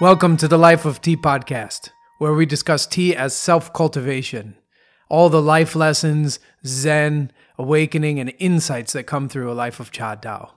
Welcome 0.00 0.38
to 0.38 0.48
the 0.48 0.56
Life 0.56 0.86
of 0.86 1.02
Tea 1.02 1.18
podcast, 1.18 1.90
where 2.16 2.32
we 2.32 2.46
discuss 2.46 2.86
tea 2.86 3.14
as 3.14 3.36
self 3.36 3.70
cultivation, 3.74 4.56
all 5.10 5.28
the 5.28 5.42
life 5.42 5.76
lessons, 5.76 6.38
zen, 6.64 7.30
awakening, 7.58 8.18
and 8.18 8.32
insights 8.38 8.94
that 8.94 9.02
come 9.02 9.28
through 9.28 9.52
a 9.52 9.52
life 9.52 9.78
of 9.78 9.92
Cha 9.92 10.16
Dao. 10.16 10.52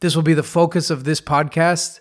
This 0.00 0.14
will 0.14 0.22
be 0.22 0.34
the 0.34 0.42
focus 0.42 0.90
of 0.90 1.04
this 1.04 1.22
podcast, 1.22 2.00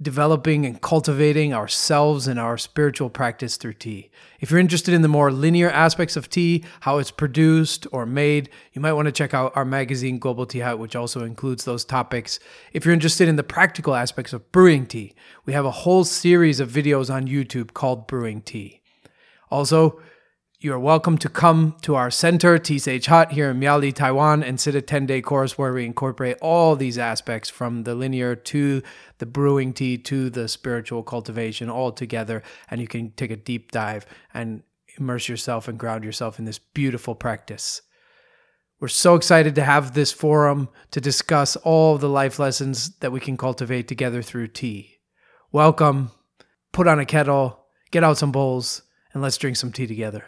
developing 0.00 0.64
and 0.64 0.80
cultivating 0.80 1.52
ourselves 1.52 2.28
and 2.28 2.38
our 2.38 2.56
spiritual 2.56 3.10
practice 3.10 3.56
through 3.56 3.72
tea. 3.72 4.10
If 4.40 4.50
you're 4.50 4.60
interested 4.60 4.94
in 4.94 5.02
the 5.02 5.08
more 5.08 5.32
linear 5.32 5.70
aspects 5.70 6.16
of 6.16 6.30
tea, 6.30 6.64
how 6.80 6.98
it's 6.98 7.10
produced 7.10 7.86
or 7.90 8.06
made, 8.06 8.48
you 8.72 8.80
might 8.80 8.92
want 8.92 9.06
to 9.06 9.12
check 9.12 9.34
out 9.34 9.56
our 9.56 9.64
magazine, 9.64 10.18
Global 10.18 10.46
Tea 10.46 10.60
Hut, 10.60 10.78
which 10.78 10.94
also 10.94 11.24
includes 11.24 11.64
those 11.64 11.84
topics. 11.84 12.38
If 12.72 12.84
you're 12.84 12.94
interested 12.94 13.28
in 13.28 13.36
the 13.36 13.42
practical 13.42 13.94
aspects 13.94 14.32
of 14.32 14.52
brewing 14.52 14.86
tea, 14.86 15.14
we 15.44 15.52
have 15.52 15.64
a 15.64 15.70
whole 15.70 16.04
series 16.04 16.60
of 16.60 16.70
videos 16.70 17.12
on 17.12 17.26
YouTube 17.26 17.74
called 17.74 18.06
Brewing 18.06 18.42
Tea. 18.42 18.80
Also, 19.50 20.00
you 20.60 20.72
are 20.72 20.78
welcome 20.78 21.16
to 21.16 21.28
come 21.28 21.76
to 21.82 21.94
our 21.94 22.10
center, 22.10 22.58
Sage 22.64 23.06
Hut, 23.06 23.30
here 23.30 23.50
in 23.50 23.60
Miaoli, 23.60 23.94
Taiwan, 23.94 24.42
and 24.42 24.58
sit 24.58 24.74
a 24.74 24.82
10 24.82 25.06
day 25.06 25.22
course 25.22 25.56
where 25.56 25.72
we 25.72 25.86
incorporate 25.86 26.36
all 26.42 26.74
these 26.74 26.98
aspects 26.98 27.48
from 27.48 27.84
the 27.84 27.94
linear 27.94 28.34
to 28.34 28.82
the 29.18 29.26
brewing 29.26 29.72
tea 29.72 29.96
to 29.98 30.28
the 30.28 30.48
spiritual 30.48 31.04
cultivation 31.04 31.70
all 31.70 31.92
together. 31.92 32.42
And 32.68 32.80
you 32.80 32.88
can 32.88 33.12
take 33.12 33.30
a 33.30 33.36
deep 33.36 33.70
dive 33.70 34.04
and 34.34 34.64
immerse 34.98 35.28
yourself 35.28 35.68
and 35.68 35.78
ground 35.78 36.02
yourself 36.02 36.40
in 36.40 36.44
this 36.44 36.58
beautiful 36.58 37.14
practice. 37.14 37.82
We're 38.80 38.88
so 38.88 39.14
excited 39.14 39.54
to 39.54 39.64
have 39.64 39.94
this 39.94 40.10
forum 40.10 40.70
to 40.90 41.00
discuss 41.00 41.54
all 41.54 41.98
the 41.98 42.08
life 42.08 42.40
lessons 42.40 42.96
that 42.98 43.12
we 43.12 43.20
can 43.20 43.36
cultivate 43.36 43.86
together 43.86 44.22
through 44.22 44.48
tea. 44.48 44.98
Welcome, 45.52 46.10
put 46.72 46.88
on 46.88 46.98
a 46.98 47.06
kettle, 47.06 47.64
get 47.92 48.02
out 48.02 48.18
some 48.18 48.32
bowls, 48.32 48.82
and 49.12 49.22
let's 49.22 49.36
drink 49.38 49.56
some 49.56 49.70
tea 49.70 49.86
together. 49.86 50.24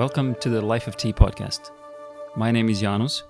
Welcome 0.00 0.36
to 0.36 0.48
the 0.48 0.62
Life 0.62 0.86
of 0.86 0.96
Tea 0.96 1.12
podcast. 1.12 1.72
My 2.36 2.52
name 2.52 2.68
is 2.68 2.80
Janus, 2.80 3.24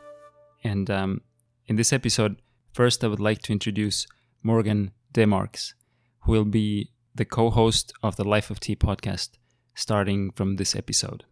and 0.62 0.90
um, 0.90 1.22
in 1.66 1.76
this 1.76 1.90
episode, 1.90 2.42
first 2.74 3.02
I 3.02 3.08
would 3.08 3.18
like 3.18 3.40
to 3.42 3.52
introduce 3.52 4.06
Morgan 4.42 4.90
Demarks, 5.14 5.72
who 6.20 6.32
will 6.32 6.44
be 6.44 6.90
the 7.14 7.24
co 7.24 7.48
host 7.48 7.94
of 8.02 8.16
the 8.16 8.24
Life 8.24 8.50
of 8.50 8.60
Tea 8.60 8.76
podcast 8.76 9.30
starting 9.74 10.32
from 10.32 10.56
this 10.56 10.76
episode. 10.76 11.24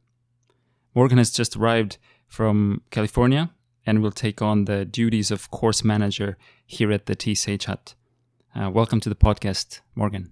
Morgan 0.94 1.19
has 1.19 1.30
just 1.30 1.56
arrived 1.56 1.98
from 2.29 2.83
California 2.91 3.51
and 3.84 4.03
will 4.03 4.12
take 4.12 4.41
on 4.41 4.67
the 4.67 4.84
duties 4.84 5.31
of 5.31 5.51
course 5.51 5.83
manager 5.83 6.37
here 6.67 6.93
at 6.93 7.07
the 7.07 7.17
Tea 7.17 7.35
Sage 7.35 7.65
Hut. 7.65 7.95
Uh, 8.55 8.70
welcome 8.70 9.01
to 9.01 9.09
the 9.09 9.15
podcast, 9.15 9.81
Morgan. 9.95 10.31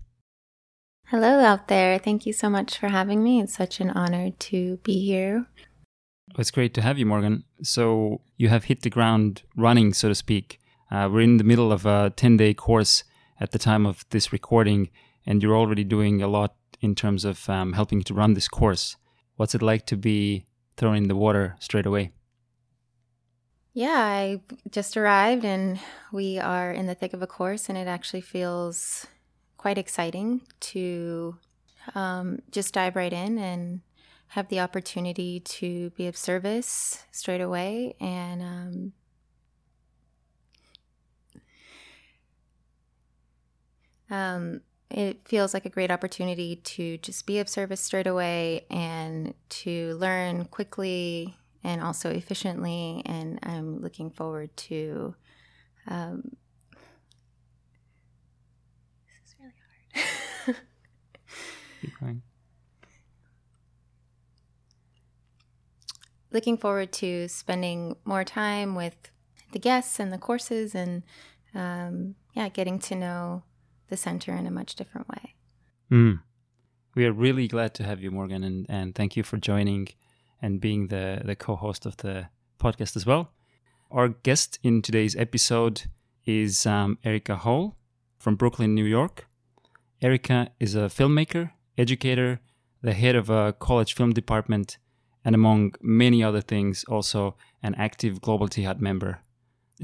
Hello 1.06 1.41
out 1.41 1.69
there. 1.69 1.98
Thank 1.98 2.27
you 2.27 2.33
so 2.33 2.50
much 2.50 2.78
for 2.78 2.88
having 2.88 3.22
me. 3.22 3.41
It's 3.41 3.55
such 3.55 3.80
an 3.80 3.91
honor 3.91 4.30
to 4.30 4.77
be 4.78 5.05
here. 5.05 5.47
It's 6.38 6.50
great 6.50 6.75
to 6.75 6.83
have 6.83 6.98
you, 6.98 7.06
Morgan. 7.06 7.44
So, 7.62 8.20
you 8.36 8.48
have 8.48 8.64
hit 8.64 8.83
the 8.83 8.91
ground 8.91 9.42
running, 9.56 9.94
so 9.94 10.08
to 10.08 10.14
speak. 10.14 10.60
Uh, 10.91 11.08
we're 11.10 11.20
in 11.20 11.36
the 11.36 11.44
middle 11.44 11.72
of 11.72 11.86
a 11.86 12.12
10 12.14 12.36
day 12.36 12.53
course 12.55 13.05
at 13.41 13.53
the 13.53 13.58
time 13.58 13.86
of 13.86 14.05
this 14.10 14.33
recording, 14.33 14.91
and 15.25 15.42
you're 15.42 15.56
already 15.56 15.84
doing 15.84 16.22
a 16.22 16.28
lot 16.28 16.56
in 16.81 16.94
terms 16.94 17.25
of 17.25 17.48
um, 17.48 17.72
helping 17.72 18.03
to 18.03 18.14
run 18.14 18.34
this 18.34 18.48
course. 18.48 18.97
What's 19.36 19.55
it 19.55 19.62
like 19.62 19.86
to 19.86 19.97
be 19.97 20.44
thrown 20.77 20.96
in 20.96 21.08
the 21.08 21.16
water 21.16 21.56
straight 21.60 21.86
away? 21.86 22.12
Yeah, 23.72 23.98
I 23.98 24.41
just 24.70 24.97
arrived 24.97 25.44
and 25.44 25.78
we 26.10 26.38
are 26.38 26.72
in 26.72 26.87
the 26.87 26.94
thick 26.94 27.12
of 27.12 27.20
a 27.20 27.26
course, 27.26 27.69
and 27.69 27.76
it 27.76 27.87
actually 27.87 28.22
feels 28.22 29.06
quite 29.59 29.76
exciting 29.76 30.41
to 30.60 31.37
um, 31.94 32.38
just 32.50 32.72
dive 32.75 32.97
right 32.97 33.12
in 33.12 33.38
and 33.38 33.82
have 34.28 34.48
the 34.48 34.60
opportunity 34.60 35.41
to 35.41 35.91
be 35.91 36.06
of 36.06 36.16
service 36.16 37.04
straight 37.12 37.41
away 37.41 37.94
and 38.00 38.43
um, 38.43 38.93
um, 44.10 44.60
it 44.91 45.26
feels 45.26 45.52
like 45.52 45.66
a 45.66 45.70
great 45.70 45.91
opportunity 45.91 46.56
to 46.56 46.98
just 46.98 47.26
be 47.26 47.38
of 47.38 47.48
service 47.48 47.80
straight 47.80 48.06
away 48.06 48.64
and 48.70 49.34
to 49.48 49.97
learn 49.97 50.44
quickly 50.47 51.36
and 51.64 51.82
also 51.82 52.10
efficiently 52.10 53.02
and 53.04 53.38
i'm 53.42 53.80
looking 53.80 54.10
forward 54.10 54.56
to 54.56 55.14
um, 55.88 56.36
this 59.06 59.26
is 59.26 59.34
really 59.41 59.52
hard. 60.44 60.56
Keep 61.80 62.00
going. 62.00 62.22
looking 66.32 66.58
forward 66.58 66.92
to 66.92 67.26
spending 67.28 67.96
more 68.04 68.25
time 68.25 68.75
with 68.75 69.10
the 69.52 69.58
guests 69.58 69.98
and 69.98 70.12
the 70.12 70.19
courses 70.19 70.75
and 70.75 71.02
um, 71.54 72.14
yeah 72.34 72.48
getting 72.48 72.78
to 72.78 72.94
know 72.94 73.42
the 73.88 73.97
center 73.97 74.34
in 74.34 74.47
a 74.47 74.50
much 74.50 74.74
different 74.74 75.08
way 75.08 75.34
Mm. 75.91 76.20
We 76.94 77.06
are 77.06 77.12
really 77.12 77.47
glad 77.47 77.74
to 77.74 77.84
have 77.84 78.02
you, 78.02 78.10
Morgan, 78.10 78.42
and, 78.42 78.66
and 78.69 78.94
thank 78.94 79.16
you 79.16 79.22
for 79.22 79.36
joining 79.36 79.88
and 80.42 80.60
being 80.60 80.88
the, 80.88 81.22
the 81.24 81.36
co 81.36 81.56
host 81.56 81.86
of 81.86 81.96
the 81.98 82.28
podcast 82.58 82.96
as 82.96 83.06
well. 83.06 83.32
Our 83.91 84.08
guest 84.08 84.58
in 84.62 84.82
today's 84.82 85.14
episode 85.14 85.84
is 86.25 86.66
um, 86.66 86.98
Erica 87.04 87.36
Hall 87.36 87.76
from 88.19 88.34
Brooklyn, 88.34 88.75
New 88.75 88.84
York. 88.84 89.28
Erica 90.02 90.50
is 90.58 90.75
a 90.75 90.88
filmmaker, 90.88 91.52
educator, 91.78 92.41
the 92.82 92.92
head 92.92 93.14
of 93.14 93.30
a 93.30 93.52
college 93.52 93.94
film 93.94 94.12
department, 94.12 94.78
and 95.25 95.34
among 95.34 95.75
many 95.80 96.22
other 96.22 96.41
things, 96.41 96.84
also 96.84 97.36
an 97.62 97.75
active 97.76 98.20
Global 98.20 98.48
Hut 98.48 98.80
member. 98.80 99.20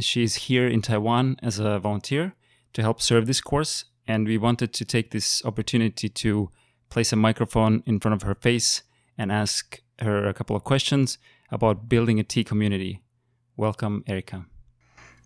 She 0.00 0.22
is 0.22 0.34
here 0.46 0.66
in 0.66 0.82
Taiwan 0.82 1.36
as 1.42 1.58
a 1.58 1.78
volunteer 1.78 2.34
to 2.72 2.82
help 2.82 3.00
serve 3.00 3.26
this 3.26 3.40
course, 3.40 3.84
and 4.06 4.26
we 4.26 4.38
wanted 4.38 4.72
to 4.74 4.84
take 4.84 5.10
this 5.10 5.44
opportunity 5.44 6.08
to 6.08 6.50
place 6.90 7.12
a 7.12 7.16
microphone 7.16 7.82
in 7.86 8.00
front 8.00 8.14
of 8.14 8.22
her 8.22 8.34
face 8.34 8.82
and 9.16 9.30
ask 9.32 9.80
her 10.00 10.26
a 10.26 10.34
couple 10.34 10.56
of 10.56 10.64
questions 10.64 11.18
about 11.50 11.88
building 11.88 12.18
a 12.18 12.24
tea 12.24 12.44
community. 12.44 13.02
Welcome, 13.56 14.04
Erica. 14.06 14.46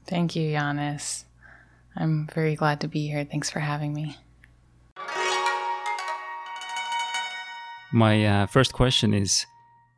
Thank 0.07 0.37
you, 0.37 0.51
Giannis. 0.53 1.25
I'm 1.97 2.29
very 2.35 2.55
glad 2.55 2.81
to 2.81 2.89
be 2.89 3.07
here. 3.09 3.25
Thanks 3.25 3.51
for 3.51 3.61
having 3.61 3.95
me. 3.95 4.17
My 7.93 8.27
uh, 8.27 8.47
first 8.47 8.73
question 8.73 9.15
is 9.15 9.47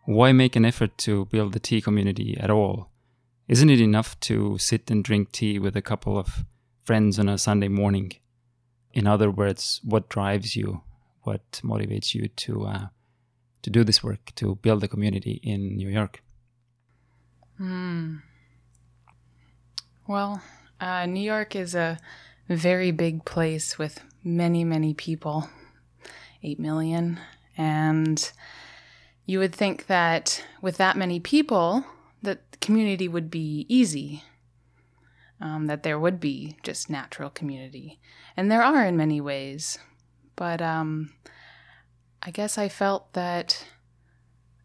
why 0.04 0.32
make 0.32 0.56
an 0.56 0.64
effort 0.64 0.96
to 0.98 1.26
build 1.26 1.56
a 1.56 1.58
tea 1.58 1.80
community 1.80 2.36
at 2.38 2.50
all? 2.50 2.90
Isn't 3.48 3.70
it 3.70 3.80
enough 3.80 4.18
to 4.20 4.58
sit 4.58 4.90
and 4.90 5.02
drink 5.02 5.32
tea 5.32 5.58
with 5.58 5.76
a 5.76 5.82
couple 5.82 6.18
of 6.18 6.44
friends 6.84 7.18
on 7.18 7.28
a 7.28 7.38
Sunday 7.38 7.68
morning? 7.68 8.12
In 8.98 9.06
other 9.06 9.30
words, 9.30 9.80
what 9.84 10.08
drives 10.08 10.56
you? 10.56 10.82
What 11.22 11.60
motivates 11.62 12.16
you 12.16 12.26
to 12.26 12.66
uh, 12.66 12.86
to 13.62 13.70
do 13.70 13.84
this 13.84 14.02
work 14.02 14.32
to 14.34 14.56
build 14.56 14.82
a 14.82 14.88
community 14.88 15.38
in 15.44 15.76
New 15.76 15.88
York? 15.88 16.20
Hmm. 17.58 18.16
Well, 20.08 20.42
uh, 20.80 21.06
New 21.06 21.20
York 21.20 21.54
is 21.54 21.76
a 21.76 22.00
very 22.48 22.90
big 22.90 23.24
place 23.24 23.78
with 23.78 24.02
many, 24.24 24.64
many 24.64 24.94
people 24.94 25.48
8 26.42 26.58
million. 26.58 27.20
And 27.56 28.32
you 29.26 29.38
would 29.38 29.54
think 29.54 29.86
that 29.86 30.44
with 30.60 30.76
that 30.78 30.96
many 30.96 31.20
people, 31.20 31.84
that 32.24 32.40
community 32.60 33.06
would 33.06 33.30
be 33.30 33.64
easy. 33.68 34.24
Um, 35.40 35.66
that 35.66 35.84
there 35.84 36.00
would 36.00 36.18
be 36.18 36.56
just 36.64 36.90
natural 36.90 37.30
community. 37.30 38.00
And 38.36 38.50
there 38.50 38.62
are 38.62 38.84
in 38.84 38.96
many 38.96 39.20
ways. 39.20 39.78
But 40.34 40.60
um, 40.60 41.12
I 42.22 42.32
guess 42.32 42.58
I 42.58 42.68
felt 42.68 43.12
that 43.12 43.64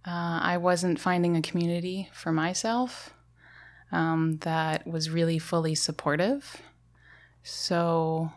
uh, 0.05 0.39
I 0.41 0.57
wasn't 0.57 0.99
finding 0.99 1.37
a 1.37 1.41
community 1.41 2.09
for 2.11 2.31
myself 2.31 3.13
um, 3.91 4.37
that 4.41 4.87
was 4.87 5.11
really 5.11 5.37
fully 5.37 5.75
supportive. 5.75 6.61
So 7.43 8.31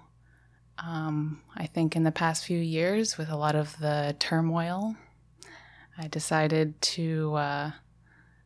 um, 0.79 1.41
I 1.57 1.67
think 1.67 1.97
in 1.97 2.03
the 2.03 2.13
past 2.13 2.45
few 2.45 2.59
years, 2.59 3.17
with 3.17 3.31
a 3.31 3.37
lot 3.37 3.57
of 3.57 3.79
the 3.79 4.15
turmoil, 4.19 4.95
I 5.97 6.09
decided 6.09 6.81
to 6.83 7.35
uh, 7.35 7.71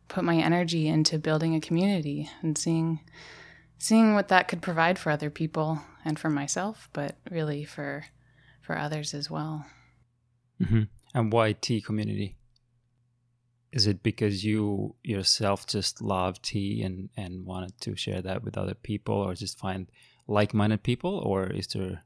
put 0.06 0.22
my 0.22 0.36
energy 0.36 0.86
into 0.86 1.18
building 1.18 1.54
a 1.54 1.60
community 1.60 2.30
and 2.42 2.56
seeing 2.56 3.00
seeing 3.80 4.14
what 4.14 4.28
that 4.28 4.46
could 4.46 4.60
provide 4.60 4.98
for 4.98 5.10
other 5.10 5.30
people 5.30 5.80
and 6.04 6.18
for 6.18 6.30
myself, 6.30 6.88
but 6.92 7.16
really 7.30 7.64
for 7.64 8.04
for 8.60 8.78
others 8.78 9.14
as 9.14 9.30
well. 9.30 9.66
Mm-hmm. 10.62 10.82
And 11.14 11.32
why 11.32 11.52
tea 11.54 11.80
community? 11.80 12.36
Is 13.72 13.86
it 13.86 14.02
because 14.02 14.44
you 14.44 14.94
yourself 15.02 15.66
just 15.66 16.02
love 16.02 16.42
tea 16.42 16.82
and, 16.82 17.08
and 17.16 17.46
wanted 17.46 17.80
to 17.80 17.96
share 17.96 18.20
that 18.20 18.44
with 18.44 18.58
other 18.58 18.74
people, 18.74 19.14
or 19.14 19.34
just 19.34 19.58
find 19.58 19.86
like-minded 20.28 20.82
people, 20.82 21.18
or 21.18 21.46
is 21.46 21.66
there 21.68 22.04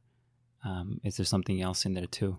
um, 0.65 1.01
is 1.03 1.17
there 1.17 1.27
something 1.27 1.61
else 1.61 1.85
in 1.85 1.95
there 1.95 2.07
too? 2.07 2.39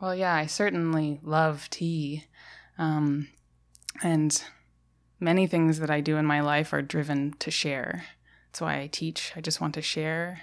Well, 0.00 0.14
yeah, 0.14 0.34
I 0.34 0.46
certainly 0.46 1.20
love 1.22 1.68
tea, 1.70 2.24
um, 2.78 3.28
and 4.02 4.42
many 5.22 5.46
things 5.46 5.78
that 5.78 5.90
I 5.90 6.00
do 6.00 6.16
in 6.16 6.26
my 6.26 6.40
life 6.40 6.72
are 6.72 6.82
driven 6.82 7.34
to 7.38 7.50
share. 7.50 8.04
That's 8.46 8.60
why 8.60 8.80
I 8.80 8.88
teach. 8.88 9.32
I 9.36 9.40
just 9.40 9.60
want 9.60 9.74
to 9.74 9.82
share. 9.82 10.42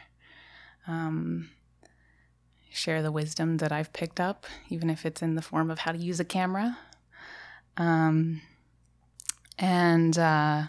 Um, 0.87 1.49
share 2.71 3.01
the 3.01 3.11
wisdom 3.11 3.57
that 3.57 3.71
I've 3.71 3.93
picked 3.93 4.19
up, 4.19 4.45
even 4.69 4.89
if 4.89 5.05
it's 5.05 5.21
in 5.21 5.35
the 5.35 5.41
form 5.41 5.69
of 5.69 5.79
how 5.79 5.91
to 5.91 5.97
use 5.97 6.19
a 6.19 6.25
camera. 6.25 6.77
Um, 7.77 8.41
and 9.57 10.17
uh, 10.17 10.63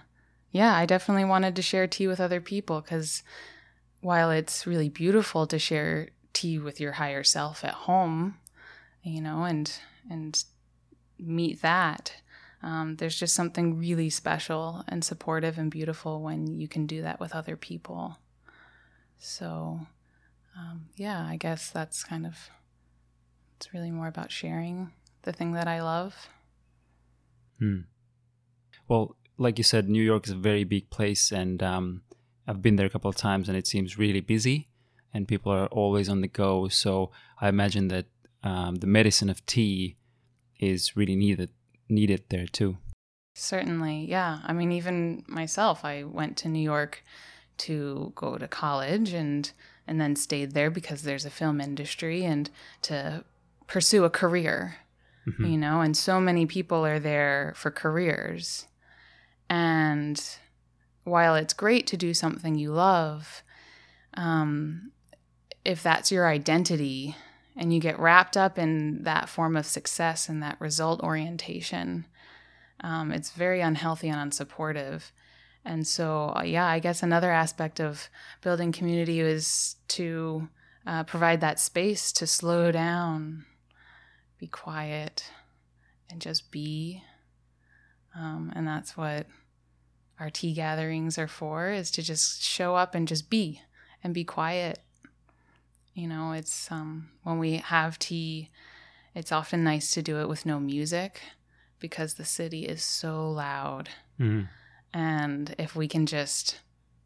yeah, 0.51 0.75
I 0.75 0.87
definitely 0.87 1.25
wanted 1.25 1.55
to 1.57 1.63
share 1.63 1.87
tea 1.87 2.09
with 2.09 2.21
other 2.21 2.41
people 2.41 2.81
because 2.81 3.23
while 4.01 4.31
it's 4.31 4.67
really 4.67 4.89
beautiful 4.89 5.47
to 5.47 5.59
share 5.59 6.09
tea 6.33 6.59
with 6.59 6.81
your 6.81 6.93
higher 6.93 7.23
self 7.23 7.65
at 7.65 7.75
home, 7.75 8.37
you 9.03 9.21
know, 9.21 9.45
and 9.45 9.73
and 10.11 10.45
meet 11.19 11.63
that, 11.63 12.17
um, 12.63 12.97
there's 12.97 13.19
just 13.19 13.35
something 13.35 13.79
really 13.79 14.11
special 14.11 14.85
and 14.89 15.05
supportive 15.05 15.59
and 15.59 15.71
beautiful 15.71 16.21
when 16.21 16.59
you 16.59 16.69
can 16.69 16.87
do 16.87 17.03
that 17.03 17.19
with 17.19 17.35
other 17.35 17.57
people. 17.57 18.19
So 19.19 19.81
um, 20.57 20.89
yeah, 20.97 21.27
I 21.27 21.37
guess 21.37 21.71
that's 21.71 22.05
kind 22.05 22.27
of 22.27 22.51
it's 23.57 23.73
really 23.73 23.91
more 23.91 24.09
about 24.09 24.33
sharing 24.33 24.93
the 25.23 25.33
thing 25.33 25.53
that 25.53 25.69
I 25.69 25.83
love. 25.83 26.29
Hmm. 27.59 27.81
Well, 28.89 29.17
like 29.39 29.59
you 29.59 29.65
said, 29.65 29.89
New 29.89 30.03
York 30.03 30.27
is 30.27 30.33
a 30.33 30.37
very 30.37 30.65
big 30.65 30.91
place, 30.91 31.31
and 31.31 31.63
um, 31.63 32.03
I've 32.47 32.63
been 32.63 32.77
there 32.77 32.87
a 32.87 32.91
couple 32.91 33.09
of 33.09 33.17
times, 33.17 33.49
and 33.49 33.57
it 33.57 33.67
seems 33.67 33.99
really 33.99 34.21
busy, 34.21 34.69
and 35.13 35.29
people 35.29 35.53
are 35.53 35.67
always 35.67 36.09
on 36.09 36.21
the 36.21 36.29
go. 36.29 36.69
So 36.69 37.11
I 37.41 37.49
imagine 37.49 37.89
that 37.89 38.07
um, 38.43 38.77
the 38.77 38.87
medicine 38.87 39.31
of 39.31 39.45
tea 39.47 39.97
is 40.59 40.97
really 40.97 41.17
needed 41.17 41.51
needed 41.91 42.25
there 42.29 42.47
too. 42.47 42.79
Certainly, 43.35 44.07
yeah. 44.09 44.41
I 44.45 44.53
mean, 44.53 44.73
even 44.73 45.25
myself, 45.27 45.85
I 45.85 46.05
went 46.05 46.37
to 46.39 46.49
New 46.49 46.63
York 46.63 47.05
to 47.59 48.13
go 48.15 48.39
to 48.39 48.49
college 48.49 49.13
and 49.13 49.51
and 49.87 50.01
then 50.01 50.15
stayed 50.15 50.53
there 50.53 50.71
because 50.71 51.03
there's 51.03 51.25
a 51.25 51.31
film 51.31 51.61
industry 51.61 52.25
and 52.25 52.49
to 52.83 53.25
pursue 53.67 54.05
a 54.05 54.11
career, 54.11 54.77
mm-hmm. 55.27 55.45
you 55.45 55.59
know, 55.59 55.81
and 55.81 55.97
so 55.97 56.21
many 56.21 56.47
people 56.47 56.87
are 56.87 57.01
there 57.01 57.53
for 57.57 57.71
careers. 57.71 58.67
And 59.49 60.23
while 61.03 61.35
it's 61.35 61.55
great 61.55 61.89
to 61.89 61.97
do 61.97 62.15
something 62.15 62.55
you 62.55 62.73
love, 62.73 63.43
um, 64.15 64.93
if 65.65 65.83
that's 65.83 66.13
your 66.13 66.29
identity 66.29 67.17
and 67.57 67.73
you 67.73 67.81
get 67.81 67.99
wrapped 67.99 68.37
up 68.37 68.59
in 68.59 69.03
that 69.03 69.29
form 69.29 69.57
of 69.57 69.67
success 69.67 70.29
and 70.29 70.43
that 70.43 70.61
result 70.61 71.01
orientation, 71.03 72.07
um, 72.83 73.13
it's 73.13 73.31
very 73.31 73.61
unhealthy 73.61 74.09
and 74.09 74.33
unsupportive. 74.33 75.11
And 75.65 75.87
so, 75.87 76.33
uh, 76.37 76.43
yeah, 76.43 76.67
I 76.67 76.79
guess 76.79 77.03
another 77.03 77.31
aspect 77.31 77.81
of 77.81 78.09
building 78.41 78.73
community 78.73 79.21
is 79.21 79.77
to 79.89 80.49
uh, 80.87 81.05
provide 81.05 81.41
that 81.43 81.61
space 81.61 82.13
to 82.13 82.27
slow 82.27 82.73
down, 82.73 83.45
be 84.39 84.47
quiet, 84.47 85.25
and 86.11 86.21
just 86.21 86.51
be. 86.51 87.03
Um, 88.17 88.53
and 88.57 88.67
that's 88.67 88.97
what 88.97 89.27
our 90.19 90.31
tea 90.31 90.53
gatherings 90.53 91.19
are 91.19 91.29
for 91.29 91.71
is 91.71 91.91
to 91.93 92.03
just 92.03 92.43
show 92.43 92.75
up 92.75 92.95
and 92.95 93.07
just 93.07 93.31
be 93.31 93.61
and 94.03 94.15
be 94.15 94.25
quiet. 94.25 94.81
You 96.01 96.09
know, 96.09 96.33
it's 96.33 96.73
um, 96.73 97.11
when 97.25 97.39
we 97.39 97.59
have 97.59 97.99
tea, 97.99 98.49
it's 99.15 99.33
often 99.33 99.63
nice 99.63 99.91
to 99.91 100.01
do 100.01 100.19
it 100.19 100.31
with 100.31 100.47
no 100.47 100.59
music 100.59 101.21
because 101.79 102.15
the 102.15 102.25
city 102.25 102.65
is 102.65 102.83
so 102.83 103.31
loud. 103.31 103.91
Mm-hmm. 104.19 104.47
And 104.99 105.55
if 105.59 105.77
we 105.77 105.89
can 105.89 106.07
just 106.07 106.61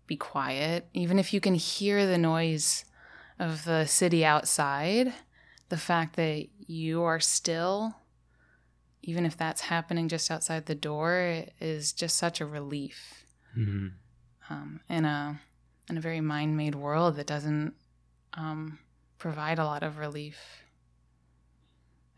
be 0.06 0.16
quiet, 0.16 0.86
even 0.94 1.18
if 1.18 1.34
you 1.34 1.40
can 1.40 1.56
hear 1.56 2.06
the 2.06 2.18
noise 2.18 2.84
of 3.40 3.64
the 3.64 3.84
city 3.84 4.24
outside, 4.24 5.12
the 5.70 5.76
fact 5.76 6.14
that 6.14 6.46
you 6.64 7.02
are 7.02 7.18
still, 7.18 7.96
even 9.02 9.26
if 9.26 9.36
that's 9.36 9.62
happening 9.62 10.08
just 10.08 10.30
outside 10.30 10.66
the 10.66 10.74
door, 10.76 11.46
is 11.60 11.92
just 11.92 12.16
such 12.16 12.40
a 12.40 12.46
relief. 12.46 13.24
Mm-hmm. 13.58 13.88
Um, 14.50 14.80
in 14.88 15.04
a 15.04 15.40
in 15.90 15.96
a 15.96 16.00
very 16.00 16.20
mind 16.20 16.56
made 16.56 16.76
world 16.76 17.16
that 17.16 17.26
doesn't 17.26 17.74
um, 18.34 18.78
provide 19.24 19.58
a 19.58 19.64
lot 19.64 19.82
of 19.82 19.96
relief. 19.96 20.36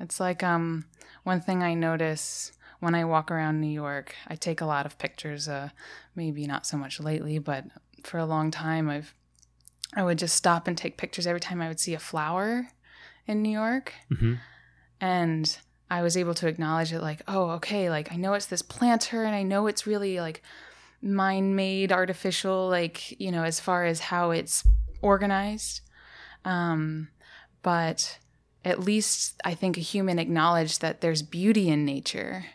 It's 0.00 0.18
like 0.18 0.42
um, 0.42 0.86
one 1.22 1.40
thing 1.40 1.62
I 1.62 1.72
notice 1.72 2.50
when 2.80 2.96
I 2.96 3.04
walk 3.04 3.30
around 3.30 3.60
New 3.60 3.70
York, 3.70 4.16
I 4.26 4.34
take 4.34 4.60
a 4.60 4.66
lot 4.66 4.86
of 4.86 4.98
pictures. 4.98 5.46
Uh, 5.46 5.68
maybe 6.16 6.48
not 6.48 6.66
so 6.66 6.76
much 6.76 6.98
lately, 6.98 7.38
but 7.38 7.62
for 8.02 8.18
a 8.18 8.26
long 8.26 8.50
time, 8.50 8.90
I've 8.90 9.14
I 9.94 10.02
would 10.02 10.18
just 10.18 10.34
stop 10.34 10.66
and 10.66 10.76
take 10.76 10.96
pictures 10.96 11.28
every 11.28 11.38
time 11.38 11.62
I 11.62 11.68
would 11.68 11.78
see 11.78 11.94
a 11.94 12.00
flower 12.00 12.70
in 13.24 13.40
New 13.40 13.52
York, 13.52 13.94
mm-hmm. 14.12 14.34
and 15.00 15.58
I 15.88 16.02
was 16.02 16.16
able 16.16 16.34
to 16.34 16.48
acknowledge 16.48 16.92
it. 16.92 17.02
Like, 17.02 17.22
oh, 17.28 17.50
okay, 17.50 17.88
like 17.88 18.10
I 18.10 18.16
know 18.16 18.34
it's 18.34 18.46
this 18.46 18.62
planter, 18.62 19.22
and 19.22 19.36
I 19.36 19.44
know 19.44 19.68
it's 19.68 19.86
really 19.86 20.18
like 20.18 20.42
mind 21.00 21.54
made, 21.54 21.92
artificial, 21.92 22.68
like 22.68 23.20
you 23.20 23.30
know, 23.30 23.44
as 23.44 23.60
far 23.60 23.84
as 23.84 24.00
how 24.00 24.32
it's 24.32 24.66
organized. 25.02 25.82
Um, 26.46 27.08
but 27.62 28.18
at 28.64 28.80
least 28.80 29.40
I 29.44 29.54
think 29.54 29.76
a 29.76 29.80
human 29.80 30.18
acknowledged 30.18 30.80
that 30.80 31.00
there's 31.00 31.22
beauty 31.22 31.68
in 31.68 31.84
nature 31.84 32.46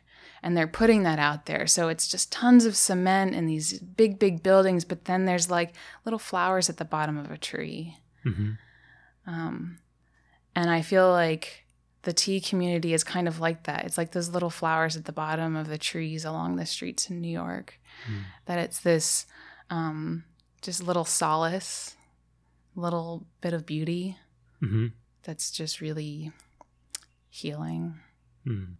and 0.42 0.58
they're 0.58 0.68
putting 0.68 1.04
that 1.04 1.20
out 1.20 1.46
there. 1.46 1.68
So 1.68 1.90
it's 1.90 2.08
just 2.08 2.32
tons 2.32 2.66
of 2.66 2.76
cement 2.76 3.36
and 3.36 3.48
these 3.48 3.78
big, 3.80 4.18
big 4.18 4.42
buildings, 4.42 4.86
but 4.86 5.06
then 5.06 5.26
there's 5.26 5.52
like 5.52 5.74
little 6.06 6.18
flowers 6.18 6.70
at 6.70 6.78
the 6.78 6.86
bottom 6.86 7.18
of 7.18 7.30
a 7.30 7.38
tree. 7.38 7.98
Mm-hmm. 8.26 8.52
Um, 9.28 9.78
and 10.56 10.70
I 10.70 10.82
feel 10.82 11.12
like 11.12 11.66
the 12.04 12.14
tea 12.14 12.42
community 12.42 12.94
is 12.94 13.04
kind 13.04 13.28
of 13.28 13.40
like 13.40 13.64
that. 13.64 13.86
It's 13.86 13.98
like 13.98 14.12
those 14.12 14.30
little 14.30 14.50
flowers 14.50 14.98
at 14.98 15.06
the 15.06 15.12
bottom 15.12 15.56
of 15.56 15.68
the 15.68 15.78
trees 15.78 16.26
along 16.26 16.56
the 16.56 16.66
streets 16.66 17.10
in 17.10 17.22
New 17.22 17.32
York. 17.32 17.80
Mm. 18.10 18.22
That 18.46 18.58
it's 18.58 18.80
this 18.80 19.28
um, 19.70 20.24
just 20.62 20.82
little 20.82 21.06
solace, 21.06 21.96
little 22.76 23.26
bit 23.42 23.54
of 23.54 23.66
beauty 23.66 24.18
mm-hmm. 24.62 24.88
that's 25.24 25.52
just 25.52 25.82
really 25.82 26.32
healing. 27.30 28.00
Mm 28.48 28.76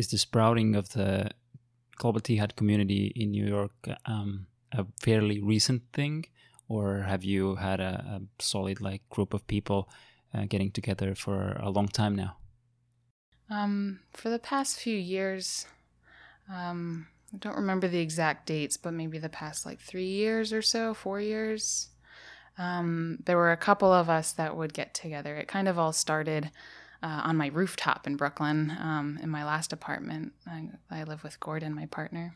is 0.00 0.08
the 0.08 0.18
sprouting 0.18 0.74
of 0.74 0.88
the 0.90 1.30
Global 1.96 2.20
Tea 2.20 2.36
Hut 2.36 2.56
community 2.56 3.12
in 3.14 3.30
New 3.30 3.46
York 3.46 3.72
um, 4.06 4.46
a 4.72 4.86
fairly 5.00 5.40
recent 5.40 5.82
thing, 5.92 6.24
or 6.68 7.02
have 7.02 7.22
you 7.22 7.56
had 7.56 7.80
a, 7.80 7.92
a 8.16 8.42
solid 8.42 8.80
like 8.80 9.02
group 9.10 9.34
of 9.34 9.46
people 9.46 9.88
uh, 10.32 10.44
getting 10.48 10.70
together 10.70 11.14
for 11.14 11.58
a 11.60 11.68
long 11.68 11.88
time 11.88 12.16
now? 12.16 12.36
Um, 13.50 14.00
for 14.14 14.30
the 14.30 14.38
past 14.38 14.78
few 14.78 14.96
years, 14.96 15.66
um, 16.48 17.08
I 17.34 17.36
don't 17.36 17.56
remember 17.56 17.88
the 17.88 18.00
exact 18.00 18.46
dates, 18.46 18.78
but 18.78 18.94
maybe 18.94 19.18
the 19.18 19.28
past 19.28 19.66
like 19.66 19.80
three 19.80 20.08
years 20.08 20.52
or 20.52 20.62
so, 20.62 20.94
four 20.94 21.20
years. 21.20 21.89
Um, 22.60 23.20
there 23.24 23.38
were 23.38 23.52
a 23.52 23.56
couple 23.56 23.90
of 23.90 24.10
us 24.10 24.32
that 24.32 24.54
would 24.54 24.74
get 24.74 24.92
together. 24.92 25.34
It 25.36 25.48
kind 25.48 25.66
of 25.66 25.78
all 25.78 25.94
started 25.94 26.50
uh, 27.02 27.22
on 27.24 27.38
my 27.38 27.46
rooftop 27.46 28.06
in 28.06 28.16
Brooklyn 28.16 28.76
um, 28.78 29.18
in 29.22 29.30
my 29.30 29.46
last 29.46 29.72
apartment. 29.72 30.34
I, 30.46 30.68
I, 30.90 31.04
live 31.04 31.24
with 31.24 31.40
Gordon, 31.40 31.74
my 31.74 31.86
partner. 31.86 32.34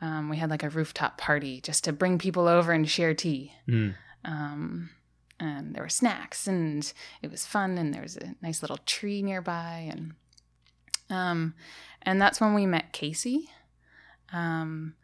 Um, 0.00 0.28
we 0.28 0.36
had 0.36 0.48
like 0.48 0.62
a 0.62 0.68
rooftop 0.68 1.18
party 1.18 1.60
just 1.60 1.82
to 1.84 1.92
bring 1.92 2.18
people 2.18 2.46
over 2.46 2.70
and 2.70 2.88
share 2.88 3.14
tea. 3.14 3.52
Mm. 3.68 3.94
Um, 4.24 4.90
and 5.40 5.74
there 5.74 5.82
were 5.82 5.88
snacks 5.88 6.46
and 6.46 6.92
it 7.20 7.28
was 7.28 7.44
fun 7.44 7.78
and 7.78 7.92
there 7.92 8.02
was 8.02 8.16
a 8.16 8.36
nice 8.42 8.62
little 8.62 8.78
tree 8.86 9.22
nearby 9.22 9.88
and 9.90 10.14
um, 11.10 11.54
and 12.02 12.22
that's 12.22 12.40
when 12.40 12.54
we 12.54 12.64
met 12.64 12.92
Casey. 12.92 13.50
Um, 14.32 14.94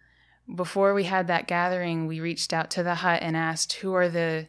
before 0.55 0.95
we 0.95 1.05
had 1.05 1.27
that 1.27 1.47
gathering, 1.47 2.07
we 2.07 2.21
reached 2.21 2.53
out 2.53 2.71
to 2.73 2.83
the 2.83 2.97
hut 2.97 3.23
and 3.23 3.37
asked 3.37 3.75
who 3.75 3.95
are 3.95 4.09
the 4.09 4.49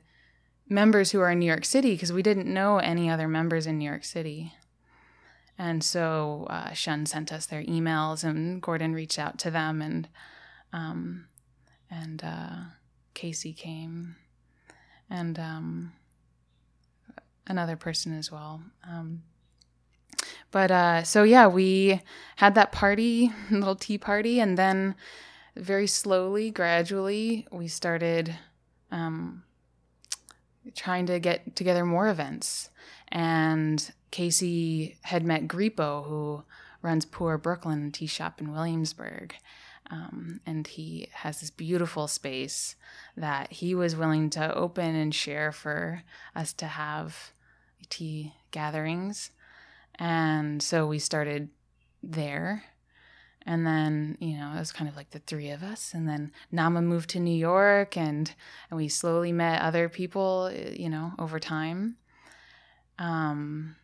members 0.67 1.11
who 1.11 1.19
are 1.19 1.31
in 1.31 1.39
New 1.39 1.45
York 1.45 1.65
City 1.65 1.91
because 1.91 2.13
we 2.13 2.23
didn't 2.23 2.51
know 2.51 2.77
any 2.77 3.09
other 3.09 3.27
members 3.27 3.67
in 3.67 3.77
New 3.77 3.89
York 3.89 4.03
City. 4.03 4.53
And 5.57 5.83
so 5.83 6.47
uh, 6.49 6.71
Shun 6.71 7.05
sent 7.05 7.33
us 7.33 7.45
their 7.45 7.63
emails, 7.63 8.23
and 8.23 8.61
Gordon 8.61 8.93
reached 8.93 9.19
out 9.19 9.37
to 9.39 9.51
them, 9.51 9.81
and 9.81 10.07
um, 10.71 11.25
and 11.91 12.23
uh, 12.23 12.55
Casey 13.13 13.51
came, 13.51 14.15
and 15.09 15.37
um, 15.37 15.91
another 17.45 17.75
person 17.75 18.17
as 18.17 18.31
well. 18.31 18.61
Um, 18.87 19.23
but 20.49 20.71
uh, 20.71 21.03
so 21.03 21.23
yeah, 21.23 21.47
we 21.47 22.01
had 22.37 22.55
that 22.55 22.71
party, 22.71 23.33
little 23.51 23.75
tea 23.75 23.97
party, 23.97 24.39
and 24.39 24.57
then 24.57 24.95
very 25.55 25.87
slowly, 25.87 26.51
gradually, 26.51 27.47
we 27.51 27.67
started 27.67 28.35
um, 28.91 29.43
trying 30.75 31.05
to 31.07 31.19
get 31.19 31.55
together 31.55 31.85
more 31.85 32.09
events. 32.09 32.69
And 33.09 33.91
Casey 34.11 34.97
had 35.03 35.23
met 35.23 35.47
Gripo, 35.47 36.05
who 36.05 36.43
runs 36.81 37.05
Poor 37.05 37.37
Brooklyn 37.37 37.91
Tea 37.91 38.07
Shop 38.07 38.39
in 38.39 38.51
Williamsburg. 38.51 39.35
Um, 39.91 40.39
and 40.45 40.67
he 40.67 41.09
has 41.13 41.39
this 41.39 41.49
beautiful 41.49 42.07
space 42.07 42.75
that 43.17 43.51
he 43.51 43.73
was 43.73 43.95
willing 43.95 44.29
to 44.31 44.53
open 44.53 44.95
and 44.95 45.13
share 45.13 45.51
for 45.51 46.03
us 46.35 46.53
to 46.53 46.67
have 46.67 47.31
tea 47.89 48.33
gatherings. 48.51 49.31
And 49.95 50.61
so 50.61 50.85
we 50.85 50.99
started 50.99 51.49
there. 52.03 52.65
And 53.45 53.65
then, 53.65 54.17
you 54.19 54.37
know, 54.37 54.51
it 54.55 54.59
was 54.59 54.71
kind 54.71 54.89
of 54.89 54.95
like 54.95 55.11
the 55.11 55.19
three 55.19 55.49
of 55.49 55.63
us. 55.63 55.93
And 55.93 56.07
then 56.07 56.31
Nama 56.51 56.81
moved 56.81 57.09
to 57.11 57.19
New 57.19 57.35
York 57.35 57.97
and, 57.97 58.33
and 58.69 58.77
we 58.77 58.87
slowly 58.87 59.31
met 59.31 59.61
other 59.61 59.89
people, 59.89 60.51
you 60.51 60.89
know, 60.89 61.13
over 61.17 61.39
time. 61.39 61.97
Um, 62.97 63.75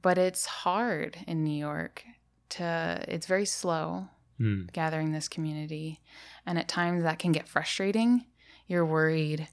but 0.00 0.18
it's 0.18 0.46
hard 0.46 1.18
in 1.26 1.44
New 1.44 1.58
York 1.58 2.04
to, 2.50 3.04
it's 3.06 3.26
very 3.26 3.44
slow 3.44 4.08
Mm. 4.40 4.72
gathering 4.72 5.10
this 5.10 5.28
community. 5.28 6.00
And 6.46 6.58
at 6.58 6.68
times 6.68 7.02
that 7.02 7.18
can 7.18 7.32
get 7.32 7.48
frustrating. 7.48 8.24
You're 8.68 8.86
worried 8.86 9.48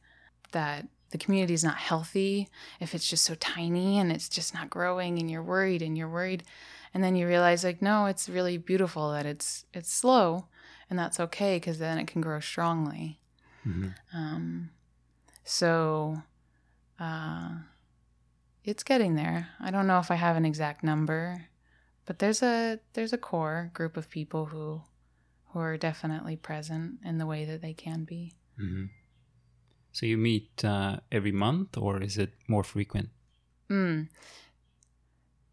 that 0.51 0.87
the 1.15 1.23
community 1.25 1.53
is 1.53 1.63
not 1.63 1.77
healthy 1.77 2.49
if 2.81 2.93
it's 2.93 3.09
just 3.09 3.23
so 3.23 3.35
tiny 3.35 3.97
and 3.99 4.11
it's 4.11 4.27
just 4.27 4.53
not 4.53 4.69
growing 4.69 5.17
and 5.17 5.31
you're 5.31 5.41
worried 5.41 5.81
and 5.81 5.97
you're 5.97 6.09
worried 6.09 6.43
and 6.93 7.01
then 7.01 7.15
you 7.15 7.25
realize 7.25 7.63
like 7.63 7.81
no 7.81 8.05
it's 8.07 8.27
really 8.27 8.57
beautiful 8.57 9.11
that 9.13 9.25
it's 9.25 9.63
it's 9.73 9.89
slow 9.93 10.47
and 10.89 10.99
that's 10.99 11.17
okay 11.19 11.55
because 11.55 11.79
then 11.79 11.97
it 11.97 12.05
can 12.07 12.19
grow 12.21 12.41
strongly 12.41 13.19
Mhm. 13.65 13.95
um, 14.13 14.69
so 15.45 16.21
uh, 16.99 17.51
it's 18.65 18.83
getting 18.83 19.15
there 19.15 19.47
i 19.61 19.71
don't 19.71 19.87
know 19.87 19.99
if 19.99 20.11
i 20.11 20.15
have 20.15 20.35
an 20.35 20.45
exact 20.45 20.83
number 20.83 21.47
but 22.05 22.19
there's 22.19 22.43
a 22.43 22.79
there's 22.93 23.13
a 23.13 23.17
core 23.17 23.71
group 23.73 23.95
of 23.95 24.09
people 24.09 24.47
who 24.47 24.81
who 25.51 25.59
are 25.59 25.77
definitely 25.77 26.35
present 26.35 26.99
in 27.05 27.17
the 27.19 27.25
way 27.25 27.45
that 27.45 27.61
they 27.61 27.73
can 27.73 28.03
be 28.03 28.33
Mhm. 28.59 28.89
So 29.95 30.05
you 30.05 30.17
meet 30.17 30.65
uh, 30.65 30.97
every 31.09 31.31
month, 31.31 31.77
or 31.77 32.03
is 32.03 32.17
it 32.17 32.33
more 32.49 32.65
frequent? 32.65 33.07
Mm. 33.69 34.09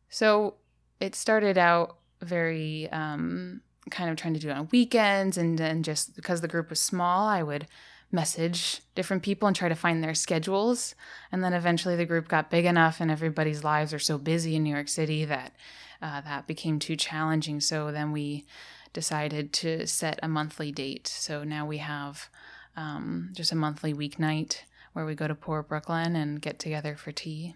So 0.08 0.54
it 0.98 1.14
started 1.14 1.56
out 1.56 1.98
very 2.20 2.90
um, 2.90 3.60
kind 3.92 4.10
of 4.10 4.16
trying 4.16 4.34
to 4.34 4.40
do 4.40 4.48
it 4.48 4.56
on 4.56 4.68
weekends, 4.72 5.38
and 5.38 5.56
then 5.60 5.84
just 5.84 6.16
because 6.16 6.40
the 6.40 6.48
group 6.48 6.70
was 6.70 6.80
small, 6.80 7.28
I 7.28 7.44
would 7.44 7.68
message 8.10 8.80
different 8.96 9.22
people 9.22 9.46
and 9.46 9.54
try 9.54 9.68
to 9.68 9.76
find 9.76 10.02
their 10.02 10.12
schedules. 10.12 10.96
And 11.30 11.44
then 11.44 11.52
eventually 11.52 11.94
the 11.94 12.04
group 12.04 12.26
got 12.26 12.50
big 12.50 12.64
enough, 12.64 13.00
and 13.00 13.12
everybody's 13.12 13.62
lives 13.62 13.94
are 13.94 14.00
so 14.00 14.18
busy 14.18 14.56
in 14.56 14.64
New 14.64 14.74
York 14.74 14.88
City 14.88 15.24
that 15.24 15.54
uh, 16.02 16.20
that 16.22 16.48
became 16.48 16.80
too 16.80 16.96
challenging. 16.96 17.60
So 17.60 17.92
then 17.92 18.10
we 18.10 18.44
decided 18.92 19.52
to 19.52 19.86
set 19.86 20.18
a 20.20 20.26
monthly 20.26 20.72
date. 20.72 21.06
So 21.06 21.44
now 21.44 21.64
we 21.64 21.78
have 21.78 22.28
um, 22.76 23.30
just 23.34 23.52
a 23.52 23.56
monthly 23.56 23.94
weeknight 23.94 24.58
where 24.92 25.04
we 25.04 25.14
go 25.14 25.26
to 25.28 25.34
Poor 25.34 25.62
Brooklyn 25.62 26.16
and 26.16 26.40
get 26.40 26.58
together 26.58 26.96
for 26.96 27.12
tea 27.12 27.54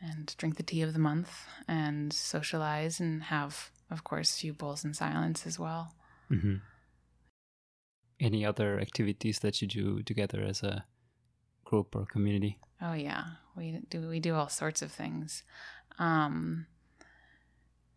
and 0.00 0.34
drink 0.38 0.56
the 0.56 0.62
tea 0.62 0.82
of 0.82 0.92
the 0.92 0.98
month 0.98 1.46
and 1.66 2.12
socialize 2.12 3.00
and 3.00 3.24
have, 3.24 3.70
of 3.90 4.04
course, 4.04 4.36
a 4.36 4.40
few 4.40 4.52
bowls 4.52 4.84
in 4.84 4.94
silence 4.94 5.46
as 5.46 5.58
well. 5.58 5.94
hmm 6.28 6.56
Any 8.20 8.44
other 8.44 8.80
activities 8.80 9.40
that 9.40 9.60
you 9.60 9.68
do 9.68 10.02
together 10.02 10.42
as 10.42 10.62
a 10.62 10.84
group 11.64 11.94
or 11.96 12.06
community? 12.06 12.58
Oh 12.80 12.94
yeah, 12.94 13.24
we 13.56 13.80
do 13.90 14.08
we 14.08 14.20
do 14.20 14.34
all 14.34 14.48
sorts 14.48 14.82
of 14.82 14.92
things. 14.92 15.42
Um, 15.98 16.66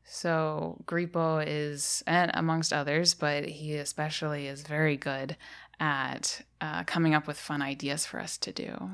so 0.03 0.81
Gripo 0.85 1.43
is, 1.45 2.03
and 2.07 2.31
amongst 2.33 2.73
others, 2.73 3.13
but 3.13 3.45
he 3.45 3.75
especially 3.75 4.47
is 4.47 4.63
very 4.63 4.97
good 4.97 5.37
at 5.79 6.41
uh, 6.61 6.83
coming 6.83 7.13
up 7.13 7.27
with 7.27 7.37
fun 7.37 7.61
ideas 7.61 8.05
for 8.05 8.19
us 8.19 8.37
to 8.39 8.51
do. 8.51 8.91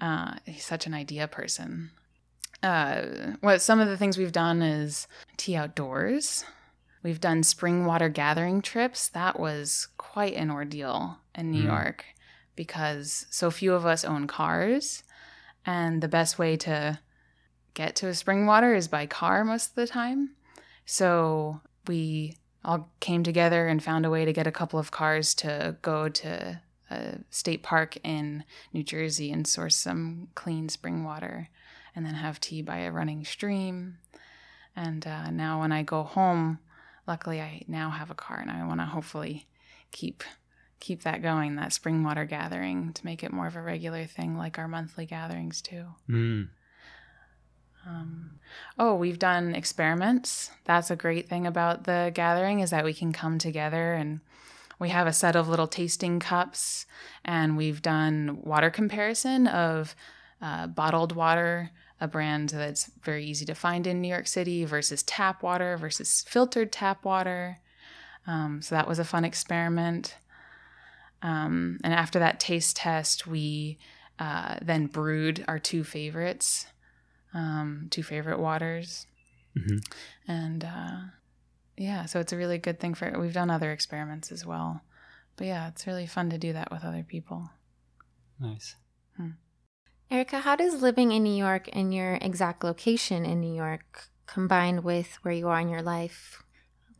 Uh, 0.00 0.34
he's 0.44 0.64
such 0.64 0.86
an 0.86 0.94
idea 0.94 1.28
person. 1.28 1.90
Uh, 2.62 3.02
what 3.40 3.60
some 3.60 3.78
of 3.78 3.88
the 3.88 3.96
things 3.96 4.18
we've 4.18 4.32
done 4.32 4.60
is 4.62 5.06
tea 5.36 5.54
outdoors. 5.56 6.44
We've 7.02 7.20
done 7.20 7.42
spring 7.42 7.84
water 7.84 8.08
gathering 8.08 8.62
trips. 8.62 9.08
That 9.08 9.38
was 9.38 9.88
quite 9.98 10.34
an 10.34 10.50
ordeal 10.50 11.18
in 11.34 11.50
New 11.50 11.62
Mm. 11.62 11.66
York 11.66 12.04
because 12.56 13.26
so 13.30 13.50
few 13.50 13.74
of 13.74 13.84
us 13.84 14.04
own 14.04 14.26
cars, 14.26 15.02
and 15.66 16.02
the 16.02 16.08
best 16.08 16.38
way 16.38 16.56
to 16.56 16.98
get 17.74 17.96
to 17.96 18.08
a 18.08 18.14
spring 18.14 18.46
water 18.46 18.74
is 18.74 18.88
by 18.88 19.06
car 19.06 19.44
most 19.44 19.70
of 19.70 19.74
the 19.74 19.86
time. 19.86 20.30
So 20.86 21.60
we 21.86 22.36
all 22.64 22.90
came 23.00 23.22
together 23.22 23.68
and 23.68 23.82
found 23.82 24.06
a 24.06 24.10
way 24.10 24.24
to 24.24 24.32
get 24.32 24.46
a 24.46 24.52
couple 24.52 24.78
of 24.78 24.90
cars 24.90 25.34
to 25.34 25.76
go 25.82 26.08
to 26.08 26.60
a 26.90 27.18
state 27.30 27.62
park 27.62 27.96
in 28.02 28.44
New 28.72 28.82
Jersey 28.82 29.32
and 29.32 29.46
source 29.46 29.76
some 29.76 30.28
clean 30.34 30.68
spring 30.68 31.04
water 31.04 31.48
and 31.94 32.04
then 32.04 32.14
have 32.14 32.40
tea 32.40 32.62
by 32.62 32.78
a 32.78 32.92
running 32.92 33.24
stream. 33.24 33.98
And 34.76 35.06
uh, 35.06 35.30
now 35.30 35.60
when 35.60 35.72
I 35.72 35.82
go 35.82 36.02
home, 36.02 36.58
luckily 37.06 37.40
I 37.40 37.62
now 37.68 37.90
have 37.90 38.10
a 38.10 38.14
car 38.14 38.38
and 38.40 38.50
I 38.50 38.66
want 38.66 38.80
to 38.80 38.86
hopefully 38.86 39.46
keep 39.90 40.24
keep 40.80 41.02
that 41.02 41.22
going, 41.22 41.56
that 41.56 41.72
spring 41.72 42.04
water 42.04 42.26
gathering 42.26 42.92
to 42.92 43.04
make 43.06 43.22
it 43.22 43.32
more 43.32 43.46
of 43.46 43.56
a 43.56 43.62
regular 43.62 44.04
thing 44.04 44.36
like 44.36 44.58
our 44.58 44.68
monthly 44.68 45.06
gatherings 45.06 45.62
too. 45.62 45.86
Mm. 46.10 46.48
Um, 47.86 48.30
oh, 48.78 48.94
we've 48.94 49.18
done 49.18 49.54
experiments. 49.54 50.50
That's 50.64 50.90
a 50.90 50.96
great 50.96 51.28
thing 51.28 51.46
about 51.46 51.84
the 51.84 52.10
gathering 52.14 52.60
is 52.60 52.70
that 52.70 52.84
we 52.84 52.94
can 52.94 53.12
come 53.12 53.38
together 53.38 53.94
and 53.94 54.20
we 54.78 54.88
have 54.88 55.06
a 55.06 55.12
set 55.12 55.36
of 55.36 55.48
little 55.48 55.68
tasting 55.68 56.18
cups, 56.18 56.86
and 57.24 57.56
we've 57.56 57.80
done 57.80 58.40
water 58.42 58.70
comparison 58.70 59.46
of 59.46 59.94
uh, 60.42 60.66
bottled 60.66 61.14
water, 61.14 61.70
a 62.00 62.08
brand 62.08 62.50
that's 62.50 62.90
very 63.02 63.24
easy 63.24 63.44
to 63.46 63.54
find 63.54 63.86
in 63.86 64.00
New 64.00 64.08
York 64.08 64.26
City, 64.26 64.64
versus 64.64 65.02
tap 65.04 65.42
water 65.42 65.76
versus 65.76 66.24
filtered 66.26 66.72
tap 66.72 67.04
water. 67.04 67.60
Um, 68.26 68.62
so 68.62 68.74
that 68.74 68.88
was 68.88 68.98
a 68.98 69.04
fun 69.04 69.24
experiment. 69.24 70.16
Um, 71.22 71.78
and 71.84 71.94
after 71.94 72.18
that 72.18 72.40
taste 72.40 72.76
test, 72.76 73.26
we 73.26 73.78
uh, 74.18 74.56
then 74.60 74.86
brewed 74.86 75.44
our 75.46 75.58
two 75.58 75.84
favorites 75.84 76.66
um, 77.34 77.88
two 77.90 78.02
favorite 78.02 78.38
waters. 78.38 79.06
Mhm. 79.56 79.84
And 80.26 80.64
uh, 80.64 80.96
yeah, 81.76 82.06
so 82.06 82.20
it's 82.20 82.32
a 82.32 82.36
really 82.36 82.58
good 82.58 82.80
thing 82.80 82.94
for 82.94 83.18
We've 83.18 83.32
done 83.32 83.50
other 83.50 83.72
experiments 83.72 84.32
as 84.32 84.46
well. 84.46 84.82
But 85.36 85.46
yeah, 85.48 85.68
it's 85.68 85.86
really 85.86 86.06
fun 86.06 86.30
to 86.30 86.38
do 86.38 86.52
that 86.52 86.70
with 86.70 86.84
other 86.84 87.02
people. 87.02 87.50
Nice. 88.40 88.76
Erica, 90.10 90.40
how 90.40 90.54
does 90.54 90.82
living 90.82 91.12
in 91.12 91.22
New 91.24 91.34
York 91.34 91.68
and 91.72 91.92
your 91.92 92.14
exact 92.20 92.62
location 92.62 93.24
in 93.24 93.40
New 93.40 93.52
York 93.52 94.04
combined 94.26 94.84
with 94.84 95.18
where 95.22 95.34
you 95.34 95.48
are 95.48 95.60
in 95.60 95.68
your 95.68 95.82
life, 95.82 96.42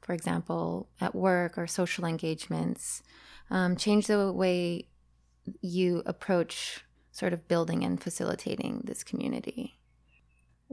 for 0.00 0.14
example, 0.14 0.88
at 1.00 1.14
work 1.14 1.57
or 1.57 1.67
social 1.67 2.07
engagements, 2.07 3.03
um, 3.50 3.76
change 3.76 4.07
the 4.07 4.33
way 4.33 4.88
you 5.61 6.03
approach 6.07 6.85
sort 7.12 7.33
of 7.33 7.47
building 7.47 7.85
and 7.85 8.03
facilitating 8.03 8.83
this 8.85 9.05
community? 9.05 9.79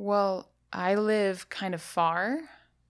Well, 0.01 0.49
I 0.73 0.95
live 0.95 1.49
kind 1.49 1.75
of 1.75 1.81
far 1.81 2.39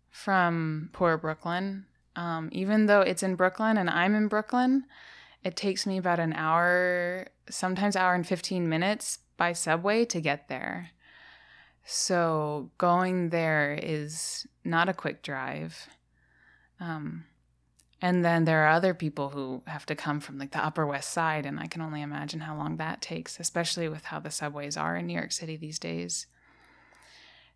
from 0.09 0.91
poor 0.93 1.17
Brooklyn. 1.17 1.85
Um, 2.15 2.47
even 2.53 2.85
though 2.85 3.01
it's 3.01 3.21
in 3.21 3.35
Brooklyn 3.35 3.75
and 3.75 3.89
I'm 3.89 4.15
in 4.15 4.29
Brooklyn, 4.29 4.85
it 5.43 5.57
takes 5.57 5.85
me 5.85 5.97
about 5.97 6.21
an 6.21 6.31
hour, 6.31 7.27
sometimes 7.49 7.97
hour 7.97 8.13
and 8.13 8.25
15 8.25 8.69
minutes 8.69 9.19
by 9.35 9.51
subway 9.51 10.05
to 10.05 10.21
get 10.21 10.47
there. 10.47 10.91
So 11.83 12.71
going 12.77 13.27
there 13.27 13.77
is 13.83 14.47
not 14.63 14.87
a 14.87 14.93
quick 14.93 15.21
drive. 15.21 15.89
Um, 16.79 17.25
and 18.01 18.23
then 18.23 18.45
there 18.45 18.63
are 18.63 18.71
other 18.71 18.93
people 18.93 19.31
who 19.31 19.63
have 19.67 19.85
to 19.87 19.95
come 19.95 20.21
from 20.21 20.37
like 20.37 20.51
the 20.51 20.65
Upper 20.65 20.87
West 20.87 21.09
Side, 21.09 21.45
and 21.45 21.59
I 21.59 21.67
can 21.67 21.81
only 21.81 22.01
imagine 22.01 22.39
how 22.39 22.55
long 22.55 22.77
that 22.77 23.01
takes, 23.01 23.37
especially 23.37 23.89
with 23.89 24.05
how 24.05 24.21
the 24.21 24.31
subways 24.31 24.77
are 24.77 24.95
in 24.95 25.07
New 25.07 25.13
York 25.13 25.33
City 25.33 25.57
these 25.57 25.77
days. 25.77 26.27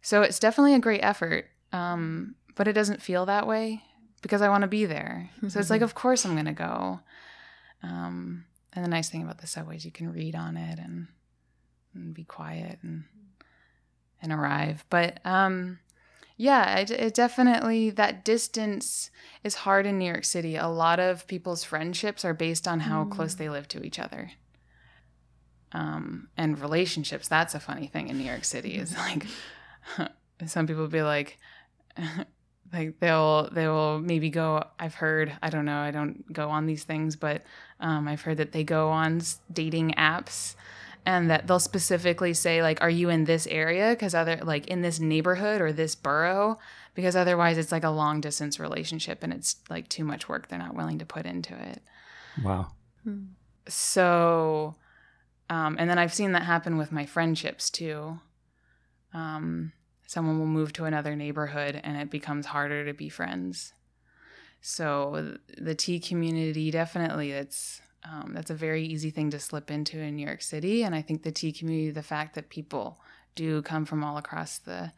So 0.05 0.21
it's 0.21 0.37
definitely 0.37 0.75
a 0.75 0.79
great 0.79 0.99
effort, 0.99 1.47
um, 1.73 2.35
but 2.53 2.67
it 2.67 2.73
doesn't 2.73 3.01
feel 3.01 3.25
that 3.25 3.47
way 3.47 3.81
because 4.21 4.43
I 4.43 4.49
want 4.49 4.61
to 4.61 4.67
be 4.67 4.85
there. 4.85 5.31
So 5.47 5.59
it's 5.59 5.71
like, 5.71 5.81
of 5.81 5.95
course 5.95 6.23
I'm 6.23 6.33
going 6.33 6.45
to 6.45 6.51
go. 6.51 6.99
Um, 7.81 8.45
and 8.73 8.85
the 8.85 8.89
nice 8.89 9.09
thing 9.09 9.23
about 9.23 9.39
the 9.39 9.47
subway 9.47 9.77
is 9.77 9.83
you 9.83 9.89
can 9.89 10.13
read 10.13 10.35
on 10.35 10.57
it 10.57 10.77
and, 10.77 11.07
and 11.95 12.13
be 12.13 12.23
quiet 12.23 12.77
and 12.83 13.05
and 14.21 14.31
arrive. 14.31 14.85
But 14.91 15.25
um, 15.25 15.79
yeah, 16.37 16.77
it, 16.77 16.91
it 16.91 17.15
definitely 17.15 17.89
that 17.89 18.23
distance 18.23 19.09
is 19.43 19.55
hard 19.55 19.87
in 19.87 19.97
New 19.97 20.05
York 20.05 20.25
City. 20.25 20.55
A 20.55 20.67
lot 20.67 20.99
of 20.99 21.25
people's 21.25 21.63
friendships 21.63 22.23
are 22.23 22.35
based 22.35 22.67
on 22.67 22.81
how 22.81 23.05
close 23.05 23.33
they 23.33 23.49
live 23.49 23.67
to 23.69 23.83
each 23.83 23.97
other. 23.97 24.33
Um, 25.71 26.27
and 26.37 26.59
relationships, 26.59 27.27
that's 27.27 27.55
a 27.55 27.59
funny 27.59 27.87
thing 27.87 28.09
in 28.09 28.19
New 28.19 28.25
York 28.25 28.45
City. 28.45 28.75
Is 28.75 28.95
like 28.97 29.25
some 30.45 30.67
people 30.67 30.87
be 30.87 31.01
like 31.01 31.37
like 32.73 32.99
they'll 32.99 33.49
they 33.51 33.67
will 33.67 33.99
maybe 33.99 34.29
go 34.29 34.63
i've 34.79 34.95
heard 34.95 35.35
i 35.41 35.49
don't 35.49 35.65
know 35.65 35.79
i 35.79 35.91
don't 35.91 36.31
go 36.33 36.49
on 36.49 36.65
these 36.65 36.83
things 36.83 37.15
but 37.15 37.43
um, 37.79 38.07
i've 38.07 38.21
heard 38.21 38.37
that 38.37 38.51
they 38.51 38.63
go 38.63 38.89
on 38.89 39.21
dating 39.53 39.91
apps 39.91 40.55
and 41.05 41.29
that 41.29 41.47
they'll 41.47 41.59
specifically 41.59 42.33
say 42.33 42.61
like 42.61 42.81
are 42.81 42.89
you 42.89 43.09
in 43.09 43.25
this 43.25 43.47
area? 43.47 43.91
Because 43.91 44.15
other 44.15 44.39
like 44.43 44.67
in 44.67 44.81
this 44.81 44.99
neighborhood 44.99 45.61
or 45.61 45.71
this 45.71 45.95
borough? 45.95 46.57
Because 46.93 47.15
otherwise 47.15 47.57
it's 47.57 47.71
like 47.71 47.83
a 47.83 47.89
long 47.89 48.21
distance 48.21 48.59
relationship 48.59 49.21
and 49.21 49.31
it's 49.31 49.57
like 49.69 49.87
too 49.87 50.03
much 50.03 50.27
work 50.27 50.47
they're 50.47 50.59
not 50.59 50.75
willing 50.75 50.99
to 50.99 51.05
put 51.05 51.25
into 51.25 51.53
it. 51.53 51.81
Wow. 52.43 52.71
so 53.67 54.75
um, 55.49 55.75
and 55.79 55.89
then 55.89 55.97
i've 55.97 56.13
seen 56.13 56.31
that 56.33 56.43
happen 56.43 56.77
with 56.77 56.91
my 56.91 57.05
friendships 57.05 57.69
too. 57.69 58.19
Um, 59.13 59.71
someone 60.05 60.39
will 60.39 60.45
move 60.45 60.73
to 60.73 60.85
another 60.85 61.15
neighborhood 61.15 61.79
and 61.83 61.97
it 61.97 62.09
becomes 62.09 62.45
harder 62.47 62.85
to 62.85 62.93
be 62.93 63.09
friends. 63.09 63.73
So 64.61 65.37
the 65.57 65.75
tea 65.75 65.99
community 65.99 66.71
definitely 66.71 67.31
it's 67.31 67.81
um, 68.03 68.33
that's 68.35 68.51
a 68.51 68.55
very 68.55 68.85
easy 68.85 69.09
thing 69.09 69.31
to 69.31 69.39
slip 69.39 69.71
into 69.71 69.99
in 69.99 70.15
new 70.15 70.25
york 70.25 70.41
city. 70.41 70.83
And 70.83 70.95
i 70.95 71.01
think 71.01 71.23
the 71.23 71.31
tea 71.31 71.51
community 71.51 71.91
the 71.91 72.03
fact 72.03 72.35
that 72.35 72.49
people 72.49 72.99
do 73.35 73.61
come 73.61 73.85
from 73.85 74.03
all 74.03 74.17
across 74.17 74.57
the 74.59 74.91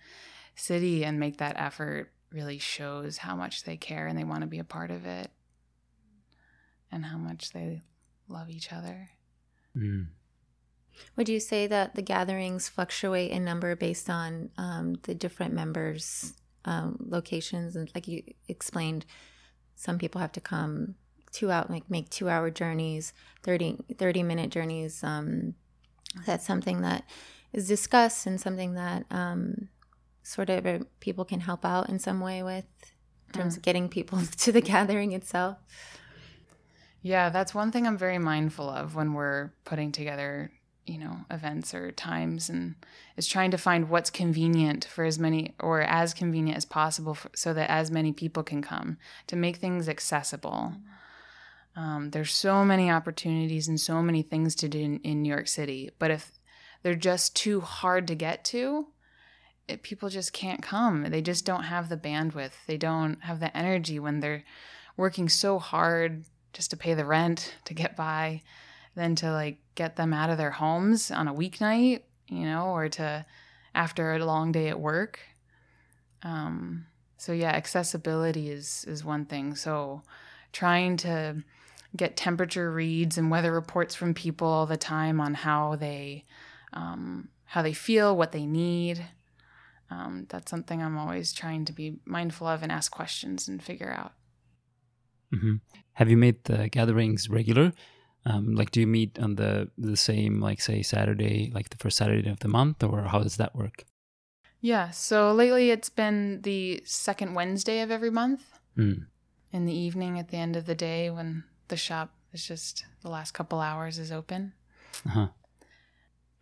city 0.56 1.04
and 1.04 1.20
make 1.20 1.38
that 1.38 1.56
effort 1.58 2.12
really 2.32 2.60
shows 2.60 3.18
how 3.18 3.36
much 3.36 3.64
they 3.64 3.78
care 3.78 4.08
and 4.08 4.18
they 4.18 4.24
want 4.24 4.42
to 4.42 4.48
be 4.48 4.60
a 4.60 4.64
part 4.64 4.92
of 4.92 5.06
it 5.06 5.32
and 6.92 7.06
how 7.06 7.18
much 7.18 7.52
they 7.52 7.82
love 8.28 8.50
each 8.50 8.72
other. 8.72 9.10
Mm. 9.76 10.08
Would 11.16 11.30
you 11.30 11.40
say 11.40 11.68
that 11.68 11.96
the 11.96 12.02
gatherings 12.02 12.70
fluctuate 12.70 13.32
in 13.32 13.44
number 13.44 13.76
based 13.76 14.10
on 14.10 14.50
um, 14.58 14.96
the 15.04 15.16
different 15.16 15.54
members' 15.54 16.34
um, 16.66 16.98
locations? 17.00 17.76
And 17.76 17.92
like 17.96 18.08
you 18.08 18.24
explained, 18.48 19.06
some 19.76 19.98
people 19.98 20.22
have 20.22 20.32
to 20.34 20.42
come 20.42 20.96
two 21.32 21.52
out, 21.52 21.70
like 21.70 21.90
make 21.90 22.10
two 22.10 22.30
hour 22.30 22.50
journeys, 22.50 23.14
30, 23.44 23.78
30 23.98 24.24
minute 24.24 24.50
journeys. 24.50 25.04
Um, 25.04 25.56
that's 26.26 26.46
something 26.46 26.82
that 26.82 27.04
is 27.54 27.68
discussed 27.68 28.26
and 28.26 28.40
something 28.40 28.74
that 28.74 29.06
um, 29.12 29.70
sort 30.24 30.50
of 30.50 30.86
people 31.00 31.26
can 31.26 31.42
help 31.42 31.64
out 31.64 31.90
in 31.90 32.00
some 32.00 32.20
way 32.20 32.44
with 32.44 32.66
in 33.28 33.34
terms 33.34 33.58
of 33.58 33.64
getting 33.64 33.90
people 33.90 34.20
to 34.38 34.52
the 34.52 34.62
gathering 34.62 35.12
itself. 35.12 35.58
Yeah, 37.02 37.30
that's 37.30 37.54
one 37.54 37.72
thing 37.72 37.88
I'm 37.88 37.98
very 37.98 38.18
mindful 38.18 38.70
of 38.70 38.96
when 38.96 39.14
we're 39.14 39.52
putting 39.64 39.92
together, 39.92 40.52
you 40.88 40.98
know, 40.98 41.26
events 41.30 41.74
or 41.74 41.92
times 41.92 42.50
and 42.50 42.76
is 43.18 43.28
trying 43.28 43.52
to 43.52 43.58
find 43.58 43.90
what's 43.90 44.10
convenient 44.10 44.86
for 44.86 45.04
as 45.04 45.20
many 45.20 45.54
or 45.60 45.82
as 45.82 46.14
convenient 46.14 46.58
as 46.58 46.66
possible 46.66 47.14
for, 47.14 47.30
so 47.36 47.54
that 47.54 47.70
as 47.70 47.92
many 47.92 48.14
people 48.14 48.42
can 48.42 48.62
come 48.62 48.98
to 49.28 49.36
make 49.36 49.58
things 49.58 49.90
accessible. 49.90 50.74
Um, 51.76 52.10
there's 52.12 52.34
so 52.34 52.66
many 52.66 52.90
opportunities 52.90 53.68
and 53.68 53.80
so 53.80 54.02
many 54.02 54.24
things 54.24 54.56
to 54.56 54.70
do 54.70 54.80
in, 54.80 55.00
in 55.02 55.22
New 55.22 55.30
York 55.30 55.48
City, 55.48 55.92
but 56.00 56.10
if 56.10 56.32
they're 56.82 56.96
just 56.96 57.36
too 57.36 57.62
hard 57.62 58.08
to 58.08 58.16
get 58.16 58.44
to, 58.46 58.88
it, 59.68 59.84
people 59.84 60.10
just 60.10 60.32
can't 60.32 60.64
come. 60.64 61.04
They 61.04 61.22
just 61.22 61.46
don't 61.46 61.64
have 61.64 61.90
the 61.90 61.98
bandwidth. 61.98 62.54
They 62.66 62.78
don't 62.78 63.22
have 63.24 63.40
the 63.40 63.56
energy 63.56 64.00
when 64.00 64.22
they're 64.22 64.44
working 64.96 65.28
so 65.28 65.60
hard 65.60 66.24
just 66.54 66.72
to 66.72 66.78
pay 66.78 66.94
the 66.94 67.06
rent 67.06 67.56
to 67.66 67.74
get 67.74 67.96
by, 67.96 68.42
then 68.96 69.16
to 69.16 69.32
like 69.32 69.60
get 69.78 69.96
them 69.96 70.12
out 70.12 70.30
of 70.30 70.38
their 70.38 70.52
homes 70.52 71.10
on 71.12 71.30
a 71.30 71.34
weeknight, 71.34 72.02
you 72.28 72.44
know, 72.44 72.66
or 72.66 72.90
to 72.90 73.26
after 73.74 74.14
a 74.14 74.26
long 74.26 74.52
day 74.52 74.68
at 74.68 74.80
work. 74.80 75.20
Um, 76.24 76.88
so 77.18 77.32
yeah, 77.32 77.52
accessibility 77.52 78.50
is 78.50 78.84
is 78.88 79.06
one 79.06 79.26
thing. 79.26 79.56
So 79.56 80.02
trying 80.52 80.98
to 80.98 81.44
get 81.96 82.18
temperature 82.18 82.72
reads 82.72 83.18
and 83.18 83.32
weather 83.32 83.54
reports 83.54 83.96
from 83.96 84.14
people 84.14 84.48
all 84.48 84.66
the 84.66 84.78
time 84.78 85.22
on 85.22 85.36
how 85.36 85.76
they 85.76 86.26
um, 86.74 87.30
how 87.46 87.62
they 87.62 87.74
feel, 87.74 88.18
what 88.18 88.34
they 88.34 88.46
need. 88.46 89.06
Um, 89.90 90.26
that's 90.28 90.52
something 90.52 90.82
I'm 90.82 90.98
always 90.98 91.32
trying 91.32 91.64
to 91.66 91.74
be 91.74 92.00
mindful 92.04 92.48
of 92.48 92.62
and 92.62 92.72
ask 92.72 92.92
questions 92.92 93.48
and 93.48 93.64
figure 93.64 93.94
out. 93.98 94.14
hmm 95.32 95.56
Have 95.94 96.10
you 96.10 96.18
made 96.18 96.44
the 96.44 96.68
gatherings 96.68 97.30
regular? 97.30 97.72
Um, 98.30 98.56
like, 98.56 98.72
do 98.72 98.82
you 98.82 98.88
meet 98.88 99.18
on 99.20 99.36
the 99.36 99.70
the 99.78 99.96
same, 99.96 100.42
like, 100.42 100.60
say, 100.60 100.82
Saturday, 100.84 101.50
like 101.54 101.70
the 101.70 101.78
first 101.78 101.98
Saturday 101.98 102.30
of 102.30 102.40
the 102.40 102.48
month, 102.50 102.84
or 102.84 103.04
how 103.04 103.24
does 103.24 103.38
that 103.38 103.56
work? 103.56 103.86
Yeah, 104.60 104.90
so 104.92 105.32
lately 105.32 105.72
it's 105.72 105.90
been 105.90 106.42
the 106.42 106.82
second 106.84 107.36
Wednesday 107.36 107.80
of 107.82 107.92
every 107.92 108.10
month 108.12 108.44
Mm. 108.78 109.06
in 109.54 109.66
the 109.66 109.74
evening 109.74 110.20
at 110.20 110.28
the 110.30 110.38
end 110.38 110.56
of 110.56 110.66
the 110.66 110.76
day 110.76 111.10
when 111.10 111.44
the 111.70 111.78
shop 111.78 112.10
is 112.34 112.46
just 112.46 112.86
the 113.02 113.10
last 113.10 113.32
couple 113.34 113.60
hours 113.62 113.98
is 114.00 114.12
open. 114.12 114.54
Uh-huh. 115.06 115.28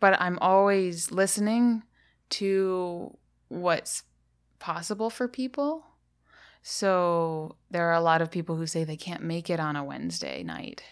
But 0.00 0.20
I'm 0.20 0.38
always 0.40 1.12
listening 1.12 1.82
to 2.30 3.16
what's 3.48 4.02
possible 4.58 5.10
for 5.10 5.28
people. 5.28 5.84
So 6.62 7.56
there 7.70 7.86
are 7.88 7.94
a 7.94 8.00
lot 8.00 8.22
of 8.22 8.30
people 8.30 8.56
who 8.56 8.66
say 8.66 8.82
they 8.84 8.96
can't 8.96 9.22
make 9.22 9.48
it 9.50 9.60
on 9.60 9.76
a 9.76 9.84
Wednesday 9.84 10.42
night. 10.42 10.82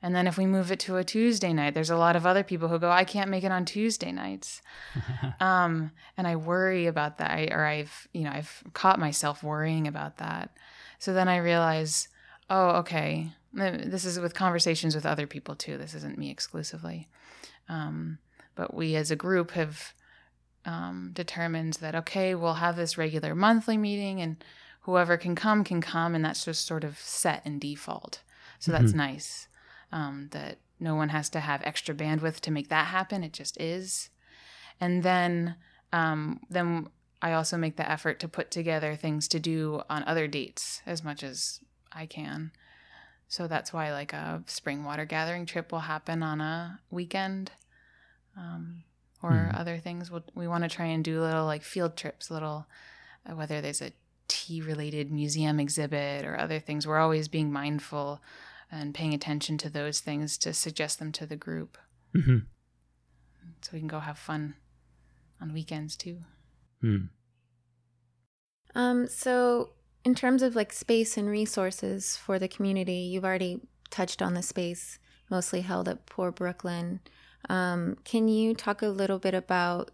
And 0.00 0.14
then 0.14 0.28
if 0.28 0.38
we 0.38 0.46
move 0.46 0.70
it 0.70 0.78
to 0.80 0.96
a 0.96 1.04
Tuesday 1.04 1.52
night, 1.52 1.74
there's 1.74 1.90
a 1.90 1.96
lot 1.96 2.14
of 2.14 2.24
other 2.24 2.44
people 2.44 2.68
who 2.68 2.78
go, 2.78 2.90
I 2.90 3.04
can't 3.04 3.30
make 3.30 3.42
it 3.42 3.50
on 3.50 3.64
Tuesday 3.64 4.12
nights. 4.12 4.62
um, 5.40 5.90
and 6.16 6.26
I 6.26 6.36
worry 6.36 6.86
about 6.86 7.18
that, 7.18 7.30
I, 7.30 7.48
or 7.50 7.64
I've, 7.64 8.06
you 8.12 8.22
know, 8.22 8.30
I've 8.30 8.62
caught 8.74 9.00
myself 9.00 9.42
worrying 9.42 9.88
about 9.88 10.18
that. 10.18 10.50
So 11.00 11.12
then 11.12 11.26
I 11.28 11.38
realize, 11.38 12.08
oh, 12.48 12.70
okay, 12.76 13.32
this 13.52 14.04
is 14.04 14.20
with 14.20 14.34
conversations 14.34 14.94
with 14.94 15.06
other 15.06 15.26
people 15.26 15.56
too. 15.56 15.76
This 15.76 15.94
isn't 15.94 16.18
me 16.18 16.30
exclusively. 16.30 17.08
Um, 17.68 18.18
but 18.54 18.74
we 18.74 18.94
as 18.94 19.10
a 19.10 19.16
group 19.16 19.52
have 19.52 19.94
um, 20.64 21.10
determined 21.12 21.74
that, 21.74 21.96
okay, 21.96 22.36
we'll 22.36 22.54
have 22.54 22.76
this 22.76 22.98
regular 22.98 23.34
monthly 23.34 23.76
meeting 23.76 24.20
and 24.20 24.44
whoever 24.82 25.16
can 25.16 25.34
come 25.34 25.64
can 25.64 25.80
come. 25.80 26.14
And 26.14 26.24
that's 26.24 26.44
just 26.44 26.66
sort 26.66 26.84
of 26.84 26.98
set 26.98 27.44
in 27.44 27.58
default. 27.58 28.20
So 28.60 28.72
that's 28.72 28.92
nice 28.92 29.47
um, 29.92 30.28
that 30.32 30.58
no 30.80 30.94
one 30.94 31.08
has 31.08 31.28
to 31.30 31.40
have 31.40 31.62
extra 31.64 31.94
bandwidth 31.94 32.40
to 32.40 32.50
make 32.50 32.68
that 32.68 32.86
happen. 32.86 33.24
It 33.24 33.32
just 33.32 33.60
is. 33.60 34.10
And 34.80 35.02
then, 35.02 35.56
um, 35.92 36.40
then 36.48 36.88
I 37.20 37.32
also 37.32 37.56
make 37.56 37.76
the 37.76 37.90
effort 37.90 38.20
to 38.20 38.28
put 38.28 38.50
together 38.50 38.94
things 38.94 39.26
to 39.28 39.40
do 39.40 39.82
on 39.90 40.04
other 40.04 40.28
dates 40.28 40.82
as 40.86 41.02
much 41.02 41.22
as 41.22 41.60
I 41.92 42.06
can. 42.06 42.52
So 43.26 43.46
that's 43.46 43.72
why 43.72 43.92
like 43.92 44.12
a 44.12 44.42
spring 44.46 44.84
water 44.84 45.04
gathering 45.04 45.46
trip 45.46 45.72
will 45.72 45.80
happen 45.80 46.22
on 46.22 46.40
a 46.40 46.80
weekend, 46.90 47.50
um, 48.36 48.84
or 49.22 49.50
other 49.52 49.78
things. 49.78 50.10
We'll, 50.10 50.24
we 50.34 50.46
want 50.46 50.64
to 50.64 50.70
try 50.70 50.86
and 50.86 51.04
do 51.04 51.20
little 51.20 51.44
like 51.44 51.62
field 51.62 51.96
trips, 51.96 52.30
little 52.30 52.66
uh, 53.28 53.34
whether 53.34 53.60
there's 53.60 53.82
a 53.82 53.92
tea 54.28 54.60
related 54.60 55.10
museum 55.10 55.58
exhibit 55.58 56.24
or 56.24 56.38
other 56.38 56.60
things. 56.60 56.86
We're 56.86 56.98
always 56.98 57.28
being 57.28 57.52
mindful 57.52 58.20
and 58.70 58.94
paying 58.94 59.14
attention 59.14 59.58
to 59.58 59.70
those 59.70 60.00
things 60.00 60.36
to 60.38 60.52
suggest 60.52 60.98
them 60.98 61.12
to 61.12 61.26
the 61.26 61.36
group, 61.36 61.78
hmm 62.14 62.38
so 63.62 63.70
we 63.72 63.78
can 63.78 63.88
go 63.88 64.00
have 64.00 64.18
fun 64.18 64.54
on 65.40 65.52
weekends 65.52 65.96
too. 65.96 66.18
Mm. 66.82 67.08
Um, 68.74 69.08
so 69.08 69.70
in 70.04 70.14
terms 70.14 70.42
of 70.42 70.54
like 70.54 70.72
space 70.72 71.16
and 71.16 71.28
resources 71.28 72.16
for 72.16 72.38
the 72.38 72.48
community, 72.48 72.92
you've 72.92 73.24
already 73.24 73.60
touched 73.90 74.22
on 74.22 74.34
the 74.34 74.42
space 74.42 74.98
mostly 75.30 75.60
held 75.60 75.88
at 75.88 76.06
Poor 76.06 76.32
Brooklyn. 76.32 77.00
Um, 77.48 77.96
can 78.04 78.28
you 78.28 78.54
talk 78.54 78.82
a 78.82 78.88
little 78.88 79.18
bit 79.18 79.34
about 79.34 79.90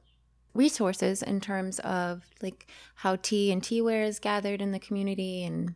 resources 0.55 1.23
in 1.23 1.41
terms 1.41 1.81
of 1.81 2.25
like 2.41 2.69
how 2.97 3.17
tea 3.17 3.51
and 3.51 3.61
teaware 3.61 4.07
is 4.07 4.21
gathered 4.21 4.63
in 4.63 4.71
the 4.71 4.79
community 4.79 5.43
and 5.43 5.75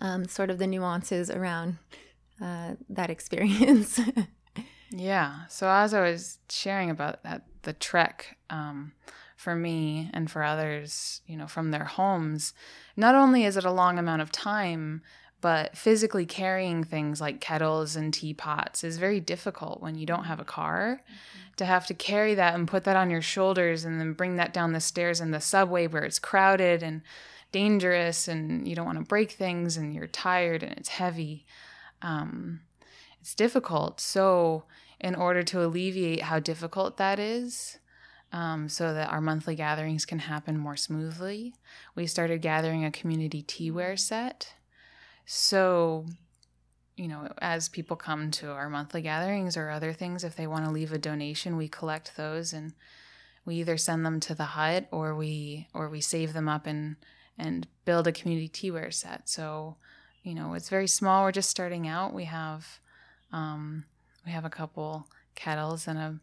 um, 0.00 0.26
sort 0.26 0.50
of 0.50 0.58
the 0.58 0.66
nuances 0.66 1.30
around 1.30 1.76
uh, 2.42 2.74
that 2.90 3.10
experience? 3.10 4.00
Yeah. 4.94 5.46
So 5.48 5.68
as 5.68 5.94
I 5.94 6.02
was 6.02 6.38
sharing 6.50 6.90
about 6.90 7.22
that, 7.22 7.42
the 7.62 7.72
trek 7.72 8.36
um, 8.50 8.92
for 9.36 9.54
me 9.54 10.10
and 10.12 10.30
for 10.30 10.42
others, 10.42 11.22
you 11.26 11.36
know, 11.36 11.46
from 11.46 11.70
their 11.70 11.84
homes, 11.84 12.52
not 12.96 13.14
only 13.14 13.44
is 13.44 13.56
it 13.56 13.64
a 13.64 13.72
long 13.72 13.98
amount 13.98 14.22
of 14.22 14.30
time, 14.30 15.02
but 15.40 15.76
physically 15.76 16.24
carrying 16.24 16.84
things 16.84 17.20
like 17.20 17.40
kettles 17.40 17.96
and 17.96 18.14
teapots 18.14 18.84
is 18.84 18.98
very 18.98 19.18
difficult 19.18 19.82
when 19.82 19.96
you 19.96 20.06
don't 20.06 20.24
have 20.24 20.38
a 20.38 20.44
car. 20.44 21.02
To 21.56 21.64
have 21.66 21.86
to 21.86 21.94
carry 21.94 22.34
that 22.34 22.54
and 22.54 22.66
put 22.66 22.84
that 22.84 22.96
on 22.96 23.10
your 23.10 23.22
shoulders 23.22 23.84
and 23.84 24.00
then 24.00 24.14
bring 24.14 24.36
that 24.36 24.54
down 24.54 24.72
the 24.72 24.80
stairs 24.80 25.20
in 25.20 25.32
the 25.32 25.40
subway 25.40 25.86
where 25.86 26.04
it's 26.04 26.18
crowded 26.18 26.82
and 26.82 27.02
dangerous 27.50 28.26
and 28.26 28.66
you 28.66 28.74
don't 28.74 28.86
want 28.86 28.98
to 28.98 29.04
break 29.04 29.32
things 29.32 29.76
and 29.76 29.94
you're 29.94 30.06
tired 30.06 30.62
and 30.62 30.72
it's 30.72 30.88
heavy. 30.88 31.44
Um, 32.02 32.60
it's 33.20 33.34
difficult. 33.34 34.00
So, 34.00 34.64
in 35.00 35.14
order 35.14 35.42
to 35.42 35.64
alleviate 35.64 36.22
how 36.22 36.38
difficult 36.38 36.96
that 36.96 37.18
is, 37.18 37.78
um, 38.32 38.68
so 38.68 38.94
that 38.94 39.10
our 39.10 39.20
monthly 39.20 39.54
gatherings 39.54 40.04
can 40.04 40.20
happen 40.20 40.58
more 40.58 40.76
smoothly, 40.76 41.54
we 41.94 42.06
started 42.06 42.40
gathering 42.40 42.84
a 42.84 42.90
community 42.90 43.42
teaware 43.42 43.98
set. 43.98 44.54
So, 45.26 46.06
you 46.96 47.08
know, 47.08 47.32
as 47.38 47.68
people 47.68 47.96
come 47.96 48.30
to 48.32 48.50
our 48.50 48.68
monthly 48.68 49.02
gatherings 49.02 49.56
or 49.56 49.70
other 49.70 49.92
things, 49.92 50.24
if 50.24 50.34
they 50.34 50.46
want 50.46 50.64
to 50.64 50.70
leave 50.70 50.92
a 50.92 50.98
donation, 50.98 51.56
we 51.56 51.68
collect 51.68 52.16
those 52.16 52.52
and 52.52 52.72
we 53.44 53.56
either 53.56 53.76
send 53.76 54.06
them 54.06 54.20
to 54.20 54.34
the 54.34 54.44
hut 54.44 54.88
or 54.90 55.14
we 55.14 55.68
or 55.74 55.88
we 55.88 56.00
save 56.00 56.32
them 56.32 56.48
up 56.48 56.66
and 56.66 56.96
and 57.38 57.66
build 57.84 58.06
a 58.06 58.12
community 58.12 58.48
teaware 58.48 58.92
set. 58.92 59.28
So, 59.28 59.76
you 60.22 60.34
know, 60.34 60.54
it's 60.54 60.68
very 60.68 60.86
small. 60.86 61.24
We're 61.24 61.32
just 61.32 61.50
starting 61.50 61.86
out. 61.88 62.12
We 62.14 62.24
have 62.24 62.80
um, 63.32 63.84
we 64.26 64.32
have 64.32 64.44
a 64.44 64.50
couple 64.50 65.06
kettles 65.34 65.88
and 65.88 65.98
a 65.98 66.18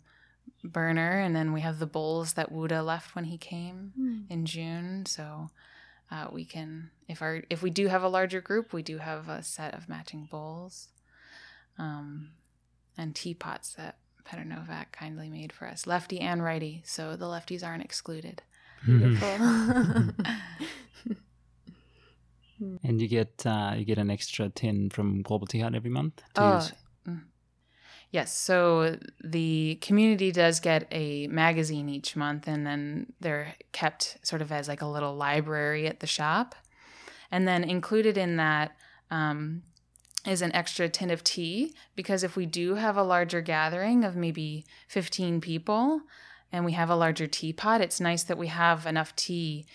burner, 0.63 1.19
and 1.19 1.35
then 1.35 1.53
we 1.53 1.61
have 1.61 1.79
the 1.79 1.85
bowls 1.85 2.33
that 2.33 2.51
Wu 2.51 2.67
De 2.67 2.81
left 2.81 3.15
when 3.15 3.25
he 3.25 3.37
came 3.37 3.93
Mm. 3.99 4.23
in 4.29 4.45
June. 4.45 5.05
So 5.05 5.49
uh, 6.11 6.27
we 6.31 6.45
can, 6.45 6.91
if 7.07 7.21
our 7.21 7.43
if 7.49 7.61
we 7.61 7.69
do 7.69 7.87
have 7.87 8.03
a 8.03 8.07
larger 8.09 8.41
group, 8.41 8.73
we 8.73 8.81
do 8.83 8.97
have 8.99 9.27
a 9.29 9.43
set 9.43 9.73
of 9.73 9.87
matching 9.89 10.27
bowls, 10.31 10.87
um, 11.77 12.29
and 12.97 13.15
teapots 13.15 13.73
that 13.73 13.97
Peter 14.29 14.45
Novak 14.45 14.91
kindly 14.91 15.29
made 15.29 15.51
for 15.53 15.67
us, 15.67 15.87
lefty 15.87 16.19
and 16.19 16.43
righty. 16.43 16.81
So 16.85 17.15
the 17.15 17.25
lefties 17.25 17.63
aren't 17.65 17.83
excluded. 17.83 18.43
Beautiful. 18.85 19.27
And 22.83 23.01
you 23.01 23.07
get 23.07 23.45
uh, 23.45 23.73
you 23.75 23.85
get 23.85 23.97
an 23.97 24.09
extra 24.09 24.49
tin 24.49 24.89
from 24.89 25.21
Global 25.21 25.47
Tea 25.47 25.59
Hut 25.59 25.75
every 25.75 25.89
month. 25.89 26.21
To 26.35 26.43
Oh, 26.43 26.53
use. 26.55 26.73
mm. 27.07 27.21
Yes, 28.11 28.35
so 28.35 28.97
the 29.23 29.77
community 29.81 30.31
does 30.31 30.59
get 30.59 30.87
a 30.91 31.27
magazine 31.27 31.89
each 31.89 32.15
month, 32.15 32.47
and 32.47 32.65
then 32.65 33.13
they're 33.19 33.53
kept 33.71 34.17
sort 34.23 34.41
of 34.41 34.51
as 34.51 34.67
like 34.67 34.81
a 34.81 34.87
little 34.87 35.15
library 35.15 35.85
at 35.85 35.99
the 35.99 36.07
shop. 36.07 36.55
And 37.31 37.47
then 37.47 37.63
included 37.63 38.17
in 38.17 38.37
that 38.37 38.75
um, 39.11 39.61
is 40.25 40.41
an 40.41 40.55
extra 40.55 40.89
tin 40.89 41.11
of 41.11 41.23
tea, 41.23 41.75
because 41.95 42.23
if 42.23 42.35
we 42.35 42.47
do 42.47 42.75
have 42.75 42.97
a 42.97 43.03
larger 43.03 43.41
gathering 43.41 44.03
of 44.03 44.15
maybe 44.15 44.65
15 44.87 45.39
people 45.39 46.01
and 46.51 46.65
we 46.65 46.71
have 46.71 46.89
a 46.89 46.95
larger 46.95 47.27
teapot, 47.27 47.79
it's 47.79 48.01
nice 48.01 48.23
that 48.23 48.39
we 48.39 48.47
have 48.47 48.87
enough 48.87 49.15
tea 49.15 49.67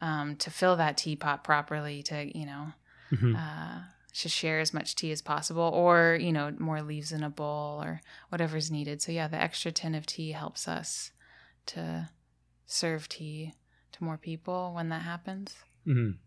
um, 0.00 0.36
to 0.36 0.50
fill 0.50 0.76
that 0.76 0.96
teapot 0.96 1.42
properly 1.44 2.02
to, 2.04 2.38
you 2.38 2.46
know, 2.46 2.72
Mhm. 3.12 3.36
uh, 3.36 3.84
to 4.14 4.28
share 4.28 4.60
as 4.60 4.72
much 4.74 4.94
tea 4.94 5.12
as 5.12 5.22
possible, 5.22 5.70
or 5.74 6.18
you 6.20 6.32
know, 6.32 6.50
more 6.58 6.82
leaves 6.82 7.12
in 7.12 7.22
a 7.22 7.30
bowl 7.30 7.82
or 7.82 8.00
whatever's 8.30 8.70
needed. 8.70 9.02
So 9.02 9.12
yeah, 9.12 9.28
the 9.28 9.40
extra 9.40 9.70
tin 9.72 9.94
of 9.94 10.06
tea 10.06 10.32
helps 10.32 10.66
us 10.66 11.10
to 11.66 12.08
serve 12.66 13.08
tea 13.08 13.52
to 13.92 14.04
more 14.04 14.16
people 14.18 14.72
when 14.74 14.88
that 14.88 15.02
happens. 15.02 15.54
Mhm. 15.86 16.18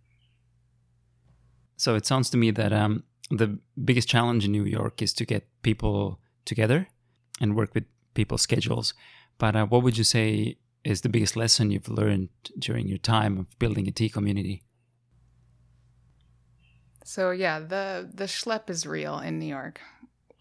So 1.77 1.95
it 1.95 2.05
sounds 2.05 2.29
to 2.31 2.37
me 2.37 2.51
that 2.51 2.73
um, 2.73 3.03
the 3.31 3.59
biggest 3.83 4.07
challenge 4.09 4.45
in 4.45 4.51
New 4.51 4.65
York 4.65 5.01
is 5.01 5.13
to 5.13 5.25
get 5.25 5.47
people 5.61 6.19
together 6.45 6.87
and 7.39 7.55
work 7.55 7.73
with 7.73 7.85
people's 8.13 8.41
schedules. 8.41 8.93
But 9.37 9.55
uh, 9.55 9.65
what 9.65 9.83
would 9.83 9.97
you 9.97 10.03
say 10.03 10.57
is 10.83 11.01
the 11.01 11.09
biggest 11.09 11.35
lesson 11.35 11.71
you've 11.71 11.89
learned 11.89 12.29
during 12.57 12.87
your 12.87 12.97
time 12.97 13.37
of 13.37 13.59
building 13.59 13.87
a 13.87 13.91
tea 13.91 14.09
community? 14.09 14.63
So 17.03 17.31
yeah, 17.31 17.59
the 17.59 18.09
the 18.13 18.25
schlep 18.25 18.69
is 18.69 18.85
real 18.85 19.19
in 19.19 19.39
New 19.39 19.47
York. 19.47 19.81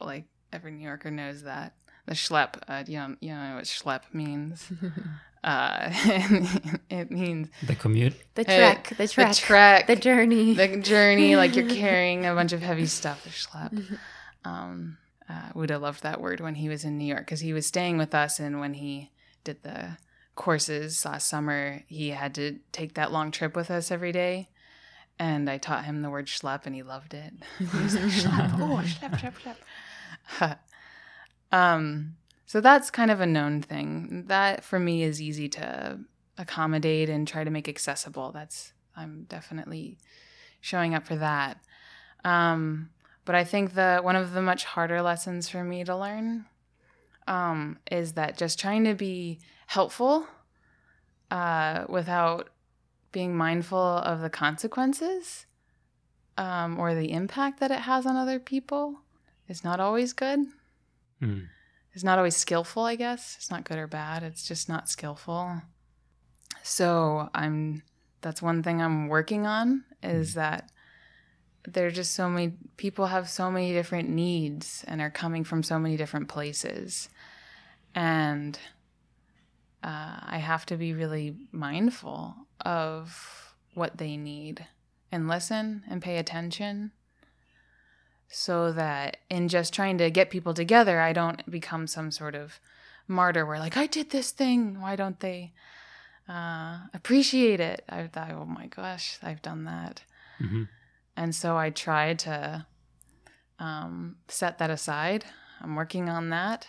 Like 0.01 0.27
every 0.53 0.73
New 0.73 0.85
Yorker 0.85 1.11
knows 1.11 1.43
that 1.43 1.75
the 2.07 2.15
schlep. 2.15 2.57
Uh, 2.69 2.85
you 2.87 2.99
know, 2.99 3.17
you 3.21 3.31
know 3.35 3.55
what 3.57 3.65
schlep 3.65 4.03
means. 4.13 4.71
uh, 5.45 5.91
it 6.91 7.11
means 7.11 7.49
The 7.67 7.75
commute? 7.75 8.15
the 8.35 8.43
uh, 8.43 8.45
trek, 8.45 8.89
the 8.99 9.09
trek, 9.09 9.29
the 9.29 9.35
trek, 9.35 9.87
the 9.87 9.97
journey. 9.97 10.55
the 10.55 10.77
journey. 10.79 11.37
Like 11.37 11.57
you're 11.57 11.69
carrying 11.85 12.27
a 12.27 12.35
bunch 12.35 12.53
of 12.53 12.61
heavy 12.61 12.87
stuff. 12.87 13.25
The 13.25 13.31
schlep. 13.31 13.99
Um, 14.45 14.99
uh, 15.29 15.51
Wu 15.55 15.67
De 15.67 15.79
loved 15.79 16.03
that 16.03 16.21
word 16.21 16.41
when 16.41 16.55
he 16.55 16.69
was 16.69 16.85
in 16.85 16.97
New 16.99 17.05
York 17.07 17.21
because 17.25 17.41
he 17.41 17.53
was 17.53 17.67
staying 17.67 17.99
with 17.99 18.15
us, 18.15 18.39
and 18.41 18.61
when 18.61 18.75
he 18.75 19.11
did 19.45 19.63
the 19.63 19.97
courses 20.39 21.05
last 21.05 21.29
summer, 21.29 21.83
he 21.89 22.11
had 22.11 22.35
to 22.37 22.61
take 22.71 22.95
that 22.95 23.13
long 23.13 23.33
trip 23.33 23.57
with 23.57 23.71
us 23.71 23.91
every 23.91 24.13
day. 24.13 24.49
And 25.19 25.51
I 25.51 25.59
taught 25.59 25.85
him 25.85 26.01
the 26.01 26.11
word 26.11 26.27
schlep, 26.27 26.65
and 26.65 26.77
he 26.77 26.85
loved 26.85 27.13
it. 27.13 27.35
he 27.59 27.65
was 27.65 27.97
like, 27.97 28.05
schlep, 28.05 28.55
oh, 28.61 28.83
schlep, 28.85 29.19
schlep, 29.19 29.57
schlep. 30.39 30.59
um, 31.53 32.15
so 32.47 32.61
that's 32.61 32.89
kind 32.89 33.11
of 33.11 33.21
a 33.21 33.27
known 33.27 33.61
thing. 33.61 34.27
That 34.29 34.63
for 34.63 34.79
me 34.79 35.03
is 35.03 35.21
easy 35.21 35.49
to 35.51 35.99
accommodate 36.39 37.11
and 37.11 37.27
try 37.27 37.43
to 37.43 37.51
make 37.51 37.69
accessible. 37.69 38.31
That's 38.31 38.73
I'm 38.97 39.27
definitely 39.29 39.99
showing 40.61 40.95
up 40.95 41.05
for 41.05 41.17
that. 41.17 41.59
Um, 42.25 42.91
but 43.25 43.35
I 43.35 43.43
think 43.43 43.75
the 43.75 43.99
one 44.03 44.15
of 44.15 44.33
the 44.33 44.41
much 44.41 44.65
harder 44.65 45.03
lessons 45.03 45.49
for 45.49 45.65
me 45.65 45.83
to 45.83 45.97
learn 45.97 46.47
um, 47.27 47.79
is 47.91 48.13
that 48.13 48.39
just 48.39 48.61
trying 48.61 48.85
to 48.85 48.95
be 48.95 49.41
helpful 49.69 50.27
uh, 51.31 51.85
without 51.89 52.49
being 53.13 53.37
mindful 53.37 53.79
of 53.79 54.21
the 54.21 54.31
consequences 54.31 55.45
um, 56.39 56.79
or 56.79 56.95
the 56.95 57.13
impact 57.13 57.61
that 57.61 57.71
it 57.71 57.81
has 57.81 58.07
on 58.07 58.17
other 58.17 58.39
people 58.39 59.01
is 59.47 59.63
not 59.63 59.79
always 59.79 60.15
good. 60.15 60.41
Mm. 61.23 61.49
It's 61.93 62.03
not 62.03 62.17
always 62.17 62.37
skillful, 62.37 62.85
I 62.85 62.97
guess. 62.97 63.37
It's 63.37 63.51
not 63.51 63.65
good 63.65 63.77
or 63.77 63.87
bad. 63.87 64.23
It's 64.23 64.47
just 64.47 64.71
not 64.71 64.89
skillful. 64.89 65.61
So 66.63 67.29
I'm 67.35 67.83
that's 68.23 68.41
one 68.41 68.63
thing 68.63 68.81
I'm 68.81 69.09
working 69.09 69.47
on 69.47 69.85
is 70.03 70.35
that 70.35 70.71
there 71.67 71.87
are 71.87 71.91
just 71.91 72.15
so 72.15 72.29
many 72.29 72.55
people 72.79 73.07
have 73.07 73.29
so 73.29 73.51
many 73.51 73.73
different 73.73 74.09
needs 74.09 74.85
and 74.89 75.01
are 75.03 75.11
coming 75.11 75.45
from 75.45 75.63
so 75.63 75.79
many 75.79 75.97
different 75.99 76.29
places. 76.29 77.11
And 77.95 78.59
uh, 79.83 80.21
I 80.23 80.39
have 80.39 80.67
to 80.67 80.77
be 80.77 80.93
really 80.93 81.37
mindful 81.53 82.35
of 82.65 83.55
what 83.75 83.99
they 83.99 84.17
need 84.17 84.67
and 85.13 85.29
listen 85.29 85.85
and 85.89 86.03
pay 86.03 86.19
attention 86.19 86.93
so 88.29 88.73
that 88.73 89.19
in 89.31 89.49
just 89.49 89.73
trying 89.73 89.99
to 89.99 90.11
get 90.11 90.31
people 90.31 90.53
together, 90.53 91.01
I 91.01 91.13
don't 91.13 91.51
become 91.51 91.87
some 91.87 92.11
sort 92.11 92.35
of 92.35 92.61
martyr 93.07 93.47
where, 93.47 93.59
like, 93.59 93.77
I 93.77 93.87
did 93.87 94.11
this 94.11 94.33
thing. 94.33 94.81
Why 94.81 94.97
don't 94.97 95.21
they 95.21 95.55
uh, 96.29 96.81
appreciate 96.93 97.61
it? 97.61 97.85
I 97.89 98.07
thought, 98.07 98.33
oh 98.33 98.45
my 98.45 98.67
gosh, 98.67 99.19
I've 99.23 99.41
done 99.41 99.65
that. 99.65 100.03
hmm 100.39 100.65
And 101.17 101.35
so 101.35 101.57
I 101.57 101.71
try 101.71 102.15
to 102.15 102.67
um, 103.59 104.17
set 104.29 104.59
that 104.59 104.71
aside. 104.71 105.25
I'm 105.61 105.75
working 105.75 106.09
on 106.09 106.29
that. 106.31 106.67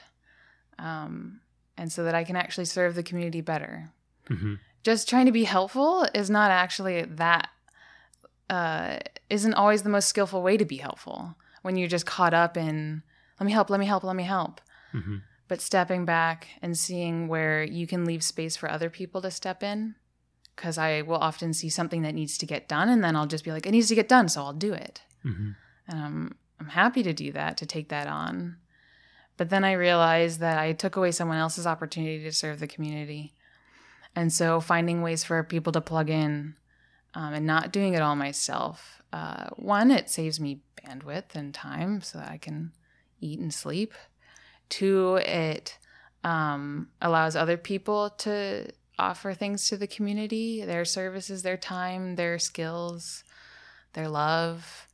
Um, 0.77 1.41
and 1.79 1.91
so 1.91 2.03
that 2.03 2.13
I 2.13 2.23
can 2.23 2.35
actually 2.35 2.65
serve 2.65 2.93
the 2.93 3.03
community 3.09 3.41
better. 3.41 3.91
hmm 4.27 4.55
Just 4.83 5.09
trying 5.09 5.25
to 5.25 5.31
be 5.31 5.45
helpful 5.45 6.05
is 6.13 6.29
not 6.29 6.51
actually 6.51 7.03
that, 7.03 7.49
uh, 8.49 8.97
isn't 9.29 9.53
always 9.53 9.83
the 9.83 9.89
most 9.89 10.09
skillful 10.09 10.41
way 10.41 10.57
to 10.57 10.65
be 10.65 10.77
helpful 10.77 11.35
when 11.61 11.75
you're 11.75 11.87
just 11.89 12.05
caught 12.05 12.33
up 12.33 12.57
in, 12.57 13.03
let 13.39 13.45
me 13.45 13.51
help, 13.51 13.69
let 13.69 13.79
me 13.79 13.85
help, 13.85 14.03
let 14.03 14.15
me 14.15 14.23
help. 14.23 14.61
hmm 14.91 15.17
But 15.47 15.61
stepping 15.61 16.05
back 16.05 16.47
and 16.61 16.77
seeing 16.77 17.27
where 17.27 17.63
you 17.63 17.87
can 17.87 18.05
leave 18.05 18.23
space 18.23 18.55
for 18.55 18.69
other 18.69 18.89
people 18.89 19.21
to 19.21 19.31
step 19.31 19.63
in. 19.63 19.95
Because 20.55 20.77
I 20.77 21.03
will 21.03 21.15
often 21.15 21.53
see 21.53 21.69
something 21.69 22.01
that 22.01 22.13
needs 22.13 22.37
to 22.37 22.45
get 22.45 22.67
done, 22.67 22.89
and 22.89 23.01
then 23.01 23.15
I'll 23.15 23.27
just 23.27 23.45
be 23.45 23.51
like, 23.51 23.65
it 23.65 23.71
needs 23.71 23.87
to 23.87 23.95
get 23.95 24.09
done, 24.09 24.27
so 24.27 24.41
I'll 24.41 24.53
do 24.53 24.73
it. 24.73 25.01
hmm 25.23 25.51
And 25.87 25.99
I'm, 25.99 26.35
I'm 26.59 26.67
happy 26.67 27.01
to 27.03 27.13
do 27.13 27.31
that, 27.31 27.55
to 27.57 27.65
take 27.65 27.87
that 27.89 28.07
on. 28.07 28.57
But 29.39 29.49
then 29.49 29.63
I 29.63 29.71
realized 29.71 30.41
that 30.41 30.59
I 30.59 30.73
took 30.73 30.97
away 30.97 31.11
someone 31.11 31.37
else's 31.37 31.65
opportunity 31.65 32.21
to 32.23 32.31
serve 32.33 32.59
the 32.59 32.67
community. 32.67 33.33
And 34.13 34.33
so 34.33 34.59
finding 34.59 35.01
ways 35.01 35.23
for 35.23 35.41
people 35.43 35.71
to 35.71 35.79
plug 35.79 36.09
in 36.09 36.55
um, 37.13 37.33
and 37.33 37.45
not 37.45 37.71
doing 37.71 37.93
it 37.93 38.01
all 38.01 38.17
myself. 38.17 39.01
Uh, 39.13 39.47
one, 39.55 39.91
it 39.91 40.09
saves 40.09 40.41
me 40.41 40.59
bandwidth 40.75 41.35
and 41.35 41.53
time 41.53 42.01
so 42.01 42.17
that 42.17 42.29
I 42.29 42.37
can 42.37 42.73
eat 43.21 43.39
and 43.39 43.53
sleep. 43.53 43.93
Two, 44.67 45.15
it 45.25 45.77
um, 46.25 46.89
allows 47.01 47.37
other 47.37 47.55
people 47.55 48.09
to 48.09 48.67
offer 48.99 49.33
things 49.33 49.69
to 49.69 49.77
the 49.77 49.87
community 49.87 50.65
their 50.65 50.83
services, 50.83 51.43
their 51.43 51.55
time, 51.55 52.17
their 52.17 52.39
skills, 52.39 53.23
their 53.93 54.09
love. 54.09 54.85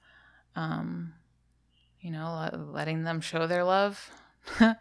um, 0.55 1.13
you 1.99 2.11
know, 2.11 2.49
letting 2.71 3.03
them 3.03 3.19
show 3.19 3.47
their 3.47 3.63
love. 3.63 4.11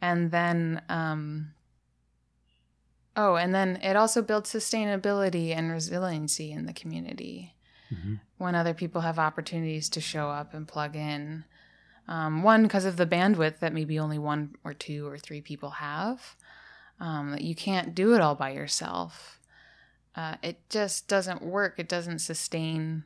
and 0.00 0.30
then, 0.30 0.82
um, 0.88 1.52
oh, 3.16 3.36
and 3.36 3.54
then 3.54 3.78
it 3.82 3.96
also 3.96 4.22
builds 4.22 4.52
sustainability 4.52 5.56
and 5.56 5.70
resiliency 5.70 6.52
in 6.52 6.66
the 6.66 6.72
community 6.72 7.54
mm-hmm. 7.92 8.14
when 8.38 8.54
other 8.54 8.74
people 8.74 9.02
have 9.02 9.18
opportunities 9.18 9.88
to 9.90 10.00
show 10.00 10.28
up 10.28 10.54
and 10.54 10.68
plug 10.68 10.96
in. 10.96 11.44
Um, 12.08 12.42
one, 12.42 12.62
because 12.62 12.84
of 12.84 12.96
the 12.96 13.06
bandwidth 13.06 13.58
that 13.58 13.72
maybe 13.72 13.98
only 13.98 14.18
one 14.18 14.54
or 14.62 14.72
two 14.72 15.08
or 15.08 15.18
three 15.18 15.40
people 15.40 15.70
have, 15.70 16.36
um, 17.00 17.32
that 17.32 17.42
you 17.42 17.54
can't 17.54 17.94
do 17.94 18.14
it 18.14 18.20
all 18.20 18.34
by 18.34 18.50
yourself. 18.50 19.40
Uh, 20.14 20.36
it 20.42 20.58
just 20.70 21.08
doesn't 21.08 21.42
work. 21.42 21.74
It 21.78 21.88
doesn't 21.88 22.20
sustain. 22.20 23.04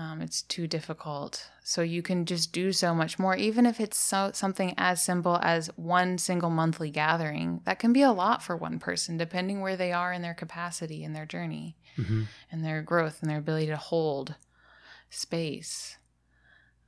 Um, 0.00 0.22
it's 0.22 0.40
too 0.40 0.66
difficult. 0.66 1.50
So 1.62 1.82
you 1.82 2.00
can 2.00 2.24
just 2.24 2.52
do 2.52 2.72
so 2.72 2.94
much 2.94 3.18
more, 3.18 3.36
even 3.36 3.66
if 3.66 3.78
it's 3.80 3.98
so, 3.98 4.30
something 4.32 4.72
as 4.78 5.02
simple 5.02 5.38
as 5.42 5.66
one 5.76 6.16
single 6.16 6.48
monthly 6.48 6.90
gathering. 6.90 7.60
That 7.64 7.78
can 7.78 7.92
be 7.92 8.00
a 8.00 8.10
lot 8.10 8.42
for 8.42 8.56
one 8.56 8.78
person, 8.78 9.18
depending 9.18 9.60
where 9.60 9.76
they 9.76 9.92
are 9.92 10.10
in 10.10 10.22
their 10.22 10.32
capacity 10.32 11.04
in 11.04 11.12
their 11.12 11.26
journey 11.26 11.76
mm-hmm. 11.98 12.22
and 12.50 12.64
their 12.64 12.80
growth 12.80 13.20
and 13.20 13.30
their 13.30 13.40
ability 13.40 13.66
to 13.66 13.76
hold 13.76 14.36
space 15.10 15.98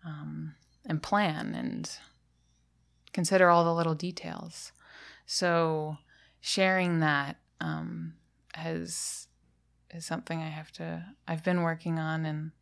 um, 0.07 0.55
and 0.87 1.03
plan 1.03 1.55
and 1.55 1.91
consider 3.13 3.51
all 3.51 3.63
the 3.63 3.75
little 3.75 3.95
details. 3.95 4.73
So 5.27 5.99
sharing 6.41 7.01
that 7.01 7.37
um, 7.61 8.15
has 8.55 9.29
is 9.91 10.07
something 10.07 10.41
I 10.41 10.49
have 10.49 10.73
to 10.73 11.05
I've 11.29 11.45
been 11.45 11.61
working 11.61 11.99
on 11.99 12.25
and 12.25 12.53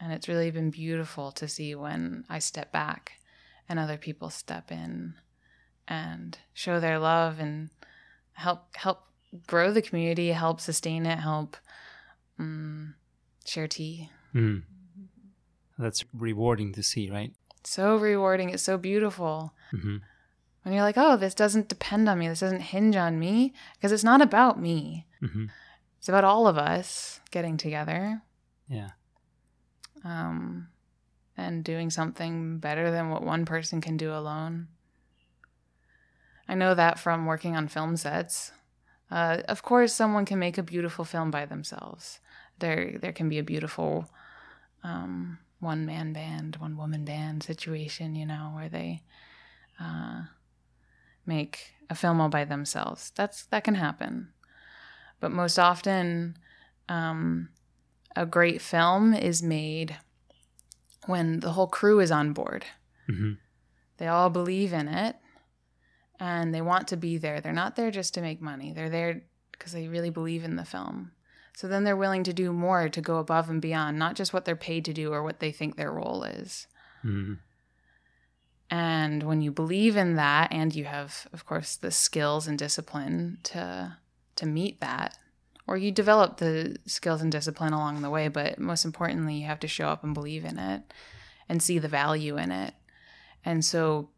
and 0.00 0.12
it's 0.12 0.28
really 0.28 0.50
been 0.50 0.70
beautiful 0.70 1.30
to 1.32 1.46
see 1.46 1.74
when 1.74 2.24
I 2.28 2.38
step 2.38 2.72
back 2.72 3.12
and 3.68 3.78
other 3.78 3.96
people 3.96 4.30
step 4.30 4.72
in 4.72 5.14
and 5.86 6.38
show 6.54 6.80
their 6.80 6.98
love 6.98 7.38
and 7.38 7.70
help 8.32 8.76
help 8.76 9.02
grow 9.46 9.72
the 9.72 9.82
community, 9.82 10.30
help 10.30 10.60
sustain 10.60 11.06
it, 11.06 11.18
help 11.18 11.56
um, 12.38 12.94
share 13.44 13.68
tea. 13.68 14.10
Mm. 14.34 14.62
That's 15.78 16.04
rewarding 16.12 16.72
to 16.74 16.82
see, 16.82 17.10
right? 17.10 17.32
So 17.64 17.96
rewarding. 17.96 18.50
It's 18.50 18.62
so 18.62 18.78
beautiful. 18.78 19.54
Mm-hmm. 19.72 19.98
When 20.62 20.74
you're 20.74 20.82
like, 20.82 20.98
oh, 20.98 21.16
this 21.16 21.34
doesn't 21.34 21.68
depend 21.68 22.08
on 22.08 22.18
me. 22.18 22.28
This 22.28 22.40
doesn't 22.40 22.60
hinge 22.60 22.96
on 22.96 23.18
me. 23.18 23.54
Because 23.74 23.92
it's 23.92 24.04
not 24.04 24.20
about 24.20 24.60
me. 24.60 25.06
Mm-hmm. 25.22 25.46
It's 25.98 26.08
about 26.08 26.24
all 26.24 26.46
of 26.46 26.58
us 26.58 27.20
getting 27.30 27.56
together. 27.56 28.22
Yeah. 28.68 28.90
Um, 30.04 30.68
and 31.36 31.64
doing 31.64 31.90
something 31.90 32.58
better 32.58 32.90
than 32.90 33.08
what 33.08 33.22
one 33.22 33.44
person 33.44 33.80
can 33.80 33.96
do 33.96 34.12
alone. 34.12 34.68
I 36.48 36.54
know 36.54 36.74
that 36.74 36.98
from 36.98 37.26
working 37.26 37.56
on 37.56 37.68
film 37.68 37.96
sets. 37.96 38.52
Uh, 39.10 39.38
of 39.48 39.62
course, 39.62 39.92
someone 39.92 40.24
can 40.24 40.38
make 40.38 40.58
a 40.58 40.62
beautiful 40.62 41.04
film 41.04 41.30
by 41.30 41.46
themselves. 41.46 42.20
There, 42.58 42.98
there 43.00 43.12
can 43.12 43.28
be 43.28 43.38
a 43.38 43.44
beautiful 43.44 44.10
um, 44.84 45.38
one 45.60 45.86
man 45.86 46.12
band, 46.12 46.56
one 46.56 46.76
woman 46.76 47.04
band 47.04 47.42
situation, 47.42 48.14
you 48.14 48.26
know, 48.26 48.52
where 48.54 48.68
they 48.68 49.02
uh, 49.78 50.22
make 51.26 51.74
a 51.88 51.94
film 51.94 52.20
all 52.20 52.28
by 52.28 52.44
themselves. 52.44 53.12
That's 53.14 53.46
that 53.46 53.64
can 53.64 53.74
happen, 53.74 54.30
but 55.20 55.30
most 55.30 55.58
often, 55.58 56.36
um, 56.88 57.50
a 58.16 58.26
great 58.26 58.60
film 58.60 59.14
is 59.14 59.42
made 59.42 59.96
when 61.06 61.40
the 61.40 61.52
whole 61.52 61.66
crew 61.66 62.00
is 62.00 62.10
on 62.10 62.32
board. 62.32 62.64
Mm-hmm. 63.08 63.32
They 63.98 64.06
all 64.06 64.30
believe 64.30 64.72
in 64.72 64.88
it 64.88 65.16
and 66.18 66.54
they 66.54 66.62
want 66.62 66.88
to 66.88 66.96
be 66.96 67.16
there. 67.16 67.40
They're 67.40 67.52
not 67.52 67.76
there 67.76 67.90
just 67.90 68.14
to 68.14 68.20
make 68.20 68.40
money, 68.40 68.72
they're 68.72 68.90
there 68.90 69.22
because 69.52 69.72
they 69.72 69.88
really 69.88 70.10
believe 70.10 70.44
in 70.44 70.56
the 70.56 70.64
film. 70.64 71.12
So 71.54 71.68
then 71.68 71.84
they're 71.84 71.96
willing 71.96 72.24
to 72.24 72.32
do 72.32 72.52
more 72.52 72.88
to 72.88 73.00
go 73.02 73.18
above 73.18 73.50
and 73.50 73.60
beyond, 73.60 73.98
not 73.98 74.16
just 74.16 74.32
what 74.32 74.44
they're 74.46 74.56
paid 74.56 74.84
to 74.86 74.94
do 74.94 75.12
or 75.12 75.22
what 75.22 75.40
they 75.40 75.52
think 75.52 75.76
their 75.76 75.92
role 75.92 76.22
is. 76.22 76.66
Mm-hmm. 77.04 77.34
And 78.70 79.22
when 79.24 79.42
you 79.42 79.50
believe 79.50 79.96
in 79.96 80.14
that, 80.14 80.52
and 80.52 80.74
you 80.74 80.84
have, 80.84 81.26
of 81.32 81.44
course, 81.44 81.74
the 81.76 81.90
skills 81.90 82.46
and 82.46 82.58
discipline 82.58 83.38
to 83.44 83.96
to 84.36 84.46
meet 84.46 84.80
that, 84.80 85.18
or 85.70 85.76
you 85.76 85.92
develop 85.92 86.38
the 86.38 86.76
skills 86.84 87.22
and 87.22 87.30
discipline 87.30 87.72
along 87.72 88.02
the 88.02 88.10
way, 88.10 88.26
but 88.26 88.58
most 88.58 88.84
importantly, 88.84 89.36
you 89.36 89.46
have 89.46 89.60
to 89.60 89.68
show 89.68 89.86
up 89.86 90.02
and 90.02 90.12
believe 90.12 90.44
in 90.44 90.58
it 90.58 90.82
and 91.48 91.62
see 91.62 91.78
the 91.78 91.86
value 91.86 92.36
in 92.36 92.50
it. 92.50 92.74
And 93.44 93.64
so 93.64 94.10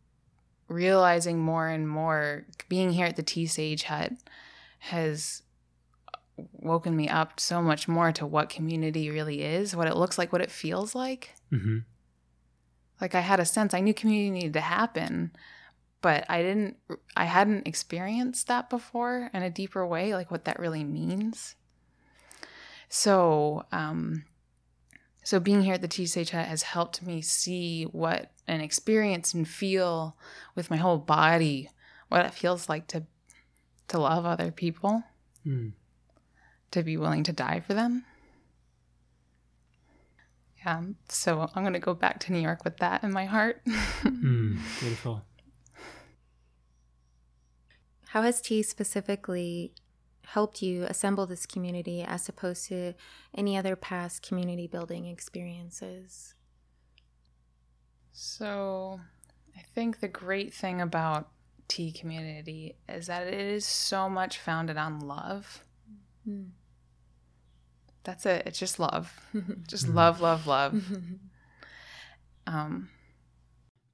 realizing 0.67 1.39
more 1.39 1.69
and 1.69 1.87
more 1.87 2.47
being 2.71 2.93
here 2.93 3.05
at 3.05 3.17
the 3.17 3.23
Tea 3.23 3.45
Sage 3.45 3.83
Hut 3.83 4.15
has 4.79 5.43
woken 6.39 6.97
me 6.97 7.07
up 7.07 7.39
so 7.39 7.61
much 7.61 7.87
more 7.87 8.13
to 8.13 8.25
what 8.25 8.49
community 8.49 9.11
really 9.11 9.43
is, 9.43 9.77
what 9.77 9.89
it 9.89 9.97
looks 9.99 10.17
like, 10.17 10.33
what 10.33 10.41
it 10.41 10.51
feels 10.51 10.95
like. 10.95 11.35
Mm-hmm. 11.53 11.81
Like 12.99 13.15
I 13.15 13.21
had 13.21 13.41
a 13.41 13.45
sense, 13.45 13.75
I 13.75 13.81
knew 13.81 13.93
community 13.93 14.31
needed 14.31 14.55
to 14.55 14.63
happen, 14.63 15.33
but 16.03 16.27
I 16.29 16.43
didn't, 16.43 16.77
I 17.17 17.25
hadn't 17.25 17.67
experienced 17.67 18.49
that 18.49 18.69
before 18.69 19.31
in 19.33 19.43
a 19.43 19.51
deeper 19.51 19.87
way, 19.87 20.15
like 20.15 20.31
what 20.31 20.45
that 20.45 20.59
really 20.59 20.85
means. 20.85 21.55
So, 22.89 23.65
um, 23.73 24.25
so 25.25 25.41
being 25.41 25.63
here 25.63 25.75
at 25.75 25.81
the 25.81 26.15
Hut 26.15 26.47
has 26.47 26.65
helped 26.65 27.03
me 27.03 27.23
see 27.23 27.85
what 27.85 28.33
and 28.47 28.61
experience 28.61 29.33
and 29.33 29.47
feel 29.47 30.17
with 30.55 30.69
my 30.69 30.77
whole 30.77 30.99
body 30.99 31.71
what 32.09 32.27
it 32.27 32.35
feels 32.35 32.69
like 32.69 32.89
to 32.89 33.05
to 33.89 33.99
love 33.99 34.25
other 34.25 34.51
people, 34.51 35.03
mm. 35.47 35.73
to 36.71 36.83
be 36.83 36.97
willing 36.97 37.23
to 37.25 37.33
die 37.33 37.61
for 37.61 37.75
them. 37.75 38.05
Yeah, 40.59 40.83
so 41.09 41.49
I'm 41.55 41.65
gonna 41.65 41.79
go 41.79 41.95
back 41.95 42.21
to 42.21 42.33
New 42.33 42.41
York 42.41 42.65
with 42.65 42.79
that 42.79 43.03
in 43.05 43.13
my 43.13 43.25
heart. 43.25 43.63
mm, 43.67 44.59
beautiful. 44.81 45.23
How 48.13 48.21
has 48.21 48.43
tea 48.43 48.63
specifically 48.63 49.73
helped 50.27 50.61
you 50.61 50.85
assemble 50.85 51.25
this 51.25 51.47
community 51.47 52.03
as 52.03 52.29
opposed 52.29 52.67
to 52.67 52.93
any 53.35 53.57
other 53.57 53.75
past 53.75 54.21
community 54.21 54.67
building 54.67 55.07
experiences? 55.07 56.35
So, 58.13 59.01
I 59.57 59.63
think 59.75 60.01
the 60.01 60.09
great 60.09 60.53
thing 60.53 60.83
about 60.83 61.31
tea 61.69 61.91
community 61.91 62.77
is 62.87 63.07
that 63.07 63.27
it 63.27 63.33
is 63.33 63.65
so 63.65 64.11
much 64.11 64.37
founded 64.37 64.77
on 64.77 65.01
love. 65.01 65.65
Mm. 66.29 66.51
That's 68.05 68.27
it. 68.27 68.43
It's 68.45 68.59
just 68.59 68.79
love. 68.79 69.25
just 69.67 69.89
love, 69.89 70.21
love, 70.21 70.47
love. 70.47 70.85
um, 72.47 72.91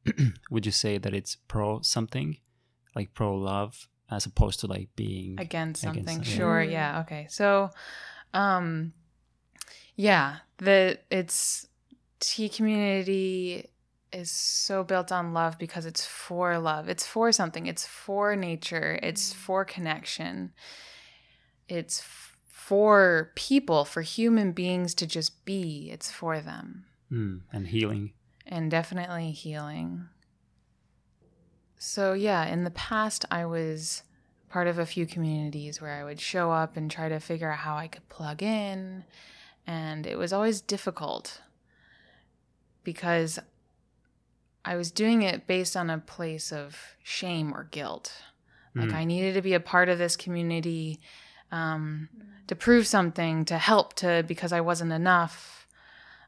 Would 0.51 0.67
you 0.67 0.73
say 0.73 0.99
that 0.99 1.15
it's 1.15 1.37
pro 1.37 1.83
something, 1.83 2.39
like 2.97 3.15
pro 3.15 3.33
love, 3.37 3.87
as 4.11 4.27
opposed 4.27 4.61
to 4.61 4.67
like 4.67 4.89
being 4.97 5.39
against 5.39 5.83
something? 5.83 6.03
Against 6.03 6.27
something? 6.27 6.39
Sure. 6.39 6.63
Yeah. 6.63 7.01
Okay. 7.01 7.27
So, 7.31 7.71
um, 8.35 8.93
yeah, 9.97 10.37
the 10.59 10.99
it's 11.11 11.67
tea 12.21 12.49
community 12.49 13.69
is 14.13 14.31
so 14.31 14.85
built 14.85 15.13
on 15.13 15.35
love 15.35 15.59
because 15.59 15.87
it's 15.87 16.05
for 16.05 16.59
love. 16.59 16.89
It's 16.89 17.07
for 17.07 17.31
something. 17.33 17.67
It's 17.67 17.87
for 17.87 18.37
nature. 18.37 18.99
It's 19.03 19.33
mm. 19.33 19.37
for 19.37 19.65
connection. 19.65 20.53
It's 21.69 22.03
for 22.47 23.33
people, 23.35 23.85
for 23.85 24.03
human 24.03 24.53
beings 24.53 24.95
to 24.95 25.07
just 25.07 25.45
be. 25.45 25.91
It's 25.93 26.11
for 26.11 26.41
them. 26.41 26.87
Mm, 27.13 27.41
and 27.53 27.69
healing. 27.69 28.13
And 28.47 28.71
definitely 28.71 29.31
healing. 29.33 30.09
So, 31.79 32.13
yeah, 32.13 32.45
in 32.47 32.65
the 32.65 32.71
past, 32.71 33.25
I 33.31 33.47
was 33.47 34.03
part 34.49 34.67
of 34.67 34.79
a 34.79 34.87
few 34.87 35.07
communities 35.07 35.81
where 35.81 35.93
I 35.93 36.05
would 36.05 36.21
show 36.21 36.51
up 36.51 36.77
and 36.77 36.91
try 36.91 37.09
to 37.09 37.21
figure 37.21 37.53
out 37.53 37.59
how 37.59 37.77
I 37.77 37.87
could 37.87 38.09
plug 38.09 38.43
in. 38.43 39.05
And 39.67 40.07
it 40.07 40.19
was 40.19 40.33
always 40.33 40.61
difficult 40.61 41.41
because 42.83 43.39
I 44.65 44.77
was 44.77 44.91
doing 44.91 45.23
it 45.23 45.47
based 45.47 45.77
on 45.77 45.91
a 45.91 45.99
place 45.99 46.53
of 46.53 46.97
shame 47.03 47.53
or 47.55 47.69
guilt. 47.71 48.13
Like 48.75 48.91
mm. 48.91 48.95
I 48.95 49.05
needed 49.05 49.35
to 49.35 49.43
be 49.43 49.55
a 49.55 49.61
part 49.61 49.89
of 49.89 49.99
this 49.99 50.17
community 50.17 51.01
um, 51.53 52.09
to 52.47 52.57
prove 52.57 52.87
something, 52.87 53.45
to 53.47 53.59
help, 53.59 53.95
to 53.95 54.25
because 54.27 54.53
I 54.53 54.61
wasn't 54.61 54.93
enough, 54.93 55.67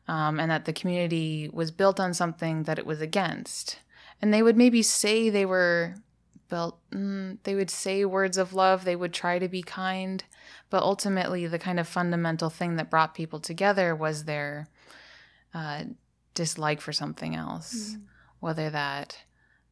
um, 0.08 0.40
and 0.40 0.50
that 0.50 0.64
the 0.64 0.72
community 0.72 1.50
was 1.52 1.70
built 1.70 2.00
on 2.00 2.14
something 2.14 2.64
that 2.64 2.78
it 2.78 2.86
was 2.86 3.00
against. 3.00 3.78
And 4.20 4.32
they 4.32 4.42
would 4.42 4.56
maybe 4.56 4.82
say 4.82 5.30
they 5.30 5.46
were 5.46 5.94
built. 6.48 6.78
Mm, 6.90 7.38
they 7.44 7.54
would 7.54 7.70
say 7.70 8.04
words 8.04 8.36
of 8.36 8.52
love. 8.52 8.84
They 8.84 8.96
would 8.96 9.14
try 9.14 9.38
to 9.38 9.48
be 9.48 9.62
kind, 9.62 10.22
but 10.68 10.82
ultimately, 10.82 11.46
the 11.46 11.58
kind 11.58 11.80
of 11.80 11.88
fundamental 11.88 12.50
thing 12.50 12.76
that 12.76 12.90
brought 12.90 13.14
people 13.14 13.40
together 13.40 13.94
was 13.94 14.24
their 14.24 14.68
uh, 15.54 15.84
dislike 16.34 16.80
for 16.80 16.92
something 16.92 17.34
else, 17.34 17.96
whether 18.40 18.68
that, 18.70 19.18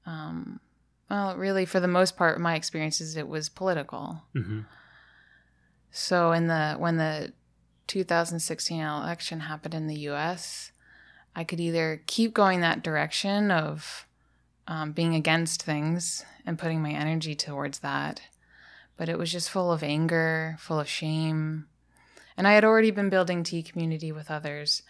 um, 0.06 0.60
well, 1.10 1.36
really, 1.36 1.66
for 1.66 1.80
the 1.80 1.88
most 1.88 2.16
part, 2.16 2.40
my 2.40 2.54
experiences, 2.54 3.16
it 3.16 3.28
was 3.28 3.48
political. 3.48 4.22
Mm-hmm. 4.34 4.60
So 5.90 6.32
in 6.32 6.46
the 6.46 6.74
when 6.78 6.96
the 6.96 7.32
2016 7.86 8.80
election 8.80 9.40
happened 9.40 9.74
in 9.74 9.86
the 9.86 9.98
U.S., 10.00 10.72
I 11.34 11.44
could 11.44 11.60
either 11.60 12.02
keep 12.06 12.34
going 12.34 12.60
that 12.60 12.82
direction 12.82 13.50
of 13.50 14.06
um, 14.68 14.92
being 14.92 15.16
against 15.16 15.62
things 15.62 16.24
and 16.46 16.58
putting 16.58 16.80
my 16.80 16.92
energy 16.92 17.34
towards 17.34 17.80
that, 17.80 18.20
but 18.96 19.08
it 19.08 19.18
was 19.18 19.32
just 19.32 19.50
full 19.50 19.72
of 19.72 19.82
anger, 19.82 20.56
full 20.60 20.78
of 20.78 20.88
shame, 20.88 21.66
and 22.36 22.46
I 22.46 22.52
had 22.52 22.64
already 22.64 22.92
been 22.92 23.10
building 23.10 23.42
tea 23.42 23.64
community 23.64 24.12
with 24.12 24.30
others, 24.30 24.82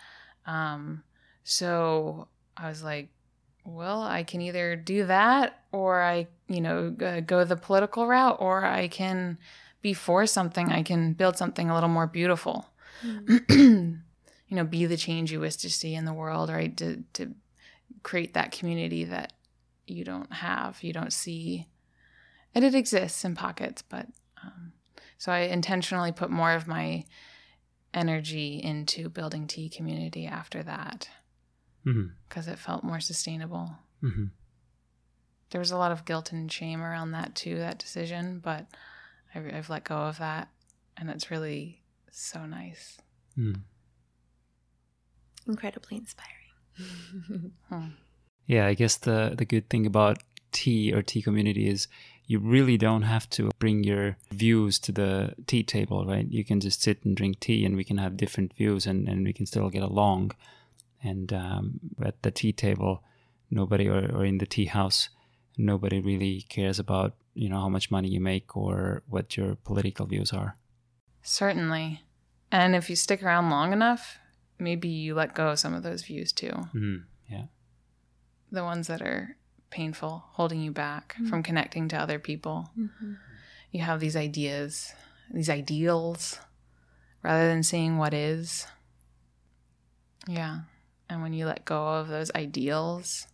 um, 0.45 1.03
so 1.45 2.29
I 2.57 2.69
was 2.69 2.83
like, 2.83 3.09
well, 3.65 4.03
I 4.03 4.23
can 4.23 4.41
either 4.41 4.77
do 4.77 5.07
that 5.07 5.63
or 5.73 6.03
I, 6.03 6.27
you 6.49 6.61
know, 6.61 6.91
go 6.91 7.45
the 7.45 7.57
political 7.57 8.07
route, 8.07 8.37
or 8.41 8.65
I 8.65 8.89
can 8.89 9.39
be 9.83 9.95
for 9.95 10.27
something. 10.27 10.71
I 10.71 10.83
can 10.83 11.13
build 11.13 11.37
something 11.37 11.71
a 11.71 11.75
little 11.75 11.89
more 11.89 12.07
beautiful. 12.07 12.67
you 13.49 14.01
know, 14.51 14.65
be 14.65 14.87
the 14.87 14.97
change 14.97 15.31
you 15.31 15.41
wish 15.41 15.57
to 15.57 15.71
see 15.71 15.95
in 15.95 16.05
the 16.05 16.13
world, 16.13 16.51
right? 16.51 16.77
To 16.79 17.05
to 17.15 17.35
create 18.03 18.35
that 18.35 18.53
community 18.53 19.05
that 19.05 19.33
you 19.91 20.05
don't 20.05 20.33
have, 20.33 20.83
you 20.83 20.93
don't 20.93 21.13
see, 21.13 21.69
and 22.55 22.65
it 22.65 22.75
exists 22.75 23.25
in 23.25 23.35
pockets, 23.35 23.83
but 23.83 24.07
um, 24.43 24.73
so 25.19 25.33
I 25.33 25.41
intentionally 25.41 26.13
put 26.13 26.31
more 26.31 26.53
of 26.53 26.67
my 26.67 27.05
energy 27.95 28.61
into 28.63 29.09
building 29.09 29.47
tea 29.47 29.69
community 29.69 30.27
after 30.27 30.63
that 30.63 31.09
Mm-hmm. 31.87 32.09
because 32.29 32.49
it 32.49 32.59
felt 32.59 32.85
more 32.85 33.01
sustainable. 33.01 33.71
Mm-hmm. 34.03 34.25
There 35.51 35.59
was 35.61 35.71
a 35.71 35.79
lot 35.79 35.93
of 35.93 36.05
guilt 36.05 36.33
and 36.33 36.53
shame 36.53 36.83
around 36.83 37.13
that 37.13 37.35
too, 37.35 37.57
that 37.59 37.79
decision, 37.79 38.41
but 38.41 38.67
I've, 39.35 39.55
I've 39.55 39.71
let 39.71 39.85
go 39.85 39.97
of 39.97 40.19
that, 40.19 40.49
and 40.99 41.09
it's 41.09 41.31
really 41.31 41.81
so 42.11 42.45
nice. 42.45 42.99
Mm. 43.39 43.61
Incredibly 45.47 45.97
inspiring. 45.97 47.53
Hmm. 47.69 47.87
Yeah, 48.49 48.67
I 48.67 48.75
guess 48.75 48.97
the 48.97 49.35
the 49.37 49.45
good 49.45 49.69
thing 49.69 49.87
about 49.87 50.19
tea 50.51 50.93
or 50.93 51.03
tea 51.03 51.23
community 51.23 51.69
is 51.69 51.87
you 52.27 52.39
really 52.39 52.77
don't 52.77 53.03
have 53.03 53.29
to 53.31 53.51
bring 53.59 53.85
your 53.85 54.17
views 54.31 54.79
to 54.81 54.93
the 54.93 55.35
tea 55.47 55.63
table, 55.63 56.05
right? 56.05 56.27
You 56.29 56.45
can 56.45 56.59
just 56.59 56.83
sit 56.83 57.05
and 57.05 57.17
drink 57.17 57.41
tea, 57.41 57.65
and 57.65 57.77
we 57.77 57.85
can 57.85 57.99
have 57.99 58.17
different 58.17 58.55
views, 58.55 58.87
and 58.87 59.07
and 59.07 59.25
we 59.25 59.33
can 59.33 59.47
still 59.47 59.71
get 59.71 59.83
along. 59.83 60.33
And 61.03 61.33
um, 61.33 61.81
at 62.03 62.23
the 62.23 62.31
tea 62.31 62.53
table, 62.53 63.05
nobody 63.51 63.87
or, 63.87 64.11
or 64.17 64.25
in 64.25 64.39
the 64.39 64.47
tea 64.47 64.65
house, 64.65 65.11
nobody 65.57 66.01
really 66.01 66.47
cares 66.49 66.79
about 66.79 67.15
you 67.35 67.51
know 67.51 67.61
how 67.61 67.69
much 67.69 67.91
money 67.91 68.09
you 68.09 68.21
make 68.21 68.57
or 68.57 69.03
what 69.09 69.37
your 69.37 69.57
political 69.57 70.07
views 70.07 70.33
are. 70.33 70.57
Certainly. 71.23 72.03
And 72.51 72.75
if 72.75 72.89
you 72.89 72.97
stick 72.97 73.23
around 73.23 73.51
long 73.51 73.75
enough, 73.75 74.19
maybe 74.59 74.89
you 74.89 75.15
let 75.15 75.35
go 75.35 75.49
of 75.49 75.59
some 75.59 75.75
of 75.75 75.83
those 75.83 76.03
views 76.03 76.33
too. 76.33 76.53
Mm. 76.75 77.05
Yeah. 77.29 77.45
The 78.51 78.65
ones 78.65 78.87
that 78.87 79.03
are 79.03 79.37
painful, 79.71 80.25
holding 80.33 80.63
you 80.63 80.71
back 80.73 81.17
from 81.29 81.43
connecting 81.43 81.89
to 81.89 81.97
other 81.97 82.19
people. 82.19 82.71
You 83.71 83.83
have 83.83 84.01
these 84.01 84.17
ideas, 84.17 84.95
these 85.31 85.51
ideals, 85.51 86.41
rather 87.23 87.47
than 87.49 87.63
seeing 87.63 87.99
what 87.99 88.15
is. 88.15 88.67
Yeah. 90.27 90.61
And 91.11 91.23
when 91.23 91.33
you 91.33 91.47
let 91.47 91.65
go 91.65 91.87
of 91.87 92.09
those 92.09 92.31
ideals 92.35 93.27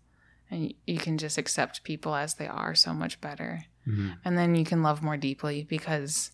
and 0.51 0.75
you 0.87 0.99
can 0.99 1.19
just 1.19 1.39
accept 1.39 1.85
people 1.85 2.15
as 2.15 2.35
they 2.35 2.47
are 2.49 2.75
so 2.75 2.93
much 2.93 3.21
better. 3.21 3.67
Mhm. 3.87 4.19
And 4.25 4.39
then 4.39 4.55
you 4.55 4.65
can 4.65 4.83
love 4.83 5.03
more 5.03 5.17
deeply 5.17 5.65
because 5.65 6.33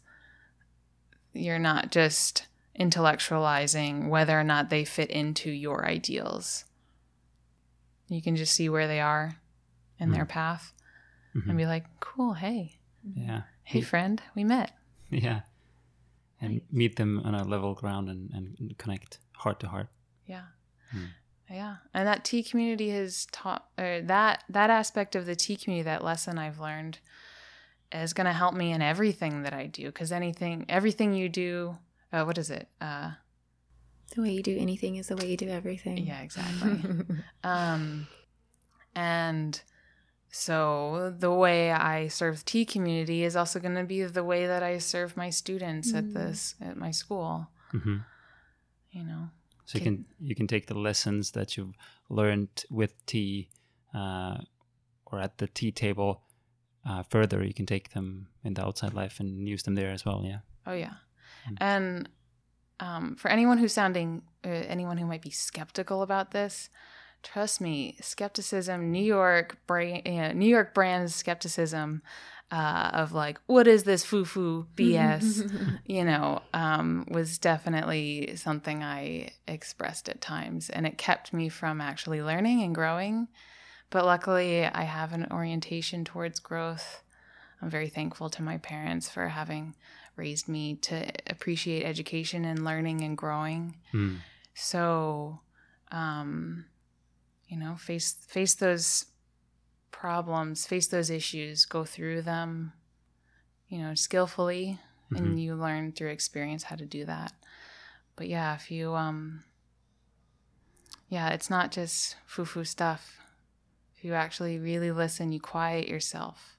you're 1.32 1.58
not 1.58 1.90
just 1.90 2.46
intellectualizing 2.78 4.08
whether 4.08 4.38
or 4.38 4.44
not 4.44 4.70
they 4.70 4.84
fit 4.84 5.10
into 5.10 5.50
your 5.50 5.86
ideals. 5.86 6.64
You 8.10 8.20
can 8.20 8.36
just 8.36 8.52
see 8.54 8.68
where 8.68 8.86
they 8.88 9.00
are 9.00 9.36
in 9.98 10.10
their 10.12 10.26
path 10.26 10.72
Mhm. 11.34 11.48
and 11.48 11.56
be 11.56 11.64
like, 11.66 11.86
cool, 12.00 12.34
hey, 12.34 12.80
Yeah. 13.14 13.42
hey, 13.62 13.80
friend, 13.82 14.20
we 14.34 14.44
met. 14.44 14.72
Yeah. 15.10 15.42
And 16.40 16.60
meet 16.70 16.96
them 16.96 17.20
on 17.24 17.34
a 17.34 17.44
level 17.44 17.74
ground 17.74 18.08
and, 18.10 18.30
and 18.32 18.76
connect 18.78 19.18
heart 19.36 19.60
to 19.60 19.68
heart. 19.68 19.88
Yeah. 20.26 20.46
Hmm. 20.90 21.04
Yeah. 21.50 21.76
And 21.94 22.06
that 22.08 22.24
tea 22.24 22.42
community 22.42 22.90
has 22.90 23.26
taught 23.32 23.68
or 23.78 24.00
that 24.02 24.44
that 24.48 24.70
aspect 24.70 25.14
of 25.16 25.26
the 25.26 25.36
tea 25.36 25.56
community, 25.56 25.84
that 25.84 26.02
lesson 26.04 26.38
I've 26.38 26.58
learned 26.60 26.98
is 27.92 28.12
going 28.12 28.26
to 28.26 28.32
help 28.32 28.54
me 28.54 28.72
in 28.72 28.80
everything 28.82 29.42
that 29.42 29.52
I 29.52 29.66
do 29.66 29.90
cuz 29.92 30.12
anything 30.12 30.64
everything 30.68 31.12
you 31.14 31.28
do 31.28 31.78
uh, 32.12 32.24
what 32.24 32.38
is 32.38 32.50
it? 32.50 32.68
Uh 32.80 33.12
The 34.14 34.22
way 34.22 34.30
you 34.32 34.42
do 34.42 34.56
anything 34.58 34.96
is 34.96 35.08
the 35.08 35.16
way 35.16 35.30
you 35.30 35.36
do 35.36 35.48
everything. 35.48 35.98
yeah, 36.06 36.20
exactly. 36.22 36.84
um 37.44 38.06
and 38.94 39.62
so 40.32 41.14
the 41.18 41.30
way 41.32 41.72
I 41.72 42.08
serve 42.08 42.44
tea 42.44 42.64
community 42.64 43.24
is 43.24 43.34
also 43.36 43.58
going 43.60 43.74
to 43.74 43.84
be 43.84 44.02
the 44.04 44.22
way 44.24 44.46
that 44.46 44.62
I 44.62 44.78
serve 44.78 45.16
my 45.16 45.30
students 45.30 45.92
at 45.94 46.04
Mm. 46.04 46.14
this 46.14 46.54
at 46.60 46.76
my 46.76 46.90
school, 46.92 47.48
hmm 47.70 47.98
you 48.92 49.04
know. 49.04 49.30
So 49.66 49.78
you 49.78 49.84
can 49.84 50.04
you 50.18 50.34
can 50.34 50.46
take 50.46 50.66
the 50.66 50.78
lessons 50.78 51.30
that 51.32 51.56
you've 51.56 51.74
learned 52.08 52.64
with 52.70 52.92
tea, 53.06 53.48
uh, 53.94 54.38
or 55.06 55.20
at 55.20 55.38
the 55.38 55.46
tea 55.46 55.70
table, 55.72 56.22
uh, 56.84 57.02
further. 57.04 57.44
You 57.44 57.54
can 57.54 57.66
take 57.66 57.90
them 57.90 58.28
in 58.44 58.54
the 58.54 58.64
outside 58.64 58.94
life 58.94 59.20
and 59.20 59.48
use 59.48 59.62
them 59.62 59.74
there 59.76 59.90
as 59.92 60.04
well. 60.04 60.22
Yeah. 60.24 60.40
Oh 60.66 60.74
yeah, 60.74 60.94
Mm. 61.48 61.56
and 61.60 62.08
um, 62.80 63.14
for 63.16 63.30
anyone 63.30 63.58
who's 63.58 63.72
sounding, 63.72 64.22
uh, 64.44 64.48
anyone 64.48 64.98
who 64.98 65.06
might 65.06 65.22
be 65.22 65.30
skeptical 65.30 66.02
about 66.02 66.30
this, 66.30 66.70
trust 67.22 67.60
me, 67.60 67.96
skepticism, 68.00 68.90
New 68.90 69.04
York 69.04 69.58
brand, 69.66 70.08
uh, 70.08 70.32
New 70.32 70.48
York 70.48 70.74
brand 70.74 71.12
skepticism 71.12 72.02
uh, 72.50 72.90
of 72.94 73.12
like, 73.12 73.38
what 73.46 73.68
is 73.68 73.84
this 73.84 74.04
foo 74.04 74.24
foo 74.24 74.66
BS? 74.76 75.78
you 75.86 76.04
know, 76.04 76.42
um, 76.54 77.06
was 77.10 77.38
definitely 77.38 78.34
something 78.36 78.82
I 78.82 79.32
expressed 79.46 80.08
at 80.08 80.20
times, 80.20 80.70
and 80.70 80.86
it 80.86 80.98
kept 80.98 81.32
me 81.32 81.48
from 81.48 81.80
actually 81.80 82.22
learning 82.22 82.62
and 82.62 82.74
growing. 82.74 83.28
But 83.90 84.04
luckily, 84.04 84.64
I 84.64 84.84
have 84.84 85.12
an 85.12 85.26
orientation 85.30 86.04
towards 86.04 86.40
growth. 86.40 87.02
I'm 87.60 87.68
very 87.68 87.88
thankful 87.88 88.30
to 88.30 88.42
my 88.42 88.56
parents 88.58 89.10
for 89.10 89.28
having 89.28 89.74
raised 90.20 90.48
me 90.48 90.76
to 90.76 91.10
appreciate 91.26 91.84
education 91.84 92.44
and 92.44 92.64
learning 92.64 93.00
and 93.00 93.16
growing. 93.16 93.76
Mm. 93.92 94.18
So, 94.54 95.40
um, 95.90 96.66
you 97.48 97.56
know, 97.56 97.74
face 97.76 98.12
face 98.28 98.54
those 98.54 99.06
problems, 99.90 100.66
face 100.66 100.88
those 100.88 101.10
issues, 101.10 101.64
go 101.64 101.84
through 101.84 102.22
them, 102.22 102.72
you 103.68 103.78
know, 103.78 103.94
skillfully, 103.94 104.78
Mhm. 105.10 105.16
and 105.18 105.42
you 105.42 105.54
learn 105.54 105.92
through 105.92 106.10
experience 106.10 106.64
how 106.64 106.76
to 106.76 106.86
do 106.86 107.04
that. 107.06 107.32
But 108.16 108.28
yeah, 108.28 108.54
if 108.54 108.70
you 108.70 108.94
um, 108.94 109.44
yeah, 111.08 111.30
it's 111.30 111.50
not 111.50 111.72
just 111.72 112.16
foo 112.26 112.44
foo 112.44 112.64
stuff. 112.64 113.18
If 113.96 114.04
you 114.04 114.14
actually 114.14 114.58
really 114.58 114.92
listen, 114.92 115.32
you 115.32 115.40
quiet 115.40 115.88
yourself. 115.88 116.56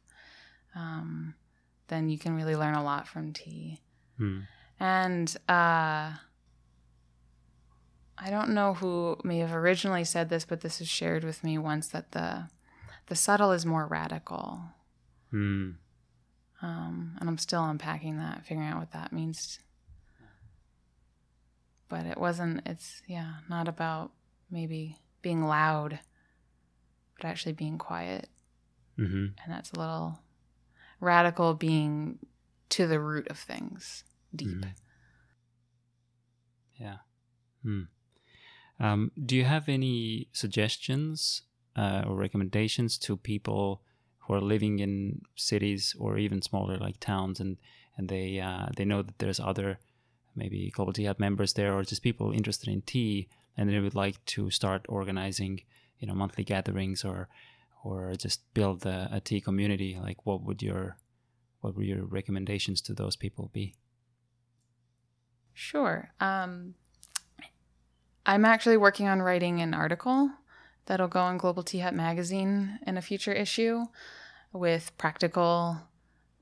Um, 0.75 1.35
then 1.91 2.09
you 2.09 2.17
can 2.17 2.35
really 2.35 2.55
learn 2.55 2.73
a 2.73 2.83
lot 2.83 3.05
from 3.07 3.33
tea. 3.33 3.81
Mm. 4.19 4.47
And 4.79 5.37
uh, 5.47 6.15
I 8.17 8.29
don't 8.29 8.51
know 8.51 8.73
who 8.75 9.17
may 9.23 9.39
have 9.39 9.53
originally 9.53 10.05
said 10.05 10.29
this, 10.29 10.45
but 10.45 10.61
this 10.61 10.79
was 10.79 10.87
shared 10.87 11.23
with 11.23 11.43
me 11.43 11.57
once 11.57 11.89
that 11.89 12.13
the 12.13 12.47
the 13.07 13.15
subtle 13.15 13.51
is 13.51 13.65
more 13.65 13.85
radical. 13.85 14.61
Mm. 15.33 15.75
Um, 16.61 17.17
and 17.19 17.29
I'm 17.29 17.37
still 17.37 17.65
unpacking 17.65 18.17
that, 18.17 18.45
figuring 18.45 18.69
out 18.69 18.79
what 18.79 18.93
that 18.93 19.11
means. 19.11 19.59
But 21.89 22.05
it 22.05 22.17
wasn't. 22.17 22.61
It's 22.65 23.01
yeah, 23.05 23.33
not 23.49 23.67
about 23.67 24.11
maybe 24.49 24.97
being 25.21 25.43
loud, 25.43 25.99
but 27.17 27.25
actually 27.27 27.53
being 27.53 27.77
quiet. 27.77 28.29
hmm 28.95 29.25
And 29.43 29.49
that's 29.49 29.71
a 29.71 29.79
little 29.79 30.19
radical, 31.01 31.53
being 31.53 32.19
to 32.69 32.87
the 32.87 32.99
root 32.99 33.27
of 33.27 33.37
things, 33.37 34.05
deep. 34.33 34.47
Mhm. 34.47 34.73
Yeah. 36.79 36.97
Hmm. 37.63 37.83
Um, 38.79 39.11
do 39.23 39.35
you 39.35 39.43
have 39.43 39.69
any 39.69 40.27
suggestions 40.31 41.43
uh, 41.75 42.03
or 42.07 42.15
recommendations 42.15 42.97
to 42.99 43.17
people 43.17 43.81
who 44.19 44.33
are 44.33 44.41
living 44.41 44.79
in 44.79 45.21
cities 45.35 45.95
or 45.99 46.17
even 46.17 46.41
smaller 46.41 46.77
like 46.77 46.99
towns 46.99 47.39
and 47.39 47.57
and 47.97 48.09
they 48.09 48.39
uh, 48.39 48.67
they 48.75 48.85
know 48.85 49.01
that 49.01 49.19
there's 49.19 49.39
other 49.39 49.77
maybe 50.35 50.71
Global 50.71 50.93
Tea 50.93 51.05
Hut 51.05 51.19
members 51.19 51.53
there 51.53 51.73
or 51.73 51.83
just 51.83 52.01
people 52.01 52.31
interested 52.31 52.69
in 52.69 52.81
tea 52.81 53.27
and 53.57 53.69
they 53.69 53.79
would 53.79 53.95
like 53.95 54.23
to 54.25 54.49
start 54.49 54.85
organizing, 54.87 55.61
you 55.99 56.07
know, 56.07 56.15
monthly 56.15 56.43
gatherings 56.43 57.03
or 57.03 57.27
or 57.83 58.13
just 58.15 58.41
build 58.53 58.85
a, 58.85 59.09
a 59.11 59.19
tea 59.19 59.41
community, 59.41 59.97
like 60.01 60.25
what 60.25 60.43
would 60.43 60.61
your 60.61 60.97
what 61.61 61.75
would 61.75 61.85
your 61.85 62.03
recommendations 62.03 62.81
to 62.81 62.93
those 62.93 63.15
people 63.15 63.49
be? 63.53 63.75
Sure. 65.53 66.11
Um, 66.19 66.75
I'm 68.25 68.45
actually 68.45 68.77
working 68.77 69.07
on 69.07 69.21
writing 69.21 69.61
an 69.61 69.73
article 69.73 70.31
that'll 70.85 71.07
go 71.07 71.19
on 71.19 71.37
Global 71.37 71.63
Tea 71.63 71.79
Hut 71.79 71.93
magazine 71.93 72.79
in 72.85 72.97
a 72.97 73.01
future 73.01 73.33
issue 73.33 73.85
with 74.53 74.97
practical 74.97 75.77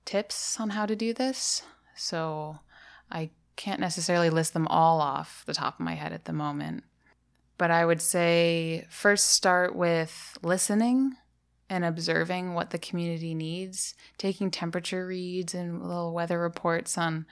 tips 0.05 0.59
on 0.59 0.71
how 0.71 0.85
to 0.85 0.95
do 0.95 1.13
this. 1.13 1.63
So 1.95 2.59
I 3.11 3.31
can't 3.55 3.81
necessarily 3.81 4.29
list 4.29 4.53
them 4.53 4.67
all 4.67 5.01
off 5.01 5.43
the 5.45 5.53
top 5.53 5.79
of 5.79 5.85
my 5.85 5.95
head 5.95 6.13
at 6.13 6.25
the 6.25 6.33
moment. 6.33 6.83
But 7.57 7.71
I 7.71 7.85
would 7.85 8.01
say 8.01 8.85
first 8.89 9.31
start 9.31 9.75
with 9.75 10.37
listening 10.41 11.17
and 11.69 11.85
observing 11.85 12.53
what 12.53 12.71
the 12.71 12.79
community 12.79 13.35
needs, 13.35 13.93
taking 14.17 14.49
temperature 14.49 15.05
reads 15.05 15.53
and 15.53 15.81
little 15.87 16.13
weather 16.13 16.39
reports 16.39 16.97
on 16.97 17.25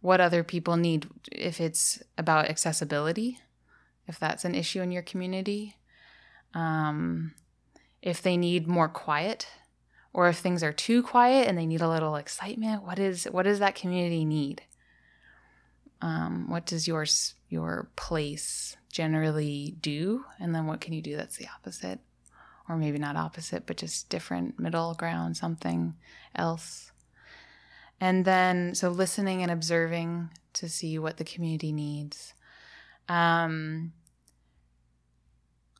what 0.00 0.20
other 0.20 0.42
people 0.42 0.76
need 0.76 1.06
if 1.30 1.60
it's 1.60 2.02
about 2.18 2.46
accessibility, 2.46 3.38
if 4.08 4.18
that's 4.18 4.44
an 4.44 4.54
issue 4.54 4.80
in 4.80 4.90
your 4.90 5.02
community, 5.02 5.76
um, 6.54 7.32
if 8.02 8.20
they 8.22 8.36
need 8.36 8.66
more 8.66 8.88
quiet 8.88 9.46
or 10.12 10.28
if 10.28 10.38
things 10.38 10.62
are 10.64 10.72
too 10.72 11.02
quiet 11.02 11.46
and 11.46 11.56
they 11.56 11.66
need 11.66 11.80
a 11.80 11.88
little 11.88 12.16
excitement 12.16 12.82
what 12.82 12.98
is 12.98 13.24
what 13.30 13.44
does 13.44 13.60
that 13.60 13.74
community 13.74 14.24
need? 14.24 14.62
Um, 16.02 16.48
what 16.48 16.66
does 16.66 16.88
your 16.88 17.06
your 17.48 17.90
place 17.94 18.76
generally 18.90 19.76
do? 19.80 20.24
And 20.40 20.54
then 20.54 20.66
what 20.66 20.80
can 20.80 20.92
you 20.92 21.02
do 21.02 21.16
that's 21.16 21.36
the 21.36 21.46
opposite 21.54 22.00
or 22.70 22.76
maybe 22.76 22.98
not 22.98 23.16
opposite 23.16 23.66
but 23.66 23.76
just 23.76 24.08
different 24.08 24.58
middle 24.58 24.94
ground 24.94 25.36
something 25.36 25.94
else 26.34 26.92
and 28.00 28.24
then 28.24 28.74
so 28.74 28.88
listening 28.88 29.42
and 29.42 29.50
observing 29.50 30.30
to 30.52 30.68
see 30.68 30.98
what 30.98 31.16
the 31.16 31.24
community 31.24 31.72
needs 31.72 32.32
um, 33.08 33.92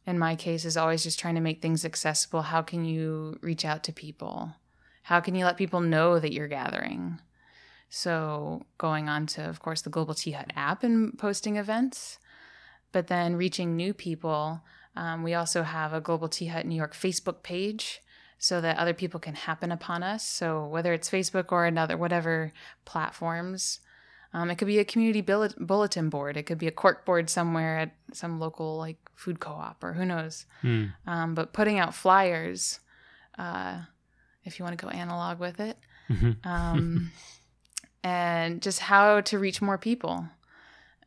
in 0.04 0.18
my 0.18 0.34
case 0.34 0.64
is 0.64 0.76
always 0.76 1.04
just 1.04 1.20
trying 1.20 1.36
to 1.36 1.40
make 1.40 1.62
things 1.62 1.84
accessible. 1.84 2.42
How 2.42 2.62
can 2.62 2.84
you 2.84 3.38
reach 3.40 3.64
out 3.64 3.84
to 3.84 3.92
people? 3.92 4.54
How 5.04 5.20
can 5.20 5.36
you 5.36 5.44
let 5.44 5.56
people 5.56 5.80
know 5.80 6.18
that 6.18 6.32
you're 6.32 6.48
gathering? 6.48 7.20
So, 7.88 8.66
going 8.78 9.08
on 9.08 9.26
to, 9.28 9.48
of 9.48 9.60
course, 9.60 9.82
the 9.82 9.90
Global 9.90 10.14
Tea 10.14 10.32
Hut 10.32 10.52
app 10.56 10.82
and 10.82 11.16
posting 11.18 11.56
events, 11.56 12.18
but 12.92 13.06
then 13.06 13.36
reaching 13.36 13.76
new 13.76 13.94
people. 13.94 14.62
Um, 14.96 15.22
we 15.22 15.34
also 15.34 15.62
have 15.62 15.92
a 15.92 16.00
Global 16.00 16.28
Tea 16.28 16.46
Hut 16.46 16.66
New 16.66 16.74
York 16.74 16.94
Facebook 16.94 17.42
page 17.42 18.00
so 18.38 18.60
that 18.60 18.78
other 18.78 18.94
people 18.94 19.20
can 19.20 19.34
happen 19.34 19.70
upon 19.70 20.02
us. 20.02 20.26
So, 20.26 20.66
whether 20.66 20.92
it's 20.92 21.10
Facebook 21.10 21.52
or 21.52 21.66
another, 21.66 21.96
whatever 21.96 22.52
platforms, 22.84 23.80
um, 24.32 24.50
it 24.50 24.56
could 24.56 24.66
be 24.66 24.78
a 24.78 24.84
community 24.84 25.20
bulletin 25.20 26.08
board. 26.08 26.36
It 26.36 26.44
could 26.44 26.58
be 26.58 26.68
a 26.68 26.72
cork 26.72 27.04
board 27.04 27.28
somewhere 27.28 27.78
at 27.78 27.94
some 28.12 28.38
local 28.38 28.78
like 28.78 28.96
food 29.14 29.40
co-op 29.40 29.82
or 29.82 29.92
who 29.92 30.04
knows. 30.04 30.46
Mm. 30.62 30.92
Um, 31.06 31.34
but 31.34 31.52
putting 31.52 31.78
out 31.78 31.94
flyers, 31.94 32.80
uh, 33.38 33.82
if 34.44 34.58
you 34.58 34.64
want 34.64 34.78
to 34.78 34.84
go 34.84 34.90
analog 34.90 35.40
with 35.40 35.60
it, 35.60 35.78
mm-hmm. 36.08 36.48
um, 36.48 37.10
and 38.04 38.62
just 38.62 38.80
how 38.80 39.20
to 39.22 39.38
reach 39.38 39.60
more 39.60 39.78
people, 39.78 40.26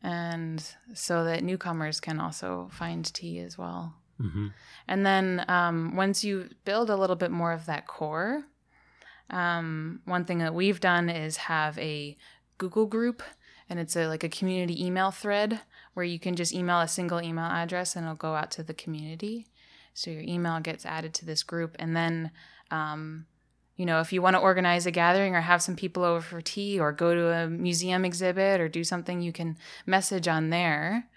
and 0.04 0.62
so 0.92 1.24
that 1.24 1.42
newcomers 1.42 1.98
can 1.98 2.20
also 2.20 2.68
find 2.70 3.12
tea 3.12 3.40
as 3.40 3.56
well. 3.56 3.94
Mm-hmm. 4.20 4.48
And 4.86 5.06
then 5.06 5.44
um, 5.48 5.96
once 5.96 6.22
you 6.22 6.50
build 6.66 6.90
a 6.90 6.96
little 6.96 7.16
bit 7.16 7.30
more 7.30 7.52
of 7.52 7.64
that 7.66 7.86
core, 7.86 8.44
um, 9.30 10.02
one 10.04 10.26
thing 10.26 10.38
that 10.38 10.54
we've 10.54 10.78
done 10.78 11.08
is 11.08 11.38
have 11.38 11.78
a 11.78 12.18
Google 12.58 12.84
group 12.84 13.22
and 13.70 13.80
it's 13.80 13.96
a 13.96 14.06
like 14.06 14.22
a 14.22 14.28
community 14.28 14.84
email 14.84 15.10
thread 15.10 15.60
where 15.94 16.04
you 16.04 16.18
can 16.18 16.36
just 16.36 16.52
email 16.52 16.80
a 16.80 16.86
single 16.88 17.22
email 17.22 17.46
address 17.46 17.96
and 17.96 18.04
it'll 18.04 18.14
go 18.14 18.34
out 18.34 18.50
to 18.52 18.62
the 18.62 18.74
community. 18.74 19.46
So 19.94 20.10
your 20.10 20.22
email 20.22 20.60
gets 20.60 20.84
added 20.84 21.14
to 21.14 21.24
this 21.24 21.42
group 21.42 21.76
and 21.78 21.96
then 21.96 22.30
um, 22.70 23.24
you 23.76 23.86
know, 23.86 24.00
if 24.00 24.12
you 24.12 24.22
want 24.22 24.34
to 24.36 24.40
organize 24.40 24.86
a 24.86 24.90
gathering 24.90 25.34
or 25.34 25.40
have 25.40 25.62
some 25.62 25.74
people 25.74 26.04
over 26.04 26.20
for 26.20 26.40
tea 26.40 26.78
or 26.78 26.92
go 26.92 27.14
to 27.14 27.32
a 27.32 27.48
museum 27.48 28.04
exhibit 28.04 28.60
or 28.60 28.68
do 28.68 28.84
something, 28.84 29.20
you 29.20 29.32
can 29.32 29.56
message 29.84 30.28
on 30.28 30.50
there. 30.50 31.08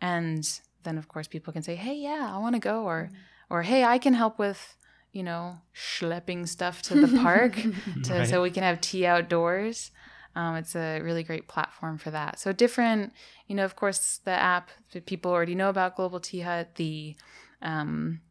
And 0.00 0.48
then 0.84 0.98
of 0.98 1.08
course 1.08 1.28
people 1.28 1.52
can 1.52 1.62
say, 1.62 1.76
"Hey, 1.76 1.94
yeah, 1.94 2.30
I 2.34 2.38
want 2.38 2.54
to 2.54 2.60
go," 2.60 2.84
or 2.84 3.04
mm-hmm. 3.04 3.54
or 3.54 3.62
"Hey, 3.62 3.84
I 3.84 3.98
can 3.98 4.14
help 4.14 4.38
with 4.38 4.76
you 5.12 5.22
know 5.22 5.58
schlepping 5.76 6.48
stuff 6.48 6.80
to 6.82 7.06
the 7.06 7.18
park 7.18 7.54
to, 8.04 8.12
right. 8.12 8.28
so 8.28 8.42
we 8.42 8.50
can 8.50 8.62
have 8.62 8.80
tea 8.80 9.06
outdoors." 9.06 9.90
Um, 10.34 10.56
it's 10.56 10.74
a 10.74 11.00
really 11.00 11.22
great 11.22 11.46
platform 11.46 11.98
for 11.98 12.10
that. 12.10 12.38
So 12.38 12.52
different, 12.52 13.12
you 13.48 13.54
know, 13.54 13.66
of 13.66 13.76
course, 13.76 14.18
the 14.24 14.30
app 14.30 14.70
that 14.92 15.04
people 15.04 15.30
already 15.30 15.54
know 15.54 15.68
about 15.68 15.94
Global 15.94 16.20
Tea 16.20 16.40
Hut, 16.40 16.76
the 16.76 17.16
um, 17.60 18.22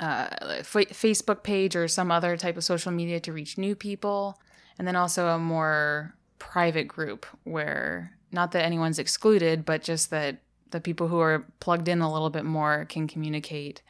uh, 0.00 0.28
f- 0.40 0.90
Facebook 0.90 1.42
page 1.42 1.76
or 1.76 1.88
some 1.88 2.10
other 2.10 2.36
type 2.36 2.56
of 2.56 2.64
social 2.64 2.92
media 2.92 3.20
to 3.20 3.32
reach 3.32 3.58
new 3.58 3.74
people, 3.74 4.40
and 4.78 4.86
then 4.86 4.96
also 4.96 5.28
a 5.28 5.38
more 5.38 6.14
private 6.38 6.88
group 6.88 7.26
where 7.44 8.16
not 8.32 8.52
that 8.52 8.64
anyone's 8.64 8.98
excluded, 8.98 9.64
but 9.64 9.82
just 9.82 10.10
that 10.10 10.38
the 10.70 10.80
people 10.80 11.08
who 11.08 11.20
are 11.20 11.46
plugged 11.60 11.86
in 11.88 12.00
a 12.00 12.12
little 12.12 12.30
bit 12.30 12.44
more 12.44 12.86
can 12.88 13.06
communicate 13.06 13.82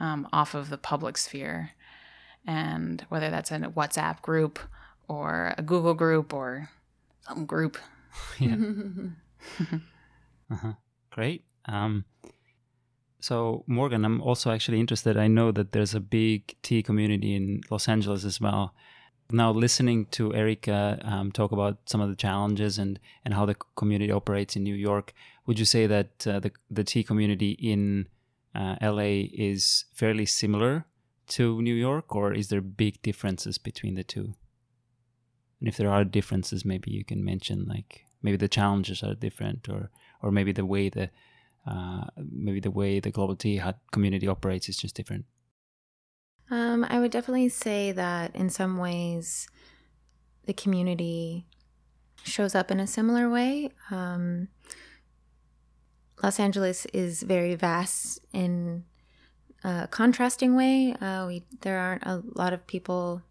um, 0.00 0.28
off 0.32 0.54
of 0.54 0.68
the 0.68 0.78
public 0.78 1.16
sphere. 1.16 1.70
And 2.46 3.04
whether 3.08 3.30
that's 3.30 3.50
a 3.50 3.58
WhatsApp 3.58 4.22
group 4.22 4.58
or 5.08 5.54
a 5.56 5.62
Google 5.62 5.94
group 5.94 6.32
or 6.32 6.68
some 7.26 7.46
group. 7.46 7.78
yeah. 8.38 8.56
uh-huh. 10.50 10.72
Great. 11.10 11.44
Um, 11.66 12.04
so 13.26 13.64
Morgan, 13.66 14.04
I'm 14.04 14.20
also 14.20 14.52
actually 14.52 14.78
interested. 14.78 15.16
I 15.16 15.26
know 15.26 15.50
that 15.50 15.72
there's 15.72 15.94
a 15.96 16.00
big 16.00 16.54
tea 16.62 16.82
community 16.82 17.34
in 17.34 17.60
Los 17.70 17.88
Angeles 17.88 18.24
as 18.24 18.40
well. 18.40 18.72
Now, 19.32 19.50
listening 19.50 20.06
to 20.16 20.32
Erica 20.32 21.00
um, 21.02 21.32
talk 21.32 21.50
about 21.50 21.78
some 21.86 22.00
of 22.00 22.08
the 22.08 22.14
challenges 22.14 22.78
and, 22.78 23.00
and 23.24 23.34
how 23.34 23.44
the 23.44 23.56
community 23.74 24.12
operates 24.12 24.54
in 24.54 24.62
New 24.62 24.76
York, 24.76 25.12
would 25.44 25.58
you 25.58 25.64
say 25.64 25.88
that 25.88 26.26
uh, 26.26 26.38
the 26.38 26.52
the 26.70 26.84
tea 26.84 27.02
community 27.02 27.52
in 27.72 28.06
uh, 28.54 28.76
LA 28.80 29.26
is 29.50 29.86
fairly 29.92 30.26
similar 30.26 30.86
to 31.36 31.60
New 31.60 31.74
York, 31.74 32.14
or 32.14 32.32
is 32.32 32.46
there 32.48 32.60
big 32.60 33.02
differences 33.02 33.58
between 33.58 33.96
the 33.96 34.04
two? 34.04 34.34
and 35.60 35.68
if 35.68 35.76
there 35.76 35.90
are 35.90 36.04
differences 36.04 36.64
maybe 36.64 36.90
you 36.90 37.04
can 37.04 37.24
mention 37.24 37.64
like 37.66 38.04
maybe 38.22 38.36
the 38.36 38.48
challenges 38.48 39.02
are 39.02 39.14
different 39.14 39.68
or 39.68 39.90
or 40.22 40.30
maybe 40.30 40.52
the 40.52 40.66
way 40.66 40.88
the 40.88 41.10
uh, 41.66 42.04
maybe 42.16 42.60
the 42.60 42.70
way 42.70 43.00
the 43.00 43.10
global 43.10 43.36
tea 43.36 43.56
hut 43.56 43.78
community 43.92 44.28
operates 44.28 44.68
is 44.68 44.76
just 44.76 44.94
different. 44.94 45.24
Um, 46.48 46.86
i 46.88 47.00
would 47.00 47.10
definitely 47.10 47.48
say 47.48 47.90
that 47.90 48.36
in 48.36 48.50
some 48.50 48.78
ways 48.78 49.48
the 50.44 50.52
community 50.52 51.44
shows 52.22 52.54
up 52.54 52.70
in 52.70 52.78
a 52.78 52.86
similar 52.86 53.28
way. 53.28 53.70
Um, 53.90 54.48
los 56.22 56.38
angeles 56.38 56.86
is 56.86 57.22
very 57.22 57.54
vast 57.54 58.20
in 58.32 58.84
a 59.64 59.88
contrasting 59.90 60.54
way. 60.56 60.94
Uh, 61.00 61.26
we 61.26 61.44
there 61.62 61.78
aren't 61.78 62.04
a 62.04 62.22
lot 62.34 62.52
of 62.52 62.66
people 62.66 63.22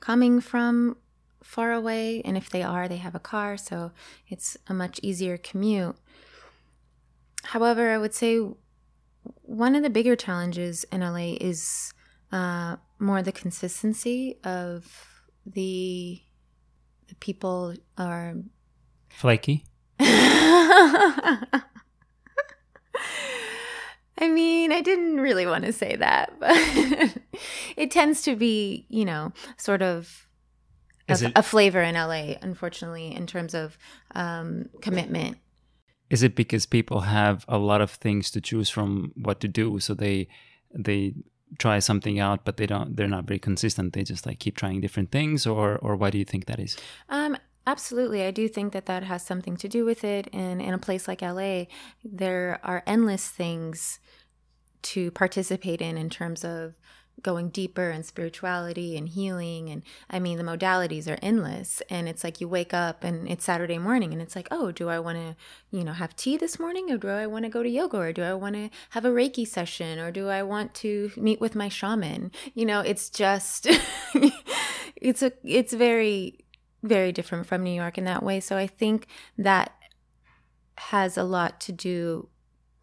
coming 0.00 0.40
from 0.40 0.96
far 1.42 1.72
away, 1.72 2.20
and 2.24 2.36
if 2.36 2.50
they 2.50 2.62
are, 2.62 2.88
they 2.88 2.96
have 2.96 3.14
a 3.14 3.20
car, 3.20 3.56
so 3.56 3.92
it's 4.28 4.56
a 4.66 4.74
much 4.74 5.00
easier 5.02 5.38
commute. 5.38 5.96
However, 7.46 7.90
I 7.90 7.98
would 7.98 8.14
say 8.14 8.40
one 9.42 9.74
of 9.74 9.82
the 9.82 9.90
bigger 9.90 10.16
challenges 10.16 10.84
in 10.84 11.00
LA 11.00 11.36
is 11.40 11.92
uh, 12.32 12.76
more 12.98 13.22
the 13.22 13.32
consistency 13.32 14.38
of 14.44 15.24
the 15.44 16.20
the 17.08 17.14
people 17.16 17.74
are 17.96 18.34
flaky. 19.08 19.64
I 24.18 24.28
mean, 24.28 24.72
I 24.72 24.80
didn't 24.80 25.20
really 25.20 25.46
want 25.46 25.64
to 25.66 25.72
say 25.72 25.94
that, 25.96 26.32
but 26.40 26.50
it 27.76 27.90
tends 27.90 28.22
to 28.22 28.34
be, 28.34 28.86
you 28.88 29.04
know, 29.04 29.32
sort 29.56 29.82
of 29.82 30.26
a, 31.08 31.12
it, 31.12 31.32
a, 31.36 31.42
flavor 31.42 31.82
in 31.82 31.94
LA, 31.94 32.34
unfortunately, 32.42 33.14
in 33.14 33.26
terms 33.26 33.54
of 33.54 33.78
um, 34.14 34.68
commitment. 34.80 35.36
Is 36.08 36.22
it 36.22 36.36
because 36.36 36.66
people 36.66 37.00
have 37.00 37.44
a 37.48 37.58
lot 37.58 37.80
of 37.80 37.90
things 37.90 38.30
to 38.30 38.40
choose 38.40 38.70
from 38.70 39.12
what 39.16 39.40
to 39.40 39.48
do, 39.48 39.80
so 39.80 39.94
they 39.94 40.28
they 40.72 41.14
try 41.58 41.78
something 41.78 42.18
out, 42.20 42.44
but 42.44 42.56
they 42.56 42.66
don't 42.66 42.96
they're 42.96 43.08
not 43.08 43.24
very 43.24 43.38
consistent. 43.38 43.92
They 43.92 44.04
just 44.04 44.26
like 44.26 44.38
keep 44.38 44.56
trying 44.56 44.80
different 44.80 45.10
things, 45.10 45.46
or 45.46 45.78
or 45.78 45.96
why 45.96 46.10
do 46.10 46.18
you 46.18 46.24
think 46.24 46.46
that 46.46 46.60
is? 46.60 46.76
Um, 47.08 47.36
Absolutely. 47.66 48.22
I 48.22 48.30
do 48.30 48.46
think 48.46 48.72
that 48.72 48.86
that 48.86 49.02
has 49.02 49.26
something 49.26 49.56
to 49.56 49.68
do 49.68 49.84
with 49.84 50.04
it. 50.04 50.28
And 50.32 50.62
in 50.62 50.72
a 50.72 50.78
place 50.78 51.08
like 51.08 51.20
LA, 51.20 51.64
there 52.04 52.60
are 52.62 52.84
endless 52.86 53.28
things 53.28 53.98
to 54.82 55.10
participate 55.10 55.80
in 55.82 55.98
in 55.98 56.08
terms 56.08 56.44
of 56.44 56.74
going 57.22 57.48
deeper 57.48 57.90
in 57.90 58.02
spirituality 58.02 58.96
and 58.96 59.08
healing 59.10 59.68
and 59.70 59.82
i 60.10 60.18
mean 60.18 60.38
the 60.38 60.44
modalities 60.44 61.10
are 61.10 61.18
endless. 61.22 61.82
And 61.88 62.08
it's 62.08 62.22
like 62.22 62.40
you 62.40 62.48
wake 62.48 62.74
up 62.74 63.04
and 63.04 63.28
it's 63.28 63.44
saturday 63.44 63.78
morning 63.78 64.12
and 64.12 64.20
it's 64.20 64.36
like 64.36 64.48
oh 64.50 64.70
do 64.70 64.88
i 64.88 64.98
want 64.98 65.18
to 65.18 65.36
you 65.76 65.84
know 65.84 65.92
have 65.92 66.14
tea 66.16 66.36
this 66.36 66.58
morning 66.58 66.90
or 66.90 66.98
do 66.98 67.08
i 67.08 67.26
want 67.26 67.44
to 67.44 67.48
go 67.48 67.62
to 67.62 67.68
yoga 67.68 67.96
or 67.96 68.12
do 68.12 68.22
i 68.22 68.34
want 68.34 68.54
to 68.54 68.70
have 68.90 69.04
a 69.04 69.10
reiki 69.10 69.46
session 69.46 69.98
or 69.98 70.10
do 70.10 70.28
i 70.28 70.42
want 70.42 70.74
to 70.74 71.10
meet 71.16 71.40
with 71.40 71.54
my 71.54 71.68
shaman? 71.68 72.30
You 72.54 72.66
know 72.66 72.80
it's 72.80 73.08
just 73.10 73.66
it's 74.96 75.22
a 75.22 75.32
it's 75.42 75.72
very 75.72 76.44
very 76.82 77.12
different 77.12 77.46
from 77.46 77.62
new 77.62 77.74
york 77.74 77.98
in 77.98 78.04
that 78.04 78.22
way. 78.22 78.40
So 78.40 78.56
i 78.56 78.66
think 78.66 79.06
that 79.38 79.72
has 80.78 81.16
a 81.16 81.24
lot 81.24 81.60
to 81.60 81.72
do 81.72 82.28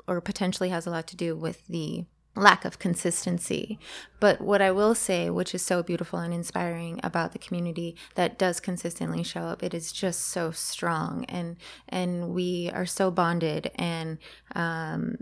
or 0.08 0.20
potentially 0.22 0.70
has 0.70 0.86
a 0.86 0.90
lot 0.90 1.08
to 1.08 1.16
do 1.16 1.36
with 1.36 1.66
the 1.68 2.06
lack 2.36 2.66
of 2.66 2.80
consistency. 2.80 3.80
But 4.20 4.42
what 4.42 4.62
I 4.62 4.72
will 4.72 4.96
say, 4.96 5.30
which 5.30 5.54
is 5.54 5.62
so 5.62 5.84
beautiful 5.84 6.20
and 6.20 6.34
inspiring 6.34 7.00
about 7.04 7.32
the 7.32 7.40
community 7.40 7.96
that 8.16 8.40
does 8.40 8.60
consistently 8.60 9.24
show 9.24 9.42
up, 9.42 9.62
it 9.62 9.74
is 9.74 9.92
just 9.92 10.22
so 10.22 10.52
strong 10.52 11.26
and 11.26 11.58
and 11.88 12.30
we 12.30 12.72
are 12.74 12.86
so 12.86 13.12
bonded 13.12 13.72
and 13.76 14.18
um 14.56 15.18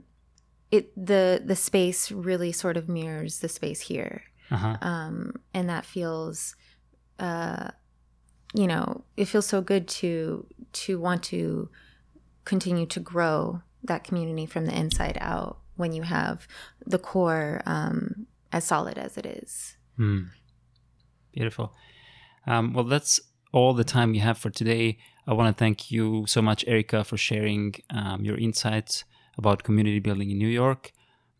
it 0.71 0.93
the 0.95 1.41
the 1.43 1.55
space 1.55 2.11
really 2.11 2.51
sort 2.51 2.77
of 2.77 2.87
mirrors 2.87 3.39
the 3.39 3.49
space 3.49 3.81
here. 3.81 4.23
Uh-huh. 4.49 4.77
Um 4.81 5.33
and 5.53 5.69
that 5.69 5.85
feels 5.85 6.55
uh 7.19 7.71
you 8.53 8.67
know, 8.67 9.05
it 9.15 9.25
feels 9.25 9.45
so 9.45 9.61
good 9.61 9.87
to 9.87 10.45
to 10.73 10.99
want 10.99 11.23
to 11.23 11.69
continue 12.45 12.85
to 12.85 12.99
grow 12.99 13.61
that 13.83 14.03
community 14.03 14.45
from 14.45 14.65
the 14.65 14.77
inside 14.77 15.17
out 15.19 15.60
when 15.81 15.91
you 15.91 16.03
have 16.03 16.47
the 16.85 16.97
core 16.97 17.61
um, 17.65 18.27
as 18.53 18.63
solid 18.63 18.97
as 18.97 19.17
it 19.17 19.25
is. 19.25 19.75
Mm. 19.99 20.29
Beautiful. 21.33 21.73
Um, 22.47 22.73
well, 22.73 22.85
that's 22.85 23.19
all 23.51 23.73
the 23.73 23.83
time 23.83 24.11
we 24.11 24.19
have 24.19 24.37
for 24.37 24.49
today. 24.49 24.97
I 25.27 25.33
want 25.33 25.55
to 25.55 25.59
thank 25.59 25.91
you 25.91 26.25
so 26.27 26.41
much, 26.41 26.63
Erica, 26.67 27.03
for 27.03 27.17
sharing 27.17 27.75
um, 27.89 28.23
your 28.23 28.37
insights 28.37 29.03
about 29.37 29.63
community 29.63 29.99
building 29.99 30.31
in 30.31 30.37
New 30.37 30.47
York. 30.47 30.91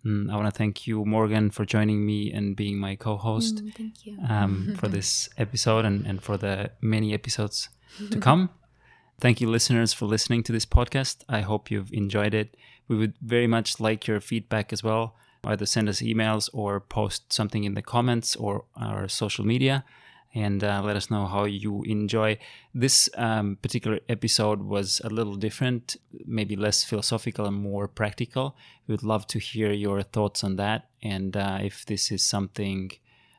Mm, 0.06 0.32
I 0.32 0.36
want 0.36 0.48
to 0.52 0.58
thank 0.58 0.88
you, 0.88 1.06
Morgan, 1.06 1.52
for 1.52 1.66
joining 1.66 2.06
me 2.06 2.32
and 2.32 2.56
being 2.56 2.78
my 2.78 2.96
co 2.96 3.18
host 3.18 3.64
mm, 3.64 3.74
thank 3.74 4.06
you. 4.06 4.18
Um, 4.28 4.76
for 4.80 4.88
this 4.88 5.30
episode 5.38 5.86
and, 5.86 6.06
and 6.06 6.24
for 6.24 6.38
the 6.38 6.72
many 6.82 7.14
episodes 7.14 7.70
to 8.10 8.20
come. 8.28 8.50
Thank 9.20 9.40
you, 9.40 9.50
listeners, 9.50 9.94
for 9.94 10.08
listening 10.08 10.42
to 10.44 10.52
this 10.52 10.66
podcast. 10.66 11.24
I 11.30 11.42
hope 11.42 11.70
you've 11.70 11.94
enjoyed 11.94 12.34
it. 12.34 12.58
We 12.92 12.98
would 12.98 13.14
very 13.22 13.48
much 13.48 13.80
like 13.80 14.06
your 14.06 14.20
feedback 14.20 14.74
as 14.74 14.84
well. 14.84 15.16
Either 15.46 15.66
send 15.66 15.88
us 15.88 16.02
emails 16.02 16.50
or 16.52 16.82
post 16.82 17.32
something 17.32 17.64
in 17.64 17.74
the 17.74 17.82
comments 17.82 18.36
or 18.36 18.66
our 18.76 19.08
social 19.08 19.46
media 19.46 19.86
and 20.34 20.62
uh, 20.62 20.82
let 20.84 20.98
us 20.98 21.10
know 21.10 21.26
how 21.26 21.46
you 21.46 21.84
enjoy. 21.84 22.38
This 22.74 23.10
um, 23.16 23.58
particular 23.62 24.00
episode 24.10 24.62
was 24.64 25.00
a 25.06 25.10
little 25.10 25.36
different, 25.36 25.96
maybe 26.26 26.58
less 26.58 26.84
philosophical 26.84 27.46
and 27.46 27.56
more 27.56 27.88
practical. 27.88 28.58
We 28.88 28.94
would 28.94 29.04
love 29.04 29.26
to 29.28 29.40
hear 29.40 29.72
your 29.72 30.04
thoughts 30.04 30.44
on 30.44 30.58
that 30.58 30.90
and 31.02 31.38
uh, 31.38 31.60
if 31.62 31.86
this 31.86 32.12
is 32.12 32.22
something 32.24 32.92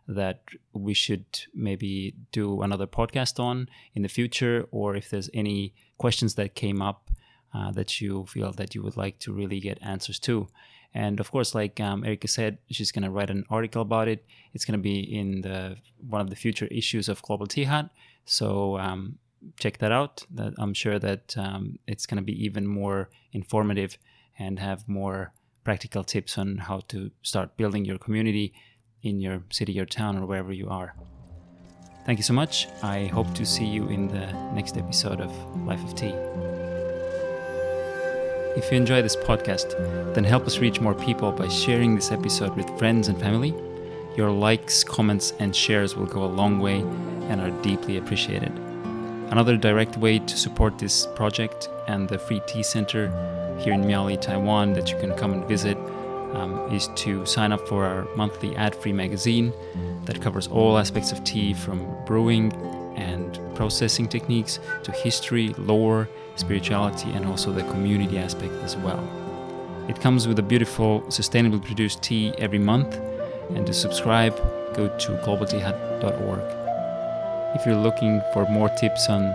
that 0.08 0.40
we 0.72 0.94
should 0.94 1.26
maybe 1.54 2.14
do 2.32 2.62
another 2.62 2.86
podcast 2.86 3.38
on 3.38 3.68
in 3.94 4.00
the 4.00 4.08
future, 4.08 4.66
or 4.70 4.96
if 4.96 5.10
there's 5.10 5.28
any 5.34 5.74
questions 5.98 6.36
that 6.36 6.54
came 6.54 6.80
up 6.80 7.11
uh, 7.54 7.70
that 7.72 8.00
you 8.00 8.26
feel 8.26 8.52
that 8.52 8.74
you 8.74 8.82
would 8.82 8.96
like 8.96 9.18
to 9.20 9.32
really 9.32 9.60
get 9.60 9.78
answers 9.82 10.18
to. 10.20 10.48
And 10.94 11.20
of 11.20 11.30
course, 11.30 11.54
like 11.54 11.80
um, 11.80 12.04
Erica 12.04 12.28
said, 12.28 12.58
she's 12.70 12.92
going 12.92 13.04
to 13.04 13.10
write 13.10 13.30
an 13.30 13.44
article 13.48 13.82
about 13.82 14.08
it. 14.08 14.24
It's 14.52 14.64
going 14.64 14.78
to 14.78 14.82
be 14.82 15.00
in 15.00 15.40
the 15.40 15.76
one 16.08 16.20
of 16.20 16.28
the 16.28 16.36
future 16.36 16.66
issues 16.66 17.08
of 17.08 17.22
Global 17.22 17.46
Tea 17.46 17.64
Hut. 17.64 17.88
So 18.26 18.78
um, 18.78 19.18
check 19.58 19.78
that 19.78 19.92
out. 19.92 20.22
That 20.30 20.52
I'm 20.58 20.74
sure 20.74 20.98
that 20.98 21.34
um, 21.38 21.78
it's 21.86 22.06
going 22.06 22.18
to 22.18 22.22
be 22.22 22.44
even 22.44 22.66
more 22.66 23.08
informative 23.32 23.96
and 24.38 24.58
have 24.58 24.86
more 24.88 25.32
practical 25.64 26.04
tips 26.04 26.36
on 26.36 26.58
how 26.58 26.80
to 26.88 27.10
start 27.22 27.56
building 27.56 27.84
your 27.84 27.98
community 27.98 28.52
in 29.02 29.20
your 29.20 29.42
city 29.50 29.78
or 29.80 29.86
town 29.86 30.18
or 30.18 30.26
wherever 30.26 30.52
you 30.52 30.68
are. 30.68 30.94
Thank 32.04 32.18
you 32.18 32.24
so 32.24 32.32
much. 32.32 32.68
I 32.82 33.06
hope 33.06 33.32
to 33.34 33.46
see 33.46 33.64
you 33.64 33.88
in 33.88 34.08
the 34.08 34.26
next 34.54 34.76
episode 34.76 35.20
of 35.20 35.32
Life 35.64 35.82
of 35.84 35.94
Tea. 35.94 36.14
If 38.54 38.70
you 38.70 38.76
enjoy 38.76 39.00
this 39.00 39.16
podcast, 39.16 39.70
then 40.12 40.24
help 40.24 40.46
us 40.46 40.58
reach 40.58 40.78
more 40.78 40.94
people 40.94 41.32
by 41.32 41.48
sharing 41.48 41.94
this 41.94 42.12
episode 42.12 42.54
with 42.54 42.68
friends 42.78 43.08
and 43.08 43.18
family. 43.18 43.54
Your 44.14 44.30
likes, 44.30 44.84
comments, 44.84 45.32
and 45.38 45.56
shares 45.56 45.96
will 45.96 46.04
go 46.04 46.22
a 46.22 46.26
long 46.26 46.58
way 46.58 46.80
and 47.30 47.40
are 47.40 47.50
deeply 47.62 47.96
appreciated. 47.96 48.52
Another 49.30 49.56
direct 49.56 49.96
way 49.96 50.18
to 50.18 50.36
support 50.36 50.78
this 50.78 51.06
project 51.14 51.70
and 51.88 52.06
the 52.10 52.18
Free 52.18 52.42
Tea 52.46 52.62
Center 52.62 53.08
here 53.58 53.72
in 53.72 53.84
Miaoli, 53.84 54.20
Taiwan, 54.20 54.74
that 54.74 54.90
you 54.90 54.98
can 54.98 55.14
come 55.14 55.32
and 55.32 55.48
visit 55.48 55.78
um, 56.34 56.70
is 56.70 56.88
to 56.96 57.24
sign 57.24 57.52
up 57.52 57.66
for 57.66 57.86
our 57.86 58.04
monthly 58.16 58.54
ad 58.56 58.74
free 58.74 58.92
magazine 58.92 59.50
that 60.04 60.20
covers 60.20 60.46
all 60.46 60.76
aspects 60.76 61.10
of 61.10 61.24
tea 61.24 61.54
from 61.54 61.86
brewing 62.04 62.52
and 62.96 63.40
processing 63.54 64.08
techniques 64.08 64.58
to 64.82 64.92
history, 64.92 65.54
lore, 65.56 66.06
spirituality, 66.36 67.10
and 67.12 67.26
also 67.26 67.52
the 67.52 67.62
community 67.64 68.18
aspect 68.18 68.52
as 68.62 68.76
well. 68.76 69.02
It 69.88 70.00
comes 70.00 70.28
with 70.28 70.38
a 70.38 70.42
beautiful, 70.42 71.02
sustainably 71.02 71.64
produced 71.64 72.02
tea 72.02 72.32
every 72.38 72.58
month, 72.58 72.94
and 73.50 73.66
to 73.66 73.72
subscribe, 73.72 74.36
go 74.74 74.88
to 74.88 75.12
globalteahut.org. 75.24 76.40
If 77.56 77.66
you're 77.66 77.76
looking 77.76 78.22
for 78.32 78.46
more 78.48 78.68
tips 78.70 79.08
on 79.08 79.34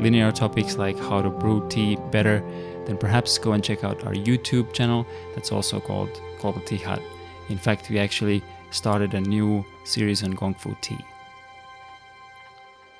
linear 0.00 0.30
topics 0.30 0.76
like 0.76 0.98
how 0.98 1.22
to 1.22 1.30
brew 1.30 1.66
tea 1.68 1.96
better, 2.10 2.42
then 2.86 2.96
perhaps 2.96 3.36
go 3.38 3.52
and 3.52 3.64
check 3.64 3.84
out 3.84 4.04
our 4.06 4.12
YouTube 4.12 4.72
channel 4.72 5.06
that's 5.34 5.52
also 5.52 5.80
called 5.80 6.20
Global 6.40 6.60
Tea 6.60 6.76
Hut. 6.76 7.02
In 7.48 7.58
fact, 7.58 7.90
we 7.90 7.98
actually 7.98 8.42
started 8.70 9.14
a 9.14 9.20
new 9.20 9.64
series 9.84 10.22
on 10.22 10.32
Gong 10.32 10.54
Fu 10.54 10.76
tea. 10.80 10.98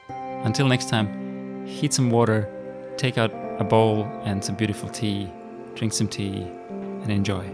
Until 0.09 0.67
next 0.67 0.89
time, 0.89 1.67
heat 1.67 1.93
some 1.93 2.11
water, 2.11 2.49
take 2.99 3.17
out 3.17 3.33
a 3.59 3.65
bowl 3.65 4.05
and 4.25 4.45
some 4.45 4.57
beautiful 4.57 4.89
tea, 4.89 5.31
drink 5.75 5.93
some 5.93 6.09
tea, 6.09 6.47
and 6.71 7.11
enjoy. 7.11 7.49